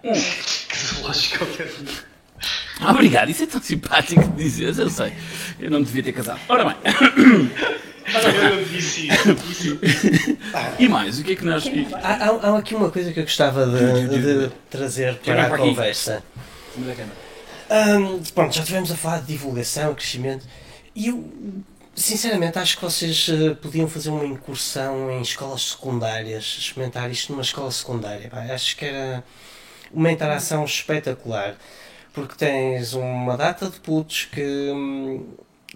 [0.70, 1.44] Que lógico.
[2.80, 5.12] Ah, Obrigado, isso é tão simpático de dizer, eu sei.
[5.58, 6.40] Eu não devia ter casado.
[6.48, 6.76] Ora bem,
[8.56, 9.34] Eu disse isso.
[9.34, 10.38] disse isso.
[10.78, 11.64] e mais, o que é que nós.
[12.02, 14.08] Há, há- há aqui uma coisa que eu gostava de,
[14.48, 16.22] de trazer para a conversa.
[17.70, 20.44] Hum, pronto, já estivemos a falar de divulgação, crescimento,
[20.94, 21.32] e eu,
[21.94, 27.42] sinceramente, acho que vocês eh, podiam fazer uma incursão em escolas secundárias, experimentar isto numa
[27.42, 28.28] escola secundária.
[28.28, 28.40] pá.
[28.52, 29.22] Acho que era
[29.92, 31.54] uma interação espetacular,
[32.12, 34.42] porque tens uma data de putos que
[34.72, 35.26] hum,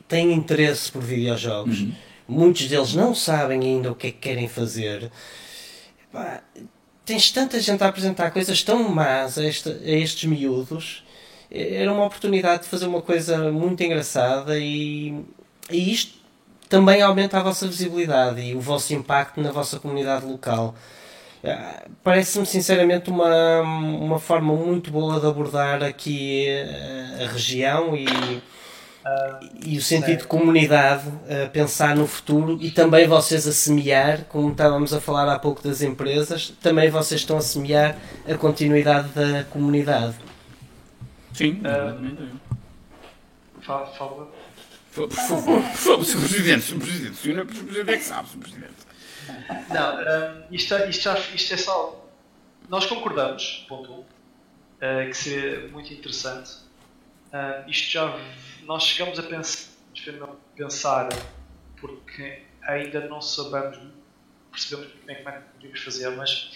[0.09, 1.87] têm interesse por videojogos,
[2.29, 5.11] muitos deles não sabem ainda o que é que querem fazer.
[6.13, 6.43] Pá,
[7.05, 11.03] tens tanta gente a apresentar coisas tão más a, esta- a estes miúdos
[11.51, 15.15] era uma oportunidade de fazer uma coisa muito engraçada e,
[15.71, 16.15] e isto
[16.69, 20.75] também aumenta a vossa visibilidade e o vosso impacto na vossa comunidade local.
[21.47, 28.07] Ah, parece-me sinceramente uma, uma forma muito boa de abordar aqui a, a região e,
[28.07, 28.43] uh,
[29.63, 34.53] e o sentido de comunidade, uh, pensar no futuro e também vocês a semear, como
[34.53, 39.45] estávamos a falar há pouco das empresas, também vocês estão a semear a continuidade da
[39.45, 40.15] comunidade.
[41.35, 42.29] Sim, uh,
[43.61, 44.31] fala, fala.
[44.95, 46.21] Por favor, por favor, Sr.
[46.21, 46.79] Presidente, Sr.
[46.79, 47.45] Presidente, o Sr.
[47.45, 48.39] Presidente é que sabe, Sr.
[48.39, 48.84] Presidente.
[49.73, 52.07] Não, um, isto, isto, já, isto é só.
[52.69, 54.05] Nós concordamos, ponto 1, um, uh,
[55.09, 56.51] que seria muito interessante.
[57.33, 58.19] Uh, isto já.
[58.65, 59.71] Nós chegamos a pensar,
[60.57, 61.09] pensar,
[61.81, 63.79] porque ainda não sabemos,
[64.51, 66.53] percebemos bem como é que podíamos fazer, mas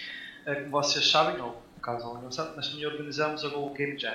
[0.46, 4.14] uh, como vocês sabem, ou caso não sabem, nós também organizamos a Google Game Jam,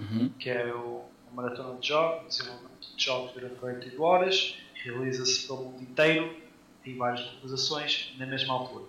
[0.00, 0.30] uhum.
[0.38, 5.64] que é o, uma maratona de jogos, desenvolvimento de jogos durante 48 horas, realiza-se pelo
[5.64, 6.47] mundo inteiro
[6.88, 8.84] em várias localizações na mesma altura.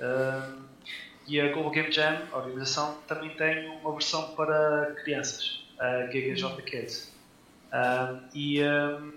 [0.00, 0.62] Uh,
[1.26, 6.56] e a Global Game Jam, a organização, também tem uma versão para crianças, a GigaJ
[6.62, 7.12] Kids.
[7.70, 9.12] Uh, e uh,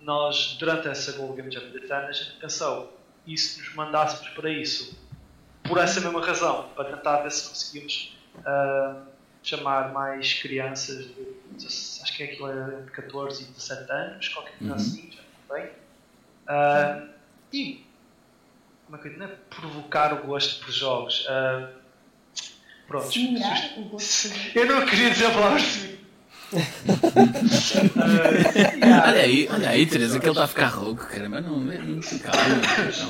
[0.00, 4.28] nós, durante essa Global Game Jam de ano, a gente pensou, e se nos mandássemos
[4.30, 4.98] para isso,
[5.64, 8.16] por essa mesma razão, para tentar ver se conseguimos
[9.42, 14.74] chamar mais crianças, de, acho que é aquilo de 14 e 17 anos, qualquer coisa
[14.74, 14.78] uhum.
[14.78, 15.70] assim, já bem
[16.48, 17.08] Uh,
[17.52, 17.84] e
[18.86, 21.26] como é que eu não é provocar o gosto por jogos.
[21.26, 21.68] Uh,
[22.86, 23.10] pronto.
[24.54, 25.60] eu não queria dizer a palavra
[26.52, 26.68] uh,
[29.08, 32.30] olha aí, olha aí, Teresa, que ele está a ficar rouco, caramba, não, não fica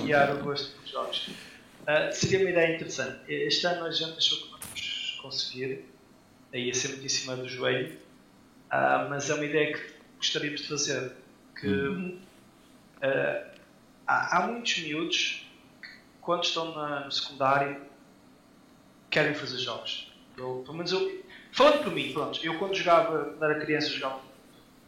[0.05, 1.29] Guiar o gosto por jogos.
[1.29, 3.19] Uh, seria uma ideia interessante.
[3.29, 5.85] Este ano a gente achou que vamos conseguir,
[6.53, 7.93] aí ia ser muito em cima do joelho,
[8.73, 9.83] uh, mas é uma ideia que
[10.17, 11.13] gostaríamos de fazer.
[11.61, 12.19] Que uhum.
[12.97, 13.47] Uh,
[14.07, 15.47] há, há, muitos miúdos
[15.83, 15.89] que,
[16.21, 17.81] quando estão na, no secundário,
[19.11, 20.13] querem fazer jogos.
[20.37, 21.25] Eu, pelo menos eu.
[21.53, 24.21] Falando por mim, pronto, eu quando jogava, quando era criança, jogava.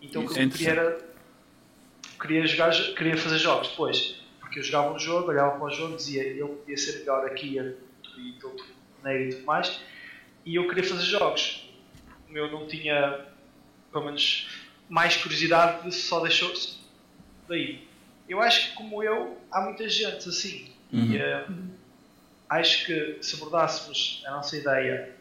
[0.00, 1.08] Então o que eu é queria era.
[2.20, 4.20] Queria, jogar, queria fazer jogos depois.
[4.40, 7.58] Porque eu jogava um jogo, olhava para o jogo, dizia eu podia ser melhor aqui
[7.58, 8.64] e tudo
[9.04, 9.80] e tudo mais.
[10.44, 11.70] E eu queria fazer jogos.
[12.28, 13.26] O meu não tinha,
[13.92, 14.48] pelo menos,
[14.88, 16.52] mais curiosidade, só deixou
[17.46, 17.87] daí
[18.28, 20.70] eu acho que, como eu, há muita gente assim.
[20.92, 21.12] Uhum.
[21.12, 21.68] E uh,
[22.48, 25.14] acho que se abordássemos a nossa ideia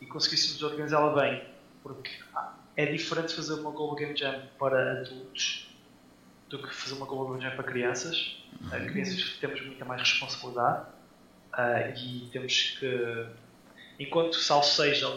[0.00, 1.44] e conseguíssemos organizá-la bem,
[1.82, 5.68] porque ah, é diferente fazer uma Global Game Jam para adultos
[6.48, 8.38] do que fazer uma Global Game Jam para crianças.
[8.60, 10.86] Uh, crianças temos muita mais responsabilidade
[11.52, 13.26] uh, e temos que,
[13.98, 15.16] enquanto salvo seja o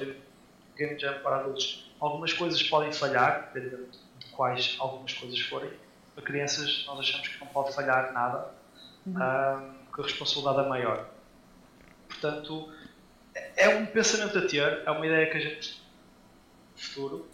[0.78, 3.88] Game Jam para adultos, algumas coisas podem falhar, dependendo
[4.20, 5.72] de quais algumas coisas forem
[6.18, 8.49] para crianças nós achamos que não pode falhar nada,
[9.05, 9.13] uhum.
[9.13, 11.09] um, que a responsabilidade é maior.
[12.09, 12.74] Portanto,
[13.55, 15.80] é um pensamento a ter, é uma ideia que a gente
[16.76, 17.28] futuro,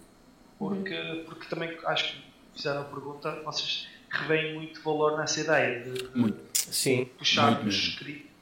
[0.60, 1.24] porque, uhum.
[1.26, 2.24] porque também acho que
[2.54, 6.38] fizeram a pergunta, vocês revêem muito valor nessa ideia de, muito.
[6.54, 8.00] Sim, puxarmos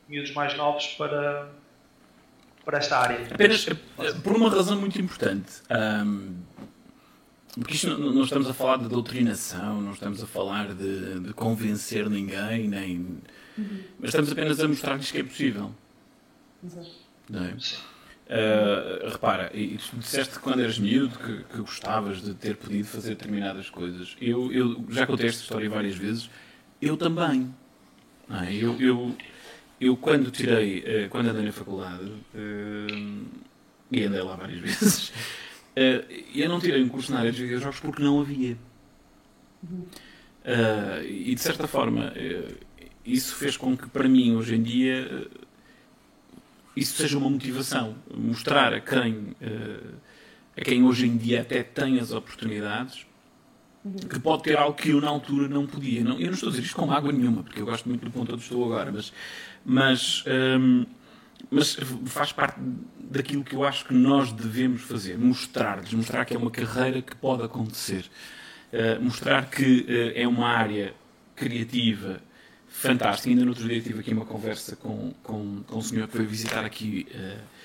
[0.08, 1.50] miúdos mais novos para,
[2.66, 3.28] para esta área.
[3.32, 3.76] Apenas eh,
[4.24, 5.62] por uma razão muito importante.
[5.70, 6.42] Um,
[7.56, 11.34] porque isto não, não, estamos a falar de doutrinação, não estamos a falar de, de
[11.34, 12.98] convencer ninguém, nem.
[13.58, 13.80] Uhum.
[14.00, 15.72] Mas estamos apenas a mostrar-lhes que é possível.
[16.64, 16.92] Exato.
[17.30, 17.56] Não é?
[18.32, 23.10] Uh, repara, e tu disseste quando eras miúdo que, que, gostavas de ter podido fazer
[23.10, 24.16] determinadas coisas.
[24.22, 26.30] Eu, eu já contei esta história várias vezes.
[26.82, 27.54] Eu também.
[28.30, 28.54] É?
[28.54, 29.16] eu, eu,
[29.82, 33.26] eu, quando tirei, uh, quando andei na faculdade, uh,
[33.92, 35.12] e andei lá várias vezes,
[35.76, 38.58] eu não tirei um curso na área de videojogos porque não havia.
[39.64, 42.58] Uh, e de certa forma, uh,
[43.06, 45.28] isso fez com que para mim, hoje em dia,
[46.76, 47.96] isso seja uma motivação.
[48.14, 49.36] Mostrar a quem,
[50.58, 53.06] a quem hoje em dia até tem as oportunidades
[54.10, 56.04] que pode ter algo que eu na altura não podia.
[56.04, 58.12] Não, eu não estou a dizer isto com água nenhuma, porque eu gosto muito do
[58.12, 59.12] ponto onde estou agora, mas.
[59.66, 60.86] mas um,
[61.50, 62.60] mas faz parte
[63.00, 67.16] daquilo que eu acho que nós devemos fazer, mostrar-lhes, mostrar que é uma carreira que
[67.16, 68.06] pode acontecer,
[68.72, 70.94] uh, mostrar que uh, é uma área
[71.36, 72.22] criativa
[72.68, 73.30] fantástica.
[73.30, 76.26] Ainda no outro dia tive aqui uma conversa com, com, com um senhor que foi
[76.26, 77.62] visitar aqui uh,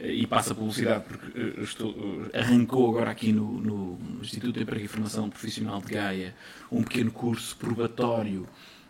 [0.00, 1.94] e passa publicidade porque estou,
[2.32, 6.34] arrancou agora aqui no, no Instituto de Emprego e Formação Profissional de Gaia
[6.70, 8.46] um pequeno curso probatório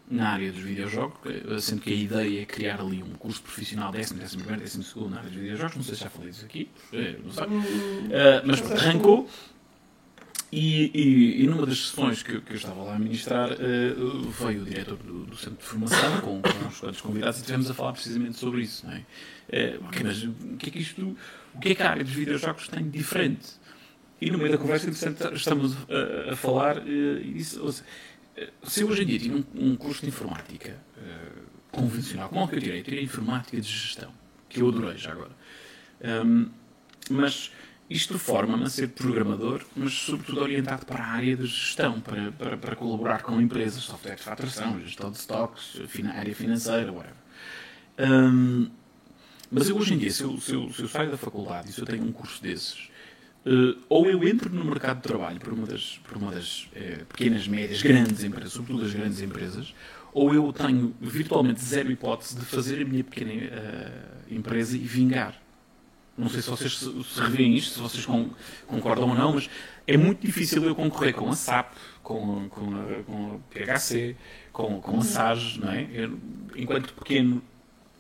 [0.09, 1.19] na área dos videojogos,
[1.65, 5.11] sendo que a ideia é criar ali um curso profissional décimo, décimo primeiro, décimo segundo
[5.11, 6.69] na área dos videojogos, não sei se já falei disso aqui,
[7.25, 7.51] não sei, uh,
[8.45, 9.29] mas arrancou
[10.55, 14.63] e, e, e, numa das sessões que, que, eu estava lá a ministrar, uh, veio
[14.63, 17.75] o diretor do, do, centro de formação com, com uns quantos convidados e estivemos a
[17.75, 18.87] falar precisamente sobre isso.
[18.87, 18.99] Não é?
[18.99, 21.17] Uh, okay, mas o que é que isto,
[21.55, 23.49] o que é que a área dos videojogos tem de diferente?
[24.21, 24.89] E no meio da conversa,
[25.35, 27.59] estamos a, a falar uh, e disse,
[28.63, 30.77] se hoje em dia tinha um, um curso de informática
[31.71, 32.81] convencional, como é que eu tirei?
[32.81, 34.13] Eu tirei informática de gestão,
[34.49, 35.33] que eu adorei já agora.
[36.25, 36.51] Um,
[37.11, 37.51] mas
[37.89, 42.57] isto forma-me a ser programador, mas sobretudo orientado para a área de gestão, para, para,
[42.57, 45.81] para colaborar com empresas, software de faturação, gestão de stocks,
[46.15, 47.17] área financeira, whatever.
[47.99, 48.71] Um,
[49.51, 51.73] mas eu hoje em dia, se eu, se, eu, se eu, saio da faculdade e
[51.73, 52.89] se eu tenho um curso desses,
[53.47, 57.05] uh, ou eu entro no mercado de trabalho por uma das, por uma das uh,
[57.09, 59.75] pequenas, médias, grandes empresas, sobretudo as grandes empresas,
[60.13, 65.41] ou eu tenho virtualmente zero hipótese de fazer a minha pequena uh, empresa e vingar.
[66.17, 68.07] Não sei se vocês se, se revêem isto, se vocês
[68.69, 69.51] concordam ou não, mas
[69.85, 71.73] é muito difícil eu concorrer com a SAP,
[72.05, 74.15] com, com, a, com a PHC,
[74.53, 75.89] com, com a SAGE, não é?
[75.93, 76.17] Eu,
[76.55, 77.43] enquanto pequeno,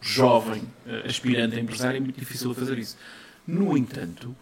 [0.00, 0.62] jovem,
[1.04, 2.96] aspirante a empresário, é muito difícil fazer isso.
[3.44, 4.36] No entanto,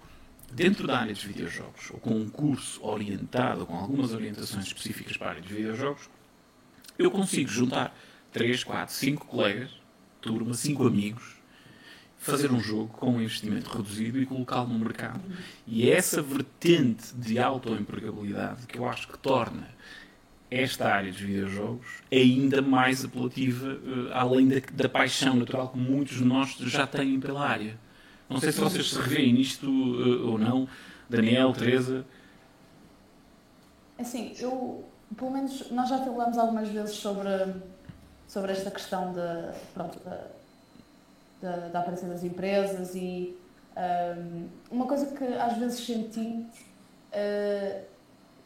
[0.55, 5.29] dentro da área dos videojogos, ou com um curso orientado, com algumas orientações específicas para
[5.29, 6.11] a área dos videojogos,
[6.99, 7.97] eu consigo juntar
[8.33, 9.71] 3, 4, 5 colegas,
[10.21, 11.37] turma, 5 amigos,
[12.19, 15.21] fazer um jogo com um investimento reduzido e colocá-lo no mercado.
[15.67, 19.69] E é essa vertente de autoempregabilidade que eu acho que torna
[20.49, 26.19] esta área dos videojogos ainda mais apelativa, uh, além da, da, paixão natural que muitos
[26.19, 27.77] de nós já têm pela área.
[28.33, 30.69] Não sei se vocês se revêem nisto uh, ou não.
[31.09, 32.05] Daniel, Teresa.
[33.99, 34.85] Assim, eu,
[35.17, 37.29] pelo menos, nós já falamos algumas vezes sobre,
[38.27, 39.99] sobre esta questão de, pronto,
[41.41, 43.37] da, da aparência das empresas e
[43.77, 46.47] um, uma coisa que às vezes sentimos
[47.13, 47.85] uh,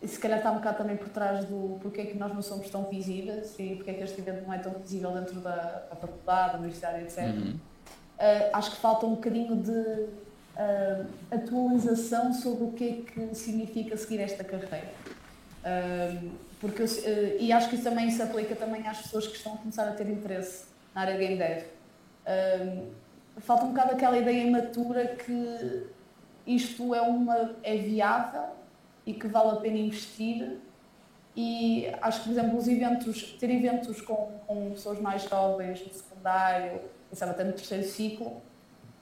[0.03, 2.43] e se calhar está um bocado também por trás do porquê é que nós não
[2.43, 5.55] somos tão visíveis e porque é que este evento não é tão visível dentro da,
[5.91, 7.19] da faculdade, da universidade, etc.
[7.35, 7.59] Uhum.
[8.19, 13.97] Uh, acho que falta um bocadinho de uh, atualização sobre o que é que significa
[13.97, 14.91] seguir esta carreira.
[15.63, 16.87] Uh, porque eu,
[17.39, 19.93] e acho que isso também se aplica também às pessoas que estão a começar a
[19.93, 20.65] ter interesse
[20.95, 21.65] na área game dev
[23.41, 25.87] falta um bocado aquela ideia imatura que
[26.47, 28.49] isto é, uma, é viável
[29.05, 30.59] e que vale a pena investir.
[31.35, 35.93] E acho que, por exemplo, os eventos, ter eventos com, com pessoas mais jovens, no
[35.93, 36.81] secundário,
[37.13, 38.43] sabe, até no terceiro ciclo,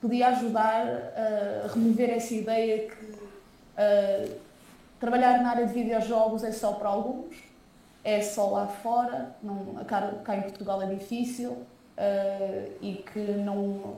[0.01, 0.87] podia ajudar
[1.17, 4.37] a remover essa ideia que uh,
[5.01, 7.35] trabalhar na área de videojogos é só para alguns,
[8.03, 13.97] é só lá fora, não, cá, cá em Portugal é difícil, uh, e que não.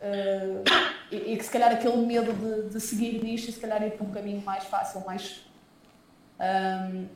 [0.00, 0.62] Uh,
[1.10, 3.90] e, e, que se calhar aquele medo de, de seguir nisto e se calhar ir
[3.92, 5.44] para um caminho mais fácil, mais.
[6.38, 7.06] Um,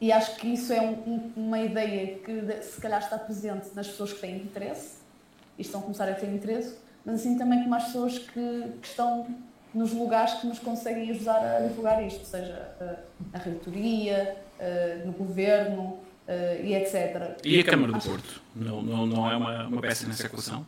[0.00, 4.14] e acho que isso é um, uma ideia que se calhar está presente nas pessoas
[4.14, 5.03] que têm interesse
[5.58, 8.86] e estão a começar a ter interesse, mas assim também como as pessoas que, que
[8.86, 9.26] estão
[9.74, 12.96] nos lugares que nos conseguem ajudar a divulgar isto, seja uh,
[13.32, 15.98] na reitoria, uh, no governo,
[16.28, 17.38] uh, e etc.
[17.44, 18.42] E a Câmara do Porto?
[18.54, 20.66] Não, não, não é uma, uma peça nessa equação?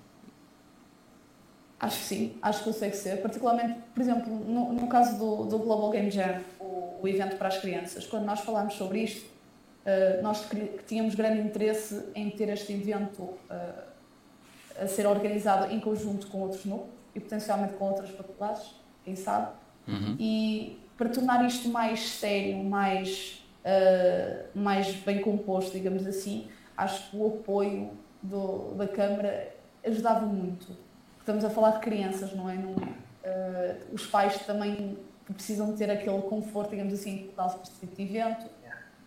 [1.78, 3.20] Acho que sim, acho que consegue ser.
[3.20, 7.48] Particularmente, por exemplo, no, no caso do, do Global Game Jam, o, o, evento para
[7.48, 10.46] as crianças, quando nós falámos sobre isto, uh, nós
[10.86, 13.95] tínhamos grande interesse em ter este evento uh,
[14.80, 18.74] a ser organizado em conjunto com outros núcleos e potencialmente com outras faculdades,
[19.04, 19.52] quem sabe.
[19.88, 20.16] Uhum.
[20.18, 27.16] E para tornar isto mais sério, mais uh, mais bem composto, digamos assim, acho que
[27.16, 27.90] o apoio
[28.22, 29.54] do, da Câmara
[29.84, 30.76] ajudava muito.
[31.18, 32.54] Estamos a falar de crianças, não é?
[32.54, 34.96] Não, uh, os pais também
[35.32, 38.46] precisam ter aquele conforto, digamos assim, de este tipo de evento.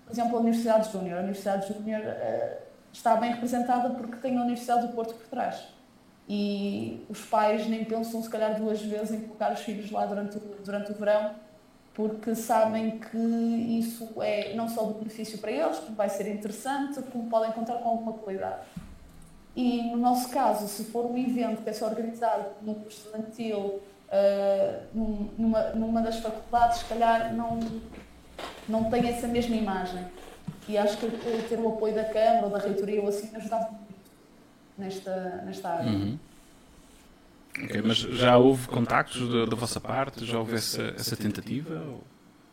[0.06, 1.18] Por exemplo, a Universidade Júnior.
[1.18, 5.68] A Universidade Júnior uh, está bem representada porque tem a Universidade do Porto por trás.
[6.28, 10.38] E os pais nem pensam, se calhar, duas vezes em colocar os filhos lá durante
[10.38, 11.36] o, durante o verão
[12.00, 17.02] porque sabem que isso é não só de benefício para eles, como vai ser interessante,
[17.12, 18.62] como podem contar com alguma qualidade.
[19.54, 23.82] E no nosso caso, se for um evento que é só organizado num curso estudantil,
[24.08, 24.88] uh,
[25.38, 27.60] numa, numa das faculdades, se calhar não,
[28.70, 30.06] não tem essa mesma imagem.
[30.70, 31.08] E acho que
[31.50, 34.12] ter o apoio da Câmara ou da Reitoria ou assim ajudava muito
[34.78, 35.92] nesta, nesta área.
[35.92, 36.18] Uhum.
[37.64, 40.24] Okay, mas já houve contactos da, da vossa parte?
[40.24, 41.84] Já houve essa, essa tentativa?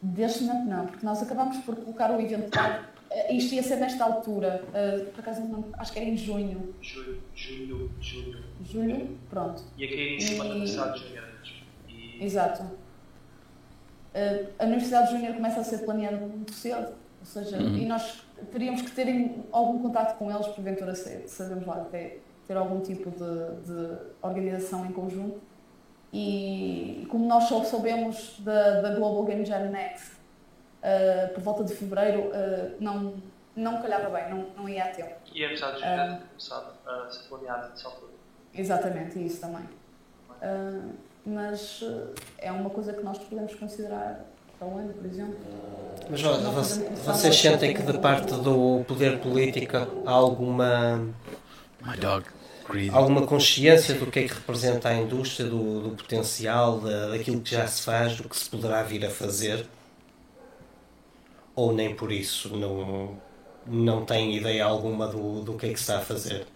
[0.00, 3.76] Deste momento não, porque nós acabamos por colocar o evento uh, Uh, isto ia ser
[3.76, 6.74] nesta altura, uh, por acaso não, acho que era em junho.
[6.82, 8.44] Julho, julho, julho.
[8.64, 9.62] Julho, pronto.
[9.78, 11.24] Ia cair em cima E- da Universidade de Júnior.
[11.88, 12.62] E Exato.
[12.62, 16.88] Uh, a Universidade Júnior começa a ser planeada muito cedo,
[17.26, 17.76] ou seja, Uhum.
[17.76, 18.22] e nós
[18.52, 23.10] teríamos que ter algum contato com eles, porventura se- sabemos lá ter, ter algum tipo
[23.10, 25.40] de, de organização em conjunto.
[26.12, 31.74] E como nós só soubemos da, da Global Game Jam Next uh, por volta de
[31.74, 33.14] fevereiro, uh, não,
[33.56, 35.14] não calhava bem, não, não ia a tempo.
[35.34, 35.88] e a Universidade de Ah.
[35.96, 38.12] Júnior tinha começado a ser planeada nessa altura.
[38.54, 39.64] Exatamente, isso também.
[40.30, 40.92] Uh,
[41.26, 44.24] mas uh, é uma coisa que nós podemos considerar
[44.58, 45.36] para o ano, por exemplo.
[46.08, 46.52] Mas questão
[47.04, 50.98] vocês sentem que de parte do poder político há alguma,
[51.84, 52.26] My dog.
[52.68, 52.90] Greedy.
[52.94, 57.50] alguma consciência do que é que representa a indústria, do, do potencial, da, daquilo que
[57.50, 59.66] já se faz, do que se poderá vir a fazer?
[61.54, 63.20] Ou nem por isso não,
[63.66, 66.46] não têm ideia alguma do, do que é que se está a fazer?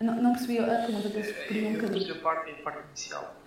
[0.00, 2.14] Não, não percebi a pergunta que eu perdi um Eu bocadinho.
[2.14, 3.41] a parte, a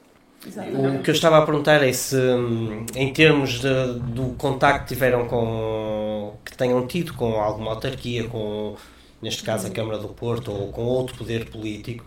[1.00, 4.94] O que eu estava a perguntar é se, hum, em termos de- do contacto que
[4.94, 6.34] tiveram com.
[6.46, 8.76] que tenham tido com alguma autarquia, com,
[9.22, 12.06] neste caso, a Câmara do Porto ou com outro poder político,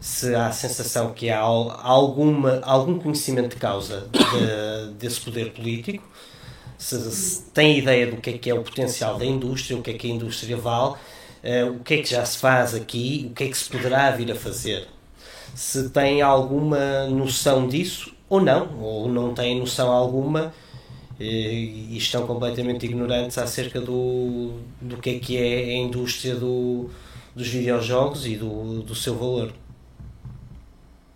[0.00, 5.52] se há a sensação que há al- alguma, algum conhecimento de causa de- desse poder
[5.52, 6.04] político,
[6.78, 9.90] se, se tem ideia do que é que é o potencial da indústria, o que
[9.90, 10.94] é que a indústria vale,
[11.42, 14.10] eh, o que é que já se faz aqui, o que é que se poderá
[14.12, 14.86] vir a fazer
[15.54, 20.52] se têm alguma noção disso ou não, ou não têm noção alguma
[21.18, 26.88] eh, e estão completamente ignorantes acerca do, do que é que é a indústria do,
[27.34, 29.52] dos videojogos e do, do seu valor.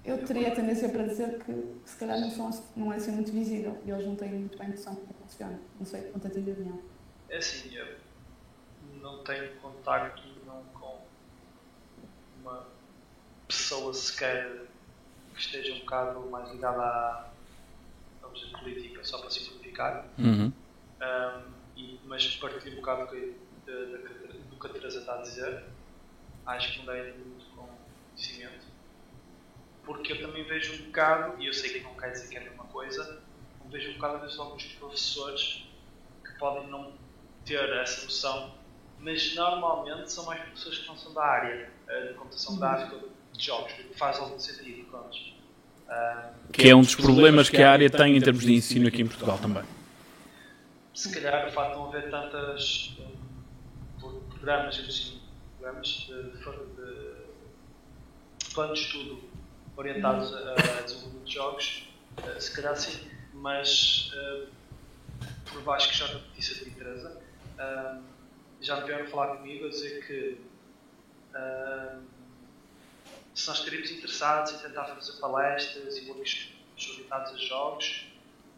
[0.04, 1.52] Eu teria a tendência para dizer que
[1.86, 4.68] se calhar não, são, não é assim muito visível e eles não têm muito bem
[4.68, 5.58] noção de como funciona.
[5.78, 6.78] Não sei quanto a ti, opinião.
[7.30, 7.86] É assim, eu
[9.00, 10.98] não tenho contacto não com
[12.42, 12.66] uma
[13.46, 14.66] pessoa sequer
[15.34, 17.30] que esteja um bocado mais ligada à
[18.22, 20.06] vamos dizer, política, só para simplificar.
[20.18, 20.52] Uhum.
[21.00, 25.64] Um, e, mas partilho um bocado do que, a Teresa está a dizer.
[26.46, 27.68] Acho que não deve muito com
[28.10, 28.66] conhecimento.
[29.84, 32.40] Porque eu também vejo um bocado, e eu sei que não quer dizer que é
[32.40, 33.22] a mesma coisa,
[33.70, 35.66] vejo um bocado vezes alguns professores
[36.24, 36.92] que podem não
[37.44, 38.54] ter essa noção,
[38.98, 42.96] mas normalmente são mais pessoas que não são da área eh, de computação gráfica
[43.36, 44.84] de jogos, faz algum sentido.
[44.94, 49.02] Um, Que é um dos problemas que a área tem em termos de ensino aqui
[49.02, 49.62] em Portugal também.
[50.94, 52.96] se calhar o facto de não haver tantas
[54.00, 55.20] pro- programas, digo,
[55.58, 57.14] programas de, de,
[58.38, 59.20] de planos de estudo
[59.76, 61.88] orientados a, a desenvolvimento de jogos,
[62.24, 64.46] eh, se calhar sim, mas eh,
[65.52, 67.20] por baixo que já te disse a ti, Teresa,
[67.58, 68.02] hum,
[68.60, 70.38] já me vieram falar comigo a dizer que
[73.34, 78.06] se nós estaríamos interessados em tentar fazer palestras e workshops orientados a jogos,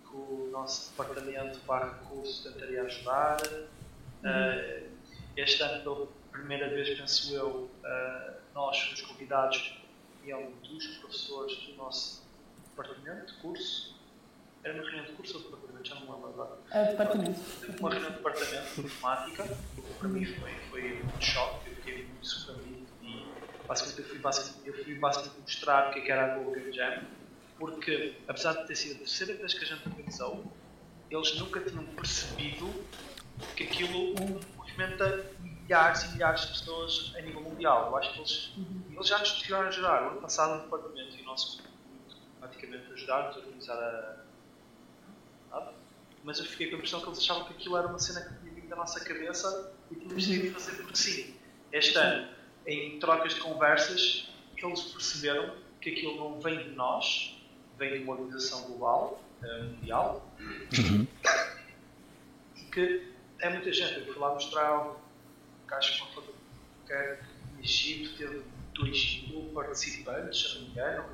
[0.02, 3.38] que o nosso departamento para recursos tentaria ajudar.
[3.46, 4.90] Uh,
[5.36, 9.80] este ano, pela primeira vez, penso eu, uh, nós fomos convidados
[10.24, 12.22] e é um dos professores do nosso
[12.68, 13.96] departamento de curso.
[14.62, 15.88] Era uma reunião de curso ou de departamento?
[15.88, 16.58] Já não me lembro agora.
[16.70, 17.40] A departamento.
[17.80, 19.58] Uma reunião de departamento de informática,
[19.98, 22.85] para mim foi, foi um choque, eu fiquei muito surpreendido
[23.66, 26.54] basicamente eu fui basicamente, eu fui basicamente mostrar o que é que era a Google
[26.54, 27.02] Game Jam,
[27.58, 30.52] porque apesar de ter sido a terceira vez que a gente organizou,
[31.10, 32.72] eles nunca tinham percebido
[33.54, 34.14] que aquilo
[34.56, 37.88] movimenta milhares e milhares de pessoas a nível mundial.
[37.88, 38.52] Eu acho que eles,
[38.92, 40.02] eles já nos tiveram a ajudar.
[40.02, 41.62] O ano passado, o departamento e o nosso
[42.40, 44.16] praticamente ajudaram-nos a organizar a.
[45.50, 45.74] nada.
[46.22, 48.40] Mas eu fiquei com a impressão que eles achavam que aquilo era uma cena que
[48.40, 51.36] tinha vindo da nossa cabeça e tínhamos de fazer porque sim.
[51.72, 52.28] Este ano,
[52.66, 57.38] em trocas de conversas, eles perceberam que aquilo não vem de nós,
[57.78, 60.28] vem de uma organização global, eh, mundial,
[62.56, 64.00] e que é muita gente.
[64.00, 64.96] Eu fui lá mostrar um
[65.74, 66.34] acho que uma foto
[66.86, 67.20] que é
[67.54, 68.42] no Egito teve
[68.74, 71.04] 2 mil participantes, se não me engano.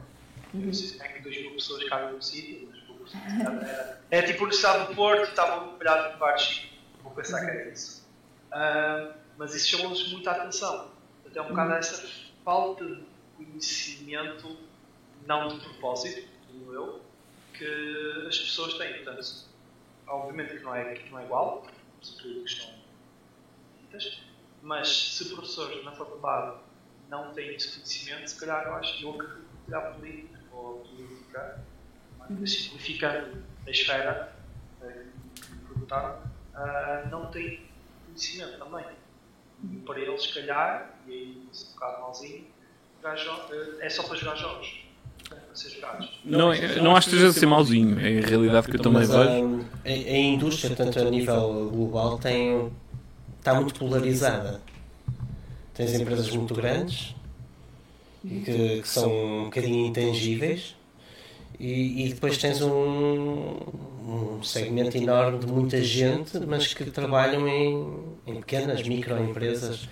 [0.54, 3.02] Eu não sei se é que 2 mil pessoas cabem no sítio, mas vou
[3.40, 6.72] era, é tipo o Estado do Porto e estavam espalhados em vários sítios.
[7.02, 8.06] Vou pensar que era isso.
[8.50, 10.91] Ah, mas isso chamou-nos muita atenção.
[11.32, 12.06] Até um bocado essa
[12.44, 13.02] falta de
[13.38, 14.54] conhecimento,
[15.26, 17.00] não de propósito, como eu,
[17.54, 19.02] que as pessoas têm.
[19.02, 19.48] Portanto,
[20.06, 21.66] obviamente que não é, que não é igual,
[22.20, 22.74] políticos estão
[23.80, 24.22] ditas,
[24.60, 26.58] mas se professores na faculdade
[27.08, 31.64] não têm esse conhecimento, se calhar eu acho que eu que a política ou política,
[32.28, 34.36] mas simplificando a esfera
[34.82, 36.22] eh, que me perguntaram,
[36.54, 37.66] ah, não tem
[38.04, 38.84] conhecimento também.
[39.70, 42.44] E para eles, se calhar, e aí isso é um bocado malzinho,
[43.80, 44.82] é só para jogar jogos.
[45.28, 46.20] Para ser jogados.
[46.24, 49.02] Não, não, não acho que esteja a ser mauzinho, é a realidade que eu também
[49.02, 49.66] vejo.
[49.84, 52.72] A, a indústria, tanto a nível global, tem,
[53.38, 54.60] está muito polarizada.
[55.74, 57.14] Tens empresas muito grandes
[58.20, 60.76] que, que são um bocadinho intangíveis
[61.58, 63.56] e, e depois tens um,
[64.06, 69.84] um, segmento enorme de muita gente, mas que trabalham em, em pequenas microempresas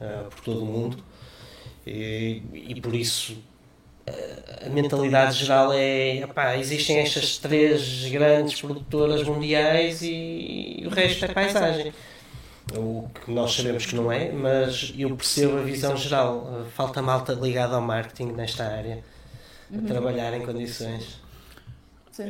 [0.00, 0.98] uh, por todo o mundo.
[1.86, 3.36] E, e por isso
[4.64, 11.24] a mentalidade geral é epá, existem estas três grandes produtoras mundiais e, e o resto
[11.24, 11.92] é paisagem.
[12.76, 16.66] O que nós sabemos que não é, mas eu percebo a visão geral.
[16.74, 19.02] Falta malta ligada ao marketing nesta área
[19.76, 21.20] a trabalhar em condições.
[22.10, 22.24] Sim,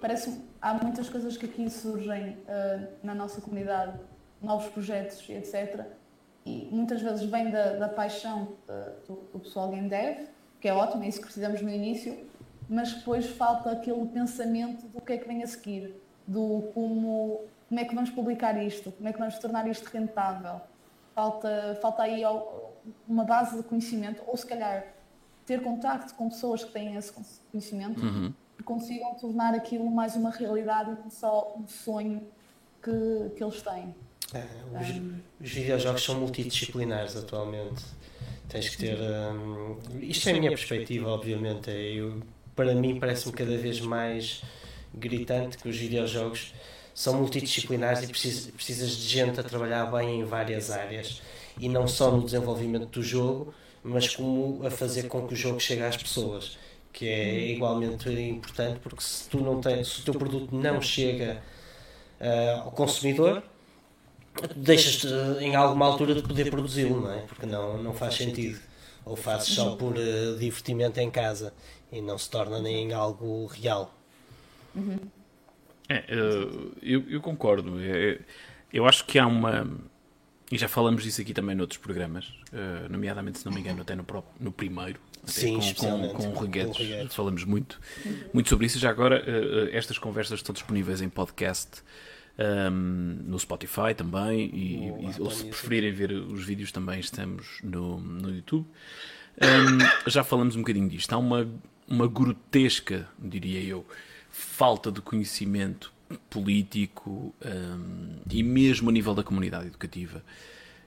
[0.00, 3.98] parece há muitas coisas que aqui surgem uh, na nossa comunidade,
[4.40, 5.86] novos projetos, etc.
[6.46, 10.26] E muitas vezes vem da, da paixão uh, do, do, pessoal game dev,
[10.60, 12.26] que é ótimo, é isso que precisamos no início,
[12.68, 15.94] mas depois falta aquele pensamento do que é que vem a seguir,
[16.26, 20.60] do como, como é que vamos publicar isto, como é que vamos tornar isto rentável.
[21.14, 22.22] Falta, falta aí
[23.06, 24.84] uma base de conhecimento, ou se calhar
[25.48, 27.10] ter contacto com pessoas que têm esse
[27.50, 28.30] conhecimento uhum.
[28.60, 32.22] e consigam tornar aquilo mais uma realidade e não só um sonho
[32.82, 33.94] que, que eles têm.
[34.34, 34.44] É,
[34.78, 37.82] os, um, os videojogos são multidisciplinares atualmente.
[38.46, 38.98] Tens que ter.
[39.00, 41.70] Um, isto é a minha perspectiva, obviamente.
[41.70, 42.22] É, eu,
[42.54, 44.42] para mim, parece-me cada vez mais
[44.94, 46.52] gritante que os videojogos
[46.92, 51.22] são multidisciplinares e precisas, precisas de gente a trabalhar bem em várias áreas
[51.58, 55.60] e não só no desenvolvimento do jogo, mas como a fazer com que o jogo
[55.60, 56.58] chegue às pessoas,
[56.92, 61.42] que é igualmente importante, porque se tu não tens, se o teu produto não chega
[62.20, 63.42] uh, ao consumidor,
[64.54, 65.04] deixas
[65.40, 67.18] em alguma altura de poder produzi-lo, não é?
[67.22, 68.60] Porque não, não faz sentido.
[69.04, 71.52] Ou fazes só por uh, divertimento em casa
[71.90, 73.94] e não se torna nem algo real.
[75.88, 76.04] É,
[76.82, 77.80] eu, eu concordo.
[77.80, 78.18] É,
[78.72, 79.66] eu acho que há uma
[80.50, 83.94] e já falamos disso aqui também noutros programas, uh, nomeadamente, se não me engano, até
[83.94, 84.98] no, próprio, no primeiro.
[85.24, 87.78] Sim, com, com, com o Rui Guedes, falamos muito,
[88.32, 88.78] muito sobre isso.
[88.78, 91.82] Já agora, uh, estas conversas estão disponíveis em podcast
[92.38, 94.50] um, ehm, no Spotify também.
[94.54, 98.66] E, e ou se preferirem ver os vídeos, também estamos no, no YouTube.
[99.42, 101.12] Um, ehm, já falamos um bocadinho disto.
[101.12, 101.46] Há uma,
[101.86, 103.84] uma grotesca, diria eu,
[104.30, 105.92] falta de conhecimento
[106.30, 110.22] político um, e mesmo a nível da comunidade educativa,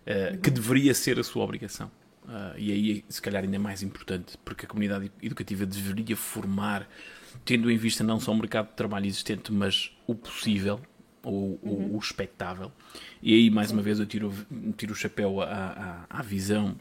[0.05, 1.91] uh, que deveria ser a sua obrigação.
[2.23, 6.87] Uh, e aí, se calhar, ainda é mais importante, porque a comunidade educativa deveria formar,
[7.43, 10.79] tendo em vista não só o mercado de trabalho existente, mas o possível,
[11.23, 11.59] o, uhum.
[11.63, 12.71] o, o expectável.
[13.21, 14.33] E aí, mais uma vez, eu tiro,
[14.77, 16.75] tiro o chapéu à, à, à visão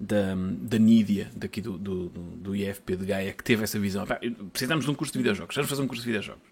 [0.00, 4.06] da, da Nídia, daqui do, do, do, IFP de Gaia, que teve essa visão.
[4.50, 6.42] Precisamos de um curso de videojogos, vamos fazer um curso de videojogos.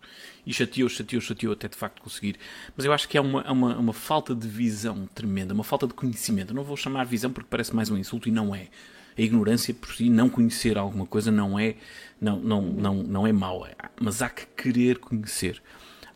[0.46, 2.36] E chateou, chateou, chateou até de facto conseguir.
[2.76, 5.94] Mas eu acho que é uma, uma, uma falta de visão tremenda, uma falta de
[5.94, 6.52] conhecimento.
[6.52, 8.68] Não vou chamar visão porque parece mais um insulto e não é.
[9.16, 11.76] A ignorância por si, não conhecer alguma coisa não é,
[12.20, 13.66] não, não, não, não é mau,
[14.00, 15.60] mas há que querer conhecer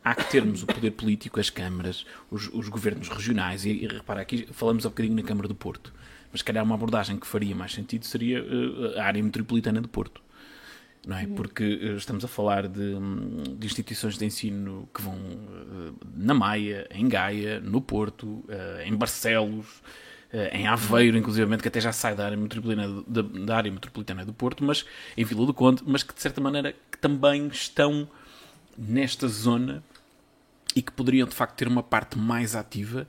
[0.05, 4.21] há que termos o poder político, as câmaras, os, os governos regionais, e, e repara,
[4.21, 5.93] aqui falamos há um bocadinho na Câmara do Porto.
[6.33, 9.87] Mas se calhar uma abordagem que faria mais sentido seria uh, a área metropolitana de
[9.87, 10.23] Porto.
[11.07, 11.25] Não é?
[11.25, 11.35] Uhum.
[11.35, 16.33] Porque uh, estamos a falar de, hum, de, instituições de ensino que vão uh, na
[16.33, 18.45] Maia, em Gaia, no Porto,
[18.85, 19.83] em Barcelos,
[20.51, 24.33] em Aveiro, inclusive, que até já sai da área metropolitana, da, da, área metropolitana do
[24.33, 28.09] Porto, mas em Vila do Conde, mas que de certa maneira que também estão
[28.79, 29.83] nesta zona
[30.75, 33.07] e que poderiam de facto ter uma parte mais ativa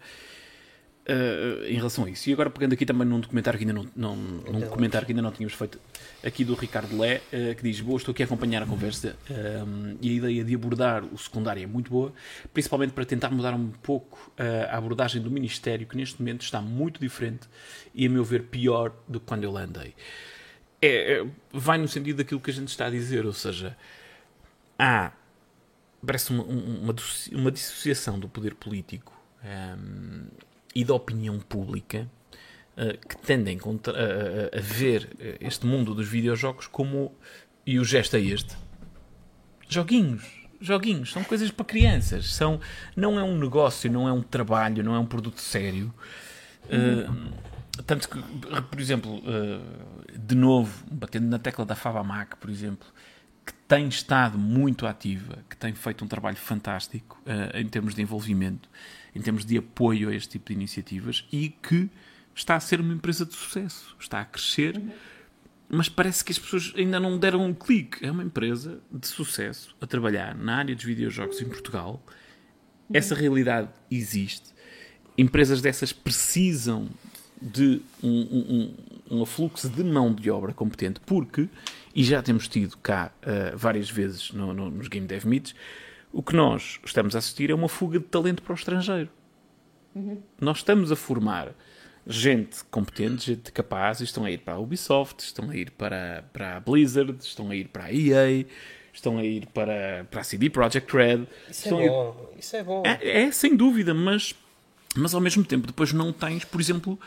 [1.05, 2.29] Uh, em relação a isso.
[2.29, 5.21] E agora pegando aqui também num documentário que ainda não, não num comentário que ainda
[5.21, 5.77] não tínhamos feito
[6.25, 9.97] aqui do Ricardo Lé, uh, que diz, boa, estou aqui a acompanhar a conversa uh,
[10.01, 12.13] e a ideia de abordar o secundário é muito boa,
[12.53, 14.31] principalmente para tentar mudar um pouco
[14.69, 17.49] a abordagem do Ministério, que neste momento está muito diferente
[17.93, 19.93] e, a meu ver, pior do que quando eu lá andei.
[20.81, 23.75] É, é, vai no sentido daquilo que a gente está a dizer, ou seja,
[24.79, 25.11] há,
[26.05, 26.95] parece uma, uma,
[27.33, 30.27] uma dissociação do poder político um,
[30.75, 32.09] e da opinião pública
[32.77, 37.13] uh, que tendem a, a, ver este mundo dos videojogos como.
[37.65, 38.55] E o gesto é este:
[39.67, 40.43] joguinhos.
[40.59, 42.33] Joguinhos são coisas para crianças.
[42.33, 42.59] São,
[42.95, 45.93] não é um negócio, não é um trabalho, não é um produto sério.
[46.65, 47.33] Uh,
[47.85, 48.17] tanto que,
[48.69, 52.87] por exemplo, uh, de novo, batendo na tecla da Fabamac, por exemplo,
[53.45, 58.01] que tem estado muito ativa, que tem feito um trabalho fantástico uh, em termos de
[58.01, 58.69] envolvimento,
[59.15, 61.89] em termos de apoio a este tipo de iniciativas e que
[62.35, 64.81] está a ser uma empresa de sucesso, está a crescer,
[65.69, 68.05] mas parece que as pessoas ainda não deram um clique.
[68.05, 72.03] É uma empresa de sucesso a trabalhar na área dos videojogos em Portugal.
[72.91, 74.53] Essa realidade existe.
[75.17, 76.89] Empresas dessas precisam
[77.41, 78.73] de um, um,
[79.11, 81.49] um, afluxo de mão de obra competente, porque,
[81.93, 85.53] e já temos tido cá uh, várias vezes no, no, nos Game Dev Meets,
[86.13, 89.09] o que nós estamos a assistir é uma fuga de talento para o estrangeiro.
[89.95, 90.21] Uhum.
[90.39, 91.53] Nós estamos a formar
[92.05, 96.23] gente competente, gente capaz, e estão a ir para a Ubisoft, estão a ir para,
[96.31, 98.45] para a Blizzard, estão a ir para a EA,
[98.93, 101.25] estão a ir para, para a CD Projekt Red.
[101.49, 102.39] Isso é bom, ir...
[102.39, 102.83] isso é bom.
[102.85, 104.35] É, é, sem dúvida, mas,
[104.95, 106.99] mas ao mesmo tempo depois não tens, por exemplo,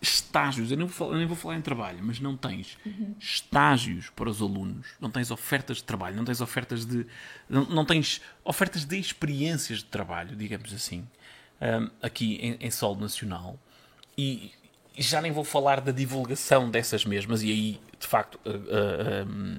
[0.00, 0.70] estágios.
[0.70, 3.14] Eu nem vou nem vou falar em trabalho, mas não tens uhum.
[3.18, 7.06] estágios para os alunos, não tens ofertas de trabalho, não tens ofertas de.
[7.48, 11.06] não, não tens ofertas de experiências de trabalho, digamos assim,
[11.60, 13.58] um, aqui em, em solo nacional
[14.16, 14.52] e
[14.98, 19.58] já nem vou falar da divulgação dessas mesmas, e aí, de facto, uh, uh, um,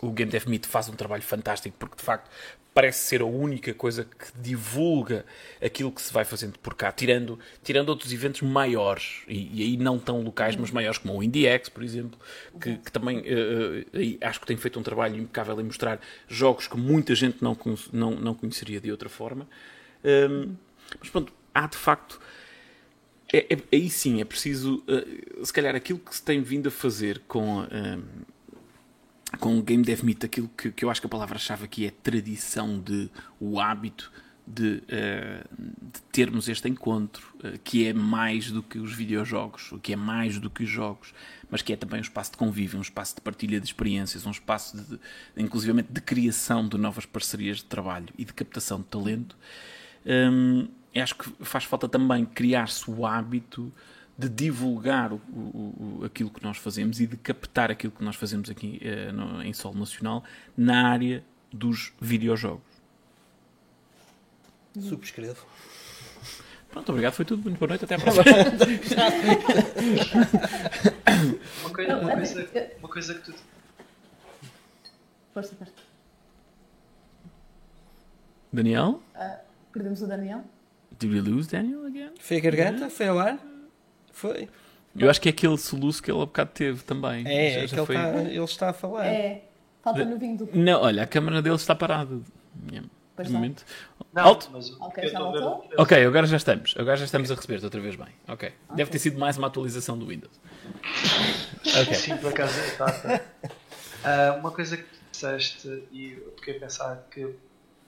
[0.00, 2.28] o Game Dev Meet faz um trabalho fantástico, porque de facto
[2.74, 5.24] parece ser a única coisa que divulga
[5.64, 9.76] aquilo que se vai fazendo por cá, tirando, tirando outros eventos maiores, e, e aí
[9.76, 12.18] não tão locais, mas maiores, como o IndieX, por exemplo,
[12.60, 16.76] que, que também uh, acho que tem feito um trabalho impecável em mostrar jogos que
[16.76, 17.56] muita gente não,
[17.92, 19.48] não, não conheceria de outra forma.
[20.04, 20.56] Um,
[20.98, 22.20] mas pronto, há de facto
[23.32, 26.72] é, é, aí sim é preciso, uh, se calhar, aquilo que se tem vindo a
[26.72, 28.02] fazer com, uh,
[29.36, 31.90] com o Game Dev Meet, aquilo que, que eu acho que a palavra-chave aqui é
[31.90, 33.10] tradição de
[33.40, 34.12] o hábito
[34.46, 39.96] de, uh, de termos este encontro, que é mais do que os videojogos, que é
[39.96, 41.14] mais do que os jogos,
[41.50, 44.30] mas que é também um espaço de convívio, um espaço de partilha de experiências, um
[44.30, 44.98] espaço de
[45.36, 49.36] inclusivamente de criação de novas parcerias de trabalho e de captação de talento.
[50.04, 50.68] Um,
[51.00, 53.72] acho que faz falta também criar-se o hábito
[54.16, 58.48] de divulgar o, o, aquilo que nós fazemos e de captar aquilo que nós fazemos
[58.48, 60.22] aqui uh, no, em solo nacional
[60.56, 62.62] na área dos videojogos.
[64.80, 65.46] Subscrevo.
[66.70, 67.42] Pronto, obrigado, foi tudo.
[67.44, 68.24] Muito boa noite, até à próxima.
[71.62, 73.34] uma, coisa, uma, coisa, uma coisa que tu.
[75.32, 75.72] Força, força.
[78.52, 79.02] Daniel?
[79.14, 79.38] Uh,
[79.72, 80.44] perdemos o Daniel?
[80.98, 82.12] Did we lose Daniel again?
[82.18, 82.76] Foi a garganta?
[82.76, 82.90] Yeah.
[82.90, 83.53] Foi ao ar?
[84.14, 84.48] Foi.
[84.96, 87.26] Eu acho que é aquele soluço que ele há bocado teve também.
[87.26, 87.96] É, já, é já que foi...
[87.96, 89.06] ele, está, ele, está, a falar.
[89.06, 89.42] É,
[89.82, 92.20] falta no vinho do Não, olha, a câmera dele está parada.
[93.16, 93.64] Pois momento.
[94.12, 94.48] Não, Alto?
[94.52, 95.68] Mas ok, já voltou?
[95.76, 96.74] Ok, agora já estamos.
[96.76, 98.08] Agora já estamos a receber-te outra vez bem.
[98.26, 98.48] Ok.
[98.48, 98.52] okay.
[98.74, 100.40] Deve ter sido mais uma atualização do Windows.
[101.80, 101.94] ok.
[101.94, 103.20] Sim, por acaso está.
[104.04, 107.34] Uh, uma coisa que disseste e eu fiquei a pensar que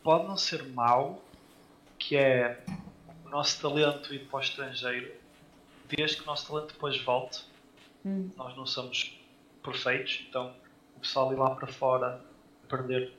[0.02, 1.22] pode não ser mau,
[1.98, 2.58] que é
[3.22, 5.12] o nosso talento ir para o estrangeiro,
[5.88, 7.44] desde que o nosso talento depois volte.
[8.04, 8.30] Hum.
[8.36, 9.18] Nós não somos
[9.62, 10.54] perfeitos, então
[10.96, 12.20] o pessoal ir lá para fora,
[12.64, 13.12] aprender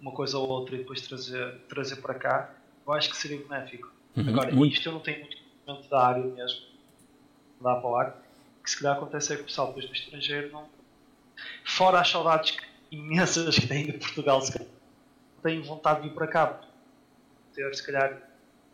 [0.00, 2.54] uma coisa ou outra e depois trazer, trazer para cá,
[2.86, 3.92] eu acho que seria benéfico.
[4.16, 4.28] Uhum.
[4.28, 4.74] Agora, muito.
[4.74, 6.60] isto eu não tenho muito conhecimento da área mesmo,
[7.60, 8.22] dá para o ar,
[8.62, 10.68] que se calhar acontece é que o pessoal depois do estrangeiro não.
[11.64, 12.56] Fora as saudades
[12.90, 14.68] imensas que têm de Portugal, se calhar,
[15.42, 16.60] têm vontade de vir para cá.
[17.54, 18.20] Ter, se calhar,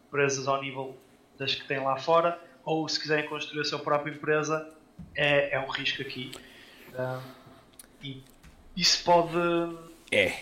[0.07, 0.97] empresas ao nível
[1.39, 4.69] das que têm lá fora, ou se quiserem construir a sua própria empresa,
[5.15, 6.33] é, é um risco aqui.
[6.93, 7.21] Um,
[8.03, 8.23] e
[8.77, 9.39] isso pode
[10.13, 10.41] é.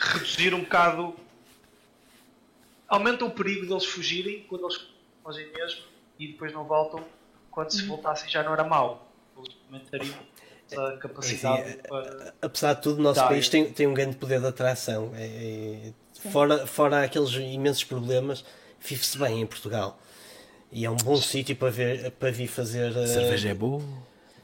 [0.00, 1.14] reduzir um bocado.
[2.88, 4.88] Aumenta o perigo deles fugirem quando eles
[5.22, 5.82] fazem mesmo
[6.18, 7.04] e depois não voltam.
[7.50, 7.88] Quando se uhum.
[7.88, 9.06] voltassem já não era mau.
[9.36, 10.16] Eles aumentariam
[10.70, 11.68] essa capacidade.
[11.68, 12.34] É, para...
[12.40, 15.12] Apesar de tudo, o nosso país tem, tem um grande poder de atração.
[15.14, 18.42] É, é, fora, fora aqueles imensos problemas
[18.80, 20.00] vive-se bem em Portugal.
[20.72, 22.96] E é um bom sítio para, ver, para vir fazer.
[22.96, 23.82] A cerveja é boa.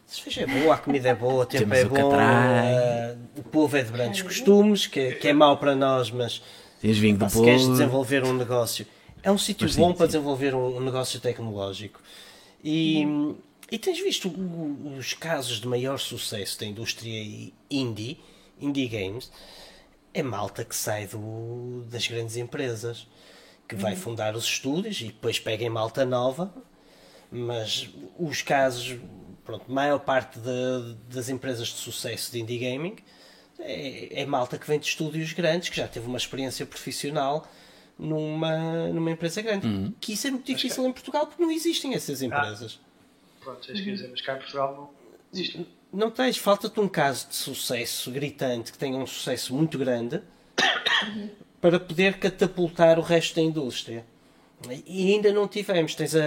[0.08, 2.14] A cerveja é boa, a comida é boa, o tempo Temos é bom.
[2.14, 6.42] Uh, o povo é de grandes costumes, que, é, que é mau para nós, mas
[6.80, 8.86] Tens vinho pá, se queres desenvolver um negócio.
[9.22, 10.12] É um sítio bom sim, para sim.
[10.12, 12.00] desenvolver um, um, negócio tecnológico.
[12.62, 13.36] E, hum.
[13.70, 14.32] e tens visto
[14.98, 18.18] os casos de maior sucesso da indústria indie,
[18.60, 19.30] indie games,
[20.12, 23.06] é malta que sai do, das grandes empresas
[23.74, 23.98] que vai uhum.
[23.98, 26.52] fundar os estúdios e depois pega em malta nova,
[27.30, 27.88] mas
[28.18, 28.98] os casos,
[29.44, 32.96] pronto, a maior parte de, das empresas de sucesso de indie gaming
[33.58, 37.48] é, é, malta que vem de estúdios grandes, que já teve uma experiência profissional
[37.98, 39.66] numa, numa empresa grande.
[39.66, 39.94] Uhum.
[40.00, 42.26] Que isso é muito difícil em Portugal porque não existem essas ah.
[42.26, 42.80] empresas.
[42.82, 44.92] Ah, pronto, isso que dizer, mas cá em Portugal
[45.32, 50.20] não, Não tens, falta-te um caso de sucesso gritante, que tenha um sucesso muito grande,
[51.62, 54.04] para poder catapultar o resto da indústria.
[54.84, 55.94] E ainda não tivemos.
[55.94, 56.20] Tens a,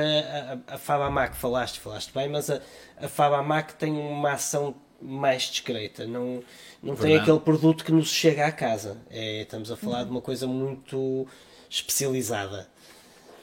[0.70, 2.62] a, a Fabamac, falaste, falaste bem, mas a,
[2.98, 6.08] a Fabamac tem uma ação mais discreta.
[6.08, 6.42] Não,
[6.82, 8.98] não tem aquele produto que nos chega à casa.
[9.10, 10.06] É, estamos a falar uhum.
[10.06, 11.28] de uma coisa muito
[11.70, 12.70] especializada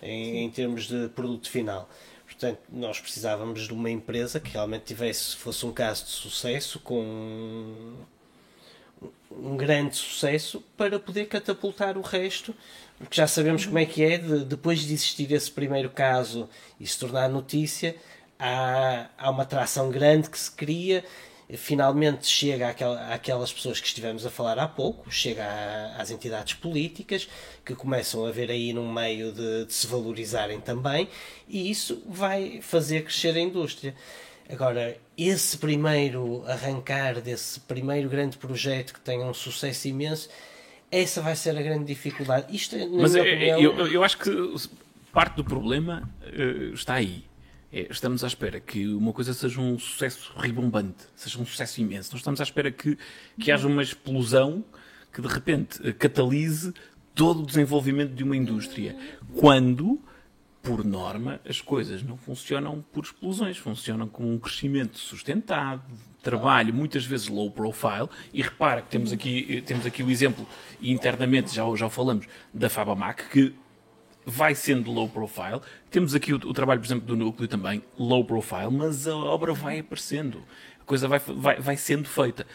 [0.00, 1.88] em, em termos de produto final.
[2.24, 7.94] Portanto, nós precisávamos de uma empresa que realmente tivesse, fosse um caso de sucesso, com
[9.40, 12.54] um grande sucesso, para poder catapultar o resto,
[12.98, 16.48] porque já sabemos como é que é, de, depois de existir esse primeiro caso
[16.78, 17.96] e se tornar notícia,
[18.38, 21.04] há, há uma atração grande que se cria
[21.56, 25.44] finalmente chega àquela, àquelas pessoas que estivemos a falar há pouco, chega
[25.98, 27.28] às entidades políticas,
[27.64, 31.08] que começam a ver aí num meio de, de, se valorizarem também,
[31.48, 33.94] e isso vai fazer crescer a indústria.
[34.52, 40.28] Agora, esse primeiro arrancar desse primeiro grande projeto que tenha um sucesso imenso,
[40.90, 42.54] essa vai ser a grande dificuldade.
[42.54, 43.60] Isto, Mas é, opinião...
[43.60, 44.30] eu, eu acho que
[45.10, 47.24] parte do problema uh, está aí
[47.72, 52.10] é, estamos à espera que uma coisa seja um sucesso ribombante, seja um sucesso imenso.
[52.12, 52.98] Nós estamos à espera que,
[53.40, 54.62] que haja uma explosão
[55.10, 56.74] que de repente catalise
[57.14, 58.94] todo o desenvolvimento de uma indústria.
[59.34, 59.98] Quando,
[60.62, 65.82] por norma, as coisas não funcionam por explosões, funcionam com um crescimento sustentado,
[66.22, 68.08] trabalho muitas vezes low profile.
[68.32, 70.46] E repara que temos aqui, temos aqui o exemplo,
[70.80, 73.52] e internamente já, já falamos, da Fabamac, que
[74.24, 75.60] vai sendo low profile.
[75.90, 79.52] Temos aqui o, o, trabalho, por exemplo, do núcleo também, low profile, mas a obra
[79.52, 80.42] vai aparecendo,
[80.80, 82.46] a coisa vai, vai, vai sendo feita.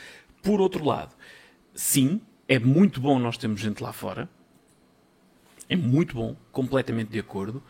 [0.42, 1.14] Por outro lado,
[1.74, 4.30] sim, é muito bom nós termos gente lá fora,
[5.70, 7.62] é muito bom, completamente de acordo,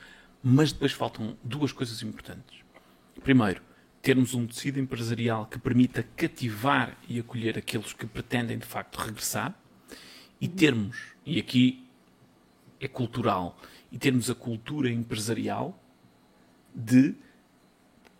[0.49, 2.61] mas depois faltam duas coisas importantes.
[3.21, 3.61] Primeiro,
[4.01, 9.53] termos um tecido empresarial que permita cativar e acolher aqueles que pretendem de facto regressar
[10.39, 11.85] e termos, e aqui
[12.79, 13.59] é cultural,
[13.91, 15.77] e termos a cultura empresarial
[16.73, 17.13] de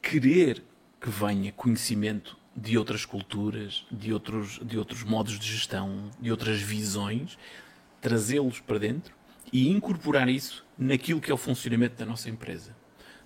[0.01, 0.61] querer
[0.99, 6.59] que venha conhecimento de outras culturas, de outros, de outros modos de gestão, de outras
[6.59, 7.37] visões,
[8.01, 9.15] trazê-los para dentro
[9.53, 12.75] e incorporar isso naquilo que é o funcionamento da nossa empresa.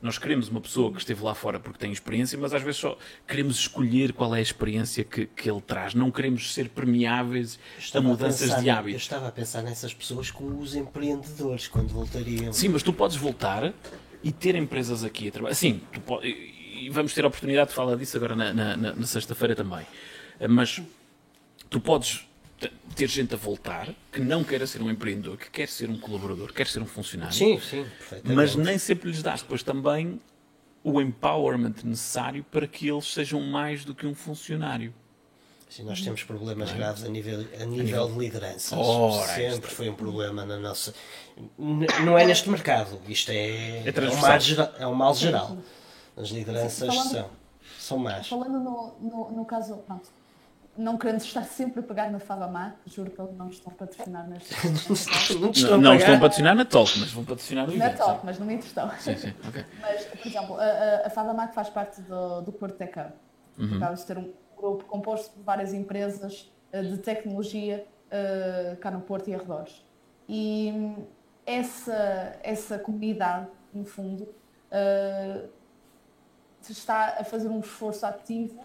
[0.01, 2.97] Nós queremos uma pessoa que esteve lá fora porque tem experiência, mas às vezes só
[3.27, 5.93] queremos escolher qual é a experiência que, que ele traz.
[5.93, 7.59] Não queremos ser permeáveis
[7.93, 8.93] a mudanças a pensar, de hábitos.
[8.93, 12.51] Eu estava a pensar nessas pessoas como os empreendedores quando voltariam.
[12.51, 13.73] Sim, mas tu podes voltar
[14.23, 15.53] e ter empresas aqui a trabalhar.
[15.53, 19.55] Sim, pode, e vamos ter a oportunidade de falar disso agora na, na, na sexta-feira
[19.55, 19.85] também.
[20.49, 20.81] Mas
[21.69, 22.27] tu podes
[22.95, 26.53] ter gente a voltar que não queira ser um empreendedor, que quer ser um colaborador,
[26.53, 27.33] quer ser um funcionário.
[27.33, 27.85] Sim, sim,
[28.23, 30.19] Mas nem sempre lhes dás depois também
[30.83, 34.93] o empowerment necessário para que eles sejam mais do que um funcionário.
[35.69, 36.73] Sim, nós temos problemas é?
[36.73, 38.77] graves a nível, a nível de lideranças.
[38.77, 40.93] Ora, Sempre foi um problema na nossa.
[41.57, 45.57] Não é neste mercado, isto é, é, é, um, mal geral, é um mal geral.
[46.17, 47.29] As lideranças falando, são,
[47.79, 48.27] são más.
[48.27, 50.09] Falando no, no, no caso, pronto,
[50.81, 54.27] não querendo estar sempre a pegar na Fabamar, juro que eles não estão a patrocinar
[54.27, 54.55] neste.
[55.39, 58.39] não, estão, não estão a patrocinar na Talk, mas vão patrocinar no Na Talk, mas
[58.39, 58.89] no me estão.
[58.99, 59.65] Sim, sim, ok.
[59.79, 63.11] Mas, por exemplo, a, a Fabamar faz parte do, do Porto Tech Hub.
[63.59, 63.77] Uhum.
[63.77, 69.01] Acaba de ter um grupo composto por várias empresas uh, de tecnologia uh, cá no
[69.01, 69.85] Porto e arredores.
[70.27, 71.05] E um,
[71.45, 74.23] essa, essa comunidade, no fundo,
[74.71, 75.49] uh,
[76.67, 78.63] está a fazer um esforço ativo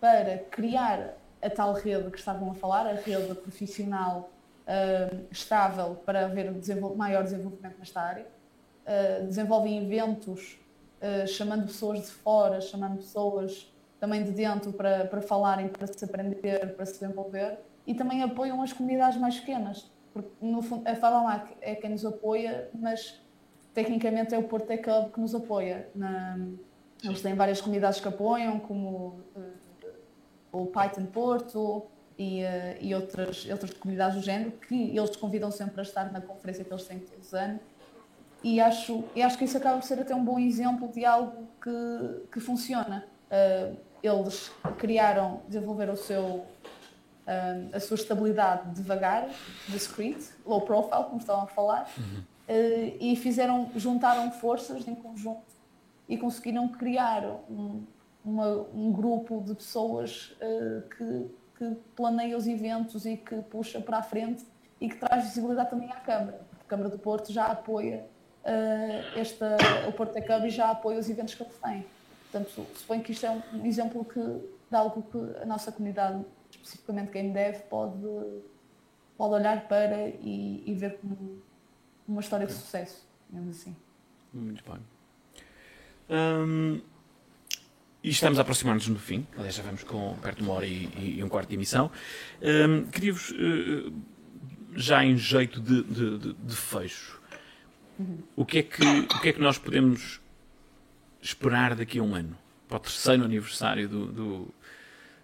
[0.00, 4.30] para criar a tal rede que estavam a falar, a rede profissional
[4.66, 8.26] uh, estável para haver desenvol maior desenvolvimento nesta área.
[8.86, 10.58] Uh, desenvolvem eventos
[11.00, 16.04] uh, chamando pessoas de fora, chamando pessoas também de dentro para, para falarem, para se
[16.04, 19.90] aprender, para se desenvolver e também apoiam as comunidades mais pequenas.
[20.12, 23.20] Porque, no fundo, a Fabamac é quem nos apoia, mas
[23.72, 25.88] tecnicamente é o Porto Tech Hub que nos apoia.
[25.94, 26.38] Na,
[27.02, 29.20] eles têm várias comunidades que apoiam, como
[30.62, 31.86] o Python Porto
[32.18, 32.46] e, uh,
[32.80, 36.72] e outras, outras comunidades do género, que eles convidam sempre a estar na conferência que
[36.72, 37.60] eles têm todos os anos.
[38.42, 41.48] E acho, e acho que isso acaba por ser até um bom exemplo de algo
[41.60, 43.04] que, que funciona.
[43.30, 46.46] Uh, eles criaram, desenvolveram o seu, uh,
[47.72, 49.28] a sua estabilidade devagar,
[49.68, 52.22] discrete, low profile, como estavam a falar, uhum.
[53.00, 55.58] e fizeram, juntaram forças em conjunto
[56.08, 57.82] e conseguiram criar um,
[58.28, 63.98] uma, um grupo de pessoas uh, que, que planeia os eventos e que puxa para
[63.98, 64.44] a frente
[64.80, 66.40] e que traz visibilidade também à Câmara.
[66.60, 68.06] A Câmara do Porto já apoia
[68.44, 69.56] uh, esta,
[69.88, 71.86] o Porto da Câmara e já apoia os eventos que ele tem.
[72.30, 77.10] Portanto, suponho que isto é um exemplo que, de algo que a nossa comunidade, especificamente
[77.10, 77.96] Game Dev, pode,
[79.16, 81.40] pode olhar para e, e ver como
[82.06, 83.74] uma história de sucesso, digamos assim.
[84.32, 84.78] Muito bem.
[86.10, 86.82] Hum,
[88.08, 89.26] e estamos a aproximar-nos no fim.
[89.36, 91.90] Aliás, já vamos com perto de uma hora e, e um quarto de emissão.
[92.40, 93.92] Hum, Queria-vos, uh,
[94.74, 97.20] já em jeito de, de, de, de fecho,
[98.34, 100.20] o, que é que, o que é que nós podemos
[101.20, 102.34] esperar daqui a um ano?
[102.66, 104.54] Para o terceiro aniversário do, do,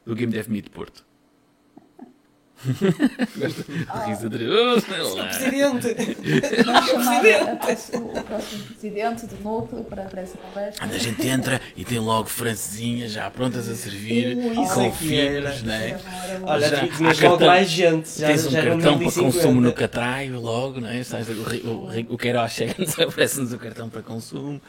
[0.04, 1.06] do Game Dev Meet Porto.
[3.36, 5.94] Gosto de risa de Presidente!
[6.64, 7.22] Vamos chamar
[7.94, 10.82] o próximo presidente do núcleo para, para essa conversa.
[10.82, 15.98] a gente entra e tem logo francesinhas já prontas a servir, com é filhos, né?
[16.42, 18.18] Olha, já, tinhas logo mais gente.
[18.18, 21.02] Já, tens um cartão para consumo no Catraio logo, não é?
[21.64, 24.60] O, o, o Queiroz chega-nos, oferece-nos o cartão para consumo.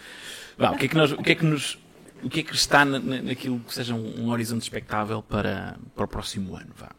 [0.57, 1.77] Bom, o que é que nós, o que é que nos
[2.23, 6.07] o que é que está naquilo que seja um, um horizonte expectável para, para o
[6.07, 6.71] próximo ano?
[6.75, 6.89] Vá.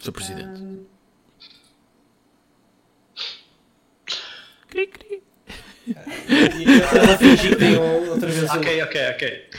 [0.00, 0.12] Sr.
[0.12, 0.60] Presidente.
[0.60, 0.86] Um...
[4.68, 5.22] Cri, cri.
[8.54, 9.50] ok, ok, ok.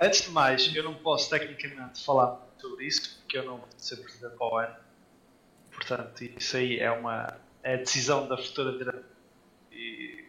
[0.00, 3.96] Antes de mais, eu não posso tecnicamente falar sobre isso, porque eu não vou ser
[3.96, 4.76] presidente para o ano.
[5.72, 9.04] Portanto, isso aí é uma é decisão da futura diretora
[9.72, 10.24] e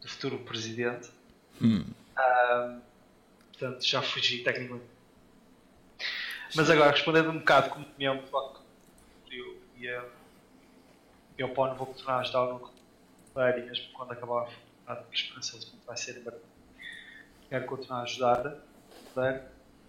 [0.00, 1.10] do futuro presidente.
[1.60, 1.84] Hum.
[2.18, 2.80] Um,
[3.52, 4.84] portanto, já fugi tecnicamente
[6.54, 8.22] mas agora, respondendo um bocado como mesmo,
[9.30, 10.04] eu ia.
[11.38, 12.70] Eu, pô, não vou continuar a ajudar no
[13.58, 14.48] e mesmo quando acabar
[14.86, 16.40] a esperança de vai ser em.
[17.48, 18.56] Quero continuar a ajudar.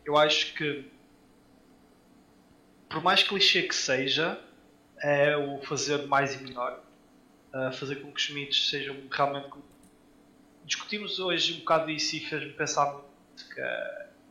[0.05, 0.89] Eu acho que,
[2.89, 4.39] por mais clichê que seja,
[5.01, 6.81] é o fazer mais e melhor.
[7.77, 9.49] fazer com que os mitos sejam realmente.
[10.65, 13.13] Discutimos hoje um bocado isso e fez-me pensar muito
[13.49, 13.61] que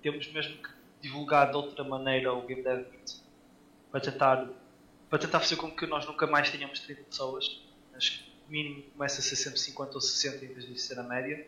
[0.03, 2.87] temos mesmo que divulgar de outra maneira o Game Dev
[3.91, 4.49] para tentar,
[5.11, 7.61] para tentar fazer com que nós nunca mais tenhamos 30 pessoas,
[7.93, 10.99] mas que o mínimo começa a ser sempre 50 ou 60 em vez de ser
[10.99, 11.47] a média.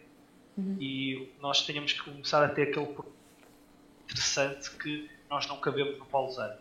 [0.59, 0.77] Uhum.
[0.81, 2.95] E nós tenhamos que começar a ter aquele
[4.05, 6.59] interessante que nós não cabemos no Paulo Zero.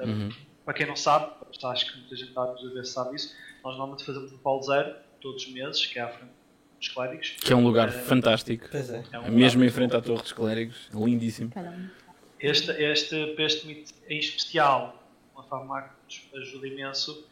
[0.00, 0.30] Uhum.
[0.64, 1.32] Para quem não sabe,
[1.64, 4.94] acho que muita gente está a ver sabe isso, nós normalmente fazemos no Paulo Zero
[5.20, 6.32] todos os meses, que é à frente
[6.78, 7.36] dos clérigos.
[7.40, 8.68] Que é um lugar é, fantástico.
[8.76, 9.04] É.
[9.12, 11.50] é um mesmo em frente à Torre dos Clérigos, lindíssimo.
[11.50, 12.01] Caramba.
[12.42, 15.00] Este, este, este mito em especial,
[15.32, 17.24] uma forma que nos ajuda imenso,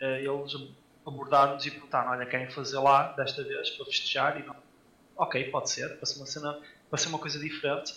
[0.00, 0.54] eh, eles
[1.06, 4.40] abordaram-nos e perguntaram: olha, querem fazer lá desta vez para festejar?
[4.40, 4.56] E não,
[5.16, 6.58] ok, pode ser, para ser uma, cena,
[6.90, 7.94] para ser uma coisa diferente.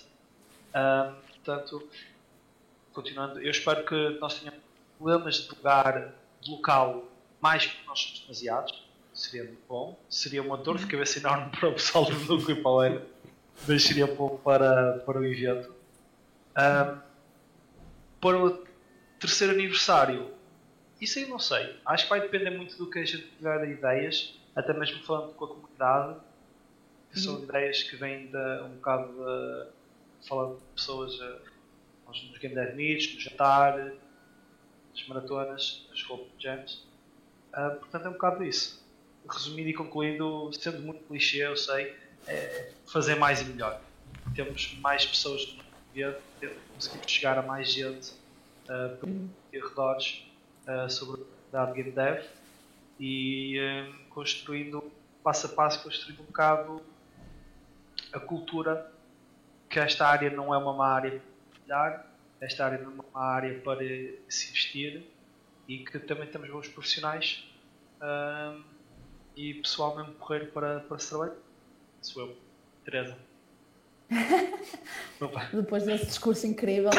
[0.70, 1.90] Uh, portanto,
[2.94, 4.62] continuando, eu espero que nós tenhamos
[4.96, 7.04] problemas de lugar, de local,
[7.42, 8.88] mais porque nós somos demasiados.
[9.12, 10.00] Seria muito bom.
[10.08, 13.02] Seria uma dor de cabeça enorme para o pessoal do núcleo e para
[13.68, 15.79] mas seria bom para, para o evento.
[16.60, 17.00] Um,
[18.20, 18.66] para o
[19.18, 20.32] terceiro aniversário,
[21.00, 21.78] isso aí não sei.
[21.86, 25.34] Acho que vai depender muito do que a gente tiver de ideias, até mesmo falando
[25.34, 26.20] com a comunidade,
[27.12, 27.44] que são uhum.
[27.44, 31.40] ideias que vêm de, um bocado de, falando de pessoas uh,
[32.08, 36.84] nos Game Dev Meets, no jantar, nas maratonas, nas Hope Jams.
[37.54, 38.86] Uh, portanto, é um bocado isso.
[39.30, 41.96] Resumindo e concluindo, sendo muito clichê, eu sei,
[42.28, 43.80] é fazer mais e melhor.
[44.36, 45.46] Temos mais pessoas
[45.96, 46.16] no
[46.74, 48.12] conseguimos chegar a mais gente
[48.66, 49.30] uh, por uhum.
[49.54, 50.26] arredores
[50.68, 52.24] uh, sobre a Game Dev
[53.00, 54.92] e uh, construindo
[55.24, 56.82] passo a passo construindo um bocado
[58.14, 58.92] a cultura
[59.70, 63.60] que esta área não é uma área para trabalhar, esta área não é uma área
[63.60, 63.82] para
[64.28, 65.04] se investir
[65.68, 67.48] e que também temos bons profissionais
[68.02, 68.64] uh,
[69.36, 71.36] e pessoal mesmo correr para, para se trabalhar.
[72.02, 72.38] Sou eu,
[72.84, 73.29] Teresa.
[75.54, 76.92] Depois desse discurso incrível.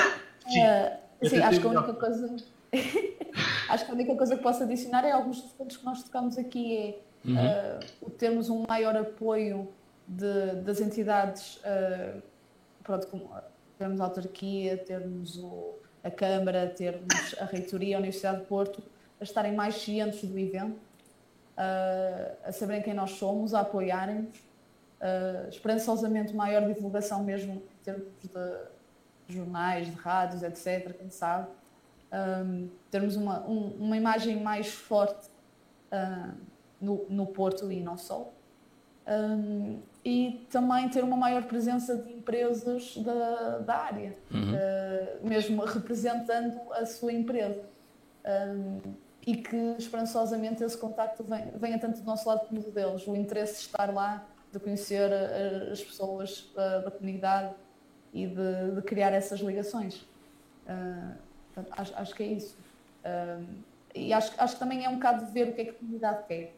[0.48, 2.36] Sim, uh, sim acho que a única coisa.
[3.68, 6.38] acho que a única coisa que posso adicionar é alguns dos pontos que nós tocamos
[6.38, 8.06] aqui é uhum.
[8.06, 9.68] uh, termos um maior apoio
[10.06, 12.22] de, das entidades, uh,
[12.82, 13.30] pronto, como,
[13.78, 15.74] termos a autarquia, termos o,
[16.04, 18.82] a Câmara, termos a Reitoria, a Universidade de Porto,
[19.20, 20.78] a estarem mais cientes do evento,
[21.56, 24.49] uh, a saberem quem nós somos, a apoiarem-nos
[25.00, 28.30] uh, esperançosamente maior divulgação mesmo em termos de
[29.28, 31.48] jornais, de rádios, etc., quem sabe.
[32.12, 35.28] Um, termos uma, um, uma imagem mais forte
[35.92, 36.34] uh,
[36.80, 38.32] no, no Porto e não só.
[39.06, 44.54] Um, e também ter uma maior presença de empresas da, da área, uhum.
[44.54, 47.62] uh, mesmo representando a sua empresa.
[48.24, 48.80] Um,
[49.26, 53.06] e que esperançosamente esse contacto venha, venha tanto do nosso lado como do deles.
[53.06, 57.54] O interesse de estar lá de conhecer uh, as pessoas da, da comunidade
[58.12, 59.96] e de, de, criar essas ligações.
[60.66, 61.14] Uh,
[61.52, 62.56] portanto, acho, acho, que é isso.
[63.04, 63.46] Uh,
[63.94, 65.74] e acho, acho que também é um bocado de ver o que é que a
[65.74, 66.54] comunidade quer.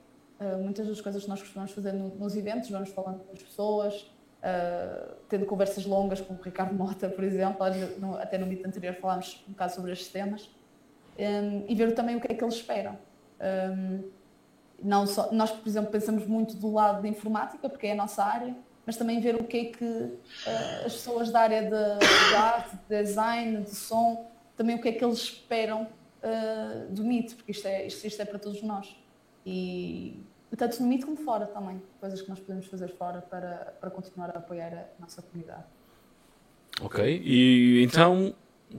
[0.61, 4.11] muitas das coisas que nós costumamos fazer no, nos eventos, vamos falando com as pessoas,
[5.31, 7.65] tendo conversas longas com o Ricardo Mota, por exemplo,
[7.99, 10.51] no, até no mito anterior falámos um bocado sobre estes temas,
[11.19, 12.99] um, e ver também o que é que eles esperam.
[13.41, 14.11] Um,
[14.83, 18.25] não só, nós, por exemplo, pensamos muito do lado da informática, porque é a nossa
[18.25, 18.55] área,
[18.85, 22.77] mas também ver o que é que uh, as pessoas da área de, de, arte,
[22.89, 27.53] de design, de som, também o que é que eles esperam uh, do MIT, porque
[27.53, 28.97] isto é, isto, isto, é para todos nós.
[29.47, 30.21] E
[30.57, 34.31] tanto no MIT como fora também, coisas que nós podemos fazer fora para, para continuar
[34.31, 35.65] a apoiar a nossa comunidade.
[36.81, 38.35] Ok, e então,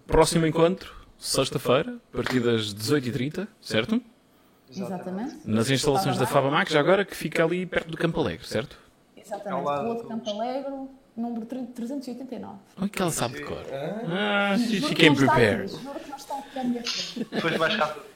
[0.05, 4.01] próximo encontro, sexta-feira, a partir das 18h30, certo?
[4.81, 5.37] Exatamente.
[5.45, 8.77] Nas instalações da Fabamac, já agora, que fica ali perto do Campo Alegre, certo?
[9.15, 10.73] Exatamente, Rua de Campo Alegre,
[11.15, 12.55] número 389.
[12.77, 13.63] Olha que ela sabe de cor.
[14.09, 15.71] Ah, she, she came prepared.
[15.71, 17.41] Juro que não está aqui à minha frente.
[17.41, 18.13] Foi mais rápido.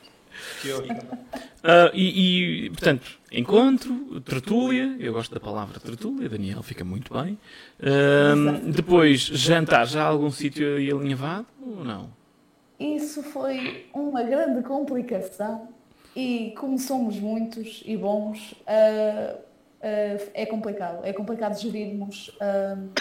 [0.66, 7.38] Uh, e, e, portanto, encontro, tertúlia, eu gosto da palavra tertúlia, Daniel fica muito bem.
[7.80, 12.10] Uh, depois, jantar, já há algum sítio aí alinhavado ou não?
[12.80, 15.68] Isso foi uma grande complicação
[16.18, 21.06] e como somos muitos e bons, uh, uh, é complicado.
[21.06, 22.92] É complicado gerirmos uh,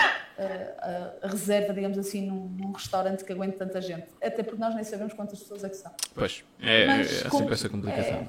[1.23, 4.09] a reserva, digamos assim, num, num, restaurante que aguente tanta gente.
[4.23, 5.91] Até porque nós nem sabemos quantas pessoas é que são.
[6.15, 8.19] Pois, é, Mas, é sempre essa complicação.
[8.19, 8.27] É,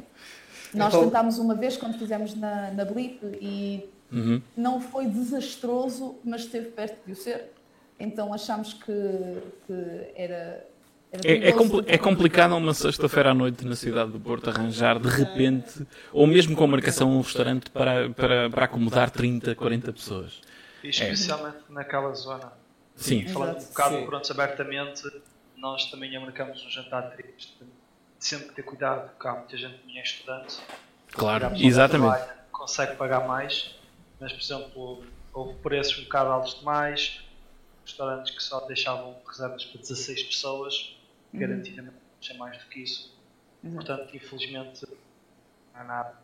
[0.73, 1.03] nós então...
[1.03, 4.41] tentámos uma vez quando fizemos na, na Blip e uhum.
[4.55, 7.51] não foi desastroso, mas esteve perto de o ser.
[7.99, 8.93] Então achámos que,
[9.65, 10.65] que era
[11.11, 15.07] é, é, compl é, complicado uma sexta-feira à noite na cidade do Porto arranjar de
[15.07, 20.41] repente, ou mesmo com marcação, um restaurante para, para, para acomodar 30, 40 pessoas.
[20.83, 21.73] E especialmente é.
[21.73, 22.51] naquela zona.
[22.95, 23.25] Sim.
[23.27, 25.03] Falando um bocado pronto, abertamente,
[25.55, 27.55] nós também marcamos um jantar triste.
[28.19, 30.57] Sempre ter cuidado, porque há muita gente que é estudante.
[31.11, 32.17] Claro, exatamente.
[32.17, 33.75] Trabalha, consegue pagar mais,
[34.19, 35.03] mas por exemplo,
[35.33, 37.21] houve preços um bocado altos demais,
[37.85, 40.96] restaurantes que só deixavam reservas para 16 pessoas
[41.33, 41.39] uhum.
[41.39, 41.97] garantidamente
[42.29, 43.15] é mais do que isso.
[43.63, 43.75] Uhum.
[43.75, 44.85] Portanto, infelizmente,
[45.73, 46.19] não há nada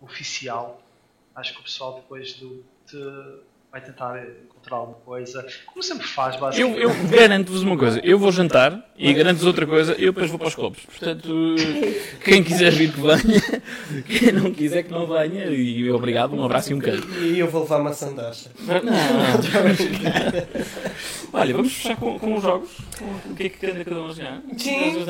[0.00, 0.82] oficial.
[1.34, 6.34] Acho que o pessoal depois do, de, vai tentar encontrar alguma coisa, como sempre faz,
[6.36, 6.82] basicamente.
[6.82, 10.38] Eu, eu garanto-vos uma coisa, eu vou jantar e garanto-vos outra coisa, eu depois vou
[10.38, 10.84] para os copos.
[10.84, 11.28] Portanto,
[12.24, 13.62] quem quiser vir que venha,
[14.06, 17.08] quem não quiser que não venha, e obrigado, um abraço e um queijo.
[17.20, 18.50] E eu vou levar uma sandacha.
[18.58, 18.92] Não, não.
[21.32, 22.70] Olha, vamos fechar com, com os jogos.
[23.30, 24.42] O que é que anda cada um a jogar?
[24.58, 25.04] Sim.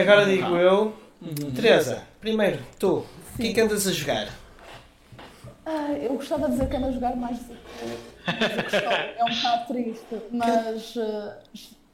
[0.00, 0.94] Agora digo eu.
[1.20, 1.50] Uhum.
[1.50, 3.06] Teresa, primeiro, tu, o
[3.40, 4.28] que é que andas a jogar?
[5.70, 8.76] Ah, eu gostava de dizer que ando a jogar mais do que
[9.18, 11.34] é um bocado triste, mas uh,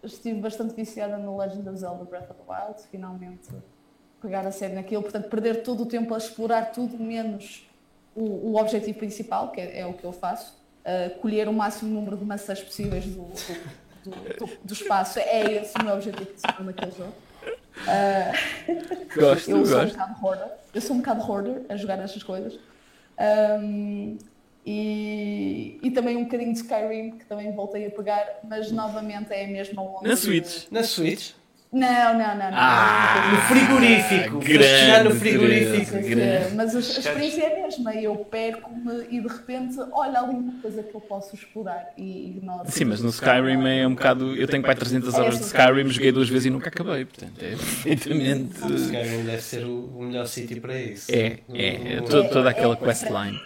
[0.05, 3.49] estive bastante viciada no Legend of Zelda Breath of the Wild, finalmente
[4.23, 7.69] pegar a série naquilo, portanto perder todo o tempo a explorar tudo menos
[8.15, 11.93] o, o objetivo principal, que é, é, o que eu faço, uh, colher o máximo
[11.93, 13.25] número de maçãs possíveis do,
[14.05, 17.13] do, do, do espaço, é esse o meu objetivo principal naquele jogo.
[17.83, 19.83] Uh, gosto, eu sou gosto.
[19.83, 22.57] um bocado hoarder, eu sou um bocado hoarder a jogar estas coisas.
[23.19, 24.19] Um,
[24.67, 29.45] e, e também um bocadinho de Skyrim, que também voltei a pegar, mas novamente é
[29.45, 30.09] a mesma onda.
[30.09, 30.67] Na Switch?
[30.71, 31.33] Na Switch?
[31.75, 32.51] Não, não, não.
[32.53, 32.57] não.
[32.57, 34.39] Ah, no frigorífico.
[34.39, 36.09] Grande, no frigorífico.
[36.09, 36.55] Grande.
[36.55, 37.95] Mas a, experiência é a mesma.
[37.97, 42.71] Eu perco-me e de repente, olha ali uma coisa que eu posso explorar e ignoro.
[42.71, 44.37] Sim, mas no Skyrim é um bocado.
[44.37, 47.05] Eu tenho quase 300 horas de Skyrim, joguei duas vezes e nunca acabei.
[47.05, 48.63] Portanto, é perfeitamente.
[48.63, 51.11] O Skyrim deve ser o, melhor sítio para isso.
[51.11, 51.95] É, é.
[51.95, 53.41] é toda, toda aquela questline.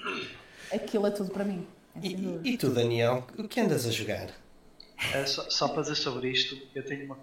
[0.71, 1.67] Aquilo é tudo para mim.
[1.97, 4.27] É e, e tu, Daniel, o que andas a jogar?
[5.15, 7.17] É, só, só para dizer sobre isto, eu tenho uma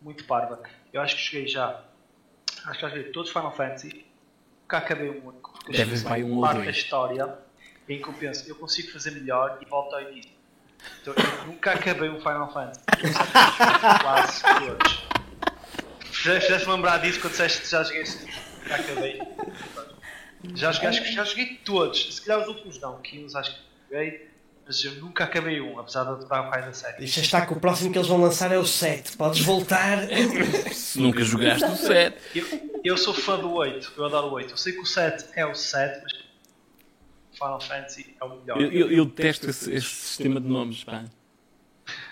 [0.00, 0.62] muito parva.
[0.92, 1.82] Eu acho que cheguei já.
[2.64, 4.06] Acho que já joguei todos Final Fantasy.
[4.62, 5.52] Nunca acabei um único.
[5.52, 7.38] Porque Deve vai um parte da história
[7.88, 10.30] em que eu penso, eu consigo fazer melhor e volto ao início.
[11.00, 12.80] Então eu nunca acabei um Final Fantasy.
[14.02, 15.08] Quase todos.
[16.12, 18.04] Fizeste lembrar disso quando disseste que já joguei
[18.66, 19.22] Já acabei.
[20.54, 22.14] Já joguei, acho que já joguei todos.
[22.14, 23.60] Se calhar os últimos não, 15 acho que
[23.90, 24.27] joguei
[24.68, 26.98] mas eu nunca acabei um, apesar de adorar o pai da série.
[26.98, 29.16] Deixa estar que o próximo que eles vão lançar é o 7.
[29.16, 30.06] Podes voltar.
[30.70, 32.16] Se nunca jogaste o 7.
[32.34, 34.50] Eu, eu sou fã do 8, eu adoro o 8.
[34.50, 36.12] Eu sei que o 7 é o 7, mas
[37.32, 38.60] Final Fantasy é o melhor.
[38.60, 41.02] Eu, eu, eu detesto esse, esse, sistema de nomes, pá.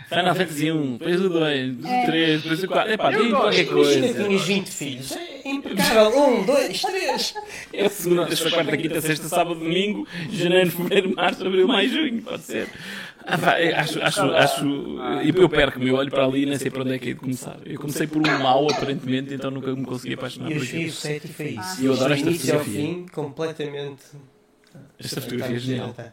[0.09, 2.07] Final Fantasy 1, depois o 2, o É.
[2.07, 2.93] 3, depois o 4.
[2.95, 4.25] Epá, Eu tem qualquer coisa.
[4.25, 5.13] tinhas 20 filhos.
[5.13, 6.19] É impecável.
[6.19, 7.35] Um, dois, três.
[7.73, 12.43] É segunda, terça, quarta, quinta, sexta, sábado, domingo, janeiro, fevereiro, março, abril, maio, junho, pode
[12.43, 12.69] ser.
[13.29, 14.67] Ah, pá, eu acho, acho, acho,
[15.25, 17.13] e eu perco-me, eu olho para ali e nem sei para onde é que é
[17.15, 17.59] de começar.
[17.65, 20.87] Eu comecei por um mau, aparentemente, então nunca me consegui apaixonar E eu por cheguei
[20.87, 21.01] o aquilo.
[21.01, 21.83] 7 e foi isso.
[21.83, 22.81] E eu adoro Do esta fotografia.
[22.81, 24.05] fim, completamente.
[24.99, 25.93] Esta fotografia é genial.
[25.93, 26.13] Tá.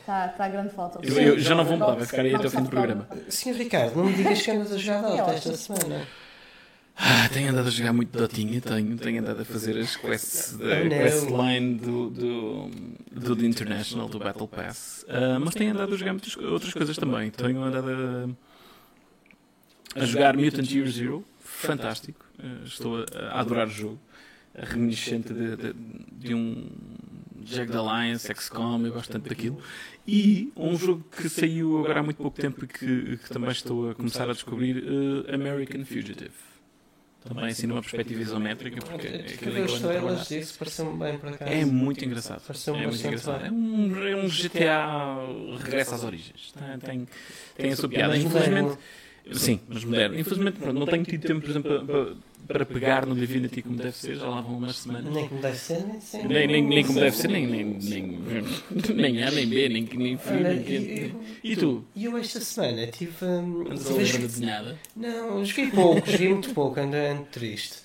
[0.00, 0.98] Está tá a grande falta.
[1.02, 3.08] Eu, eu já não vou mudar, vai ficar aí até o fim do programa.
[3.28, 6.06] Senhor Ricardo, não me digas que andas a jogar esta semana.
[7.02, 10.66] Ah, tenho andado a jogar muito Dotinha, tenho, tenho andado a fazer as quests da
[10.66, 10.88] Oh, não.
[10.90, 12.70] questline do, do,
[13.10, 15.06] do The International, do Battle Pass.
[15.08, 17.30] Ah, mas tenho andado a jogar muitas outras coisas também.
[17.30, 17.88] Tenho andado
[19.96, 22.24] a, a jogar Mutant Year Zero, fantástico.
[22.38, 23.98] Ah, estou a, a adorar o jogo.
[24.54, 25.74] A reminiscente de, de,
[26.12, 26.66] de um
[27.46, 29.58] Jagged Alliance, XCOM, eu gosto tanto daquilo.
[30.06, 33.90] E um jogo que saiu agora há muito pouco tempo e que, que também estou
[33.90, 34.84] a começar a descobrir,
[35.26, 36.32] eh, American Fugitive.
[37.22, 41.52] Também assim numa perspectiva isométrica, porque é aquilo a estrelas disso, pareceu-me bem por acaso.
[41.52, 42.42] É muito engraçado.
[42.48, 43.44] É muito engraçado.
[43.44, 45.18] É um, é um GTA
[45.62, 46.52] regressa às origens.
[46.52, 47.08] Tem, tem,
[47.56, 48.16] tem a sua piada.
[48.16, 48.78] Infelizmente.
[49.32, 50.18] Sim, mas moderno.
[50.18, 52.16] Infelizmente, pronto, não tenho tido tempo, por exemplo, para,
[52.48, 54.16] para pegar no Divinity como deve ser.
[54.16, 55.12] Já lá vão umas semanas.
[55.14, 56.22] Nem como deve ser, nem sei.
[56.24, 58.02] Nem, nem, nem como deve ser, nem, nem, nem,
[58.94, 61.16] nem A, nem B, nem, nem Olha, nem quente.
[61.42, 61.84] e- E tu?
[61.94, 63.24] E eu esta semana tive.
[63.24, 64.78] hum, Andas a ler desenhada?
[64.96, 67.78] Não, joguei pouco, joguei muito pouco, ando, ando triste.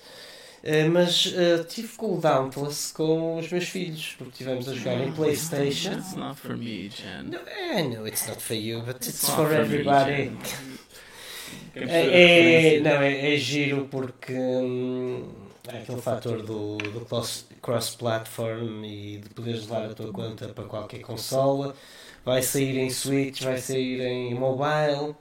[0.62, 5.00] Eh, mas eh, tive com o Dauntless com os meus filhos, porque estivemos a jogar
[5.00, 5.90] em Playstation.
[5.92, 7.22] That's not for me, Jan.
[7.24, 10.12] No, I know it's not for you, but it's Not for for me, everybody.
[10.30, 10.75] Jan.
[11.84, 12.80] É, é, referência?
[12.80, 15.30] não, é, é giro porque hum,
[15.68, 20.64] há aquele fator do, do cross- cross-platform e de poderes levar a tua conta para
[20.64, 21.74] qualquer consola.
[22.24, 25.14] Vai sair em Switch, vai sair em mobile.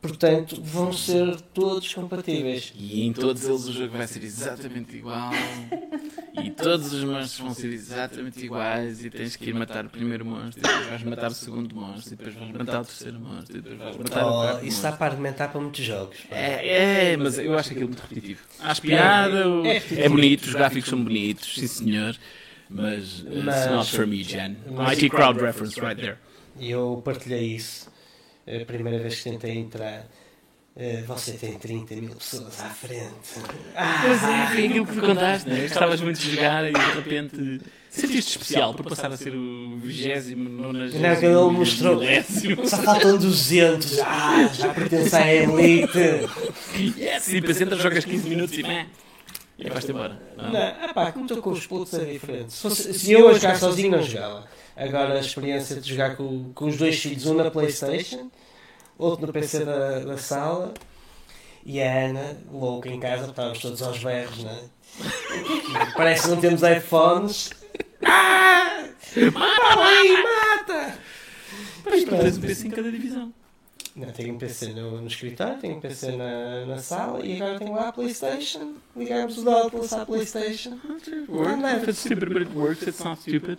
[0.00, 2.72] Portanto, vão ser todos compatíveis.
[2.76, 5.30] E em todos eles o jogo vai ser exatamente igual.
[6.34, 9.04] E todos os monstros vão ser exatamente iguais.
[9.04, 10.60] E tens que ir matar o primeiro monstro.
[10.60, 12.14] E depois vais matar o segundo monstro.
[12.14, 13.56] E depois vais matar o terceiro monstro.
[13.58, 16.16] E depois vais matar o Oh, quarto isso dá para argumentar para muitos jogos.
[16.30, 18.40] É, é, mas eu acho aquilo muito repetitivo.
[18.60, 22.16] Acho piada, o- É é, bonito, os gráficos são bonitos, sim senhor.
[22.70, 24.26] Mas, uh, Mas- it's not for me,
[24.70, 26.16] mas- IT crowd reference right there.
[26.58, 27.90] E eu partilhei isso
[28.46, 30.06] a primeira vez que tentei entrar.
[30.74, 33.12] Eh, Você tem 30 mil pessoas à frente.
[33.74, 35.62] Mas é, foi aquilo que me contaste, né?
[35.62, 40.48] Gostavas muito de jogar e de repente sentiste especial por passar a ser o vigésimo,
[40.48, 42.00] nonagésimo, Não, que ele mostrou.
[42.66, 43.98] Só faltam 200.
[44.00, 45.98] Ah, já pertence à elite.
[46.98, 48.86] Yes, e depois entras, jogas 15 minutos e meh,
[49.58, 50.18] e vais-te embora.
[50.38, 50.50] Não.
[50.52, 52.50] Não, ah pá, como estou com os putos é diferente.
[52.54, 54.48] Se, fosse- se eu a jogar sozinho, não jogava.
[54.74, 58.30] Agora a experiência de jogar com, com os dois filhos, um na Playstation,
[58.98, 60.74] outro no PC da, da sala,
[61.64, 64.60] e a Ana, louca em casa, porque estávamos todos aos berros, não é?
[65.96, 67.50] Parece que não temos iPhones.
[68.04, 68.88] Ah!
[69.32, 70.98] Mata aí, mata!
[71.84, 73.32] Pois tu tens um PC em cada divisão.
[73.94, 77.58] Não, tenho um PC no, no escritório, tenho um PC na, na sala e agora
[77.58, 78.74] tenho lá a Playstation.
[78.96, 80.78] Ligamos o Douglas à Playstation.
[81.28, 81.82] Works.
[81.82, 83.58] If it's stupid, but it works, it's not stupid.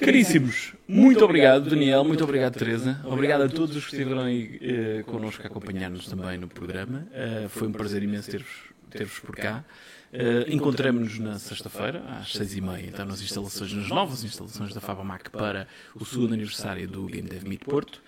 [0.00, 3.00] Caríssimos, muito obrigado, Daniel, muito obrigado, Teresa.
[3.04, 7.06] Obrigado a todos os que estiveram aí eh, connosco a acompanhar-nos também no programa.
[7.12, 9.64] Eh, foi um prazer imenso ter-vos ter-vos por cá.
[10.12, 14.80] Eh, Encontramos-nos na sexta-feira, às seis e meia, então nas instalações, nas novas instalações da
[14.80, 18.00] Fabamac para o segundo aniversário do Game Dev Meet Porto.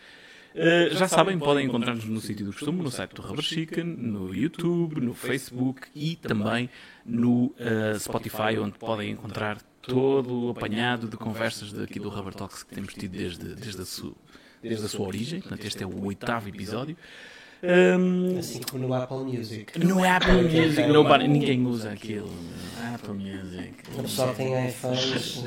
[0.52, 4.34] Uh, já sabem, podem encontrar-nos no sítio do costume, no site do Rubber Chicken, no
[4.34, 6.68] YouTube, no Facebook e também
[7.06, 12.74] no uh, Spotify, onde podem encontrar todo apanhado de conversas daqui do Rubber Talks que
[12.74, 14.14] temos tido desde, desde, a, su,
[14.62, 15.40] desde a sua origem.
[15.40, 16.96] Portanto, este é o oitavo episódio.
[17.62, 19.78] Um, Assim como no Apple Music.
[19.78, 22.30] no Apple Music, nobody, ninguém usa aquilo.
[22.94, 23.74] Apple Music.
[23.98, 25.44] O pessoal tem iPhones.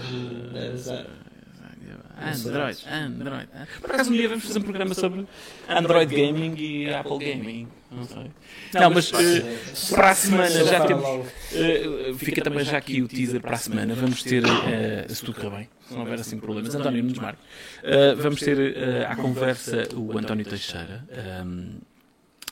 [2.31, 2.49] Usar.
[2.49, 3.47] Android, Android.
[3.81, 5.26] Por acaso um dia vamos fazer um programa sobre
[5.69, 7.68] Android Gaming e Apple Gaming.
[7.91, 8.31] Não sei.
[8.73, 9.57] Não, mas eh,
[9.91, 11.05] para a semana já temos.
[11.53, 13.93] eh, fica também já aqui o teaser para a semana.
[13.93, 17.43] Vamos ter, eh, se tudo correr bem, se não houver assim problemas, António Nunes Marcos.
[17.84, 21.05] eh, vamos ter à conversa o António Teixeira.
[21.11, 21.77] ehm,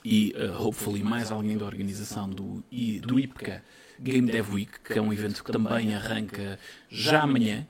[0.03, 2.63] e uh, hopefully mais alguém da organização do,
[3.01, 3.63] do IPCA
[3.99, 6.57] Game Dev Week, que é um evento que também arranca
[6.89, 7.67] já amanhã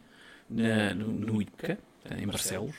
[0.51, 1.77] na- no, no IPCA,
[2.17, 2.75] em Barcelos.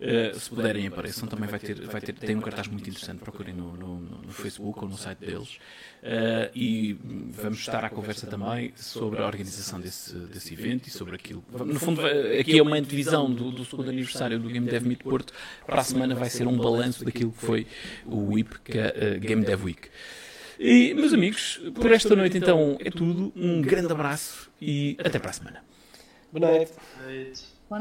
[0.00, 3.52] Uh, se puderem apareçam, também vai ter, vai ter, tem um cartaz muito interessante, procurem
[3.52, 5.58] no, no, no Facebook ou no site deles.
[6.02, 6.94] Uh, e
[7.32, 11.44] vamos estar à conversa também sobre a organização desse, desse evento e sobre aquilo.
[11.52, 12.00] No fundo,
[12.40, 15.34] aqui é uma divisão do, do segundo aniversário do Game Dev Meet Porto.
[15.66, 17.66] Para a semana vai ser um balanço daquilo que foi
[18.06, 19.90] o é uh, Game Dev Week.
[20.58, 23.32] E, meus amigos, por esta noite então é tudo.
[23.36, 25.69] Um grande abraço e até para a semana.
[26.32, 26.72] Boa noite.
[27.68, 27.78] Boa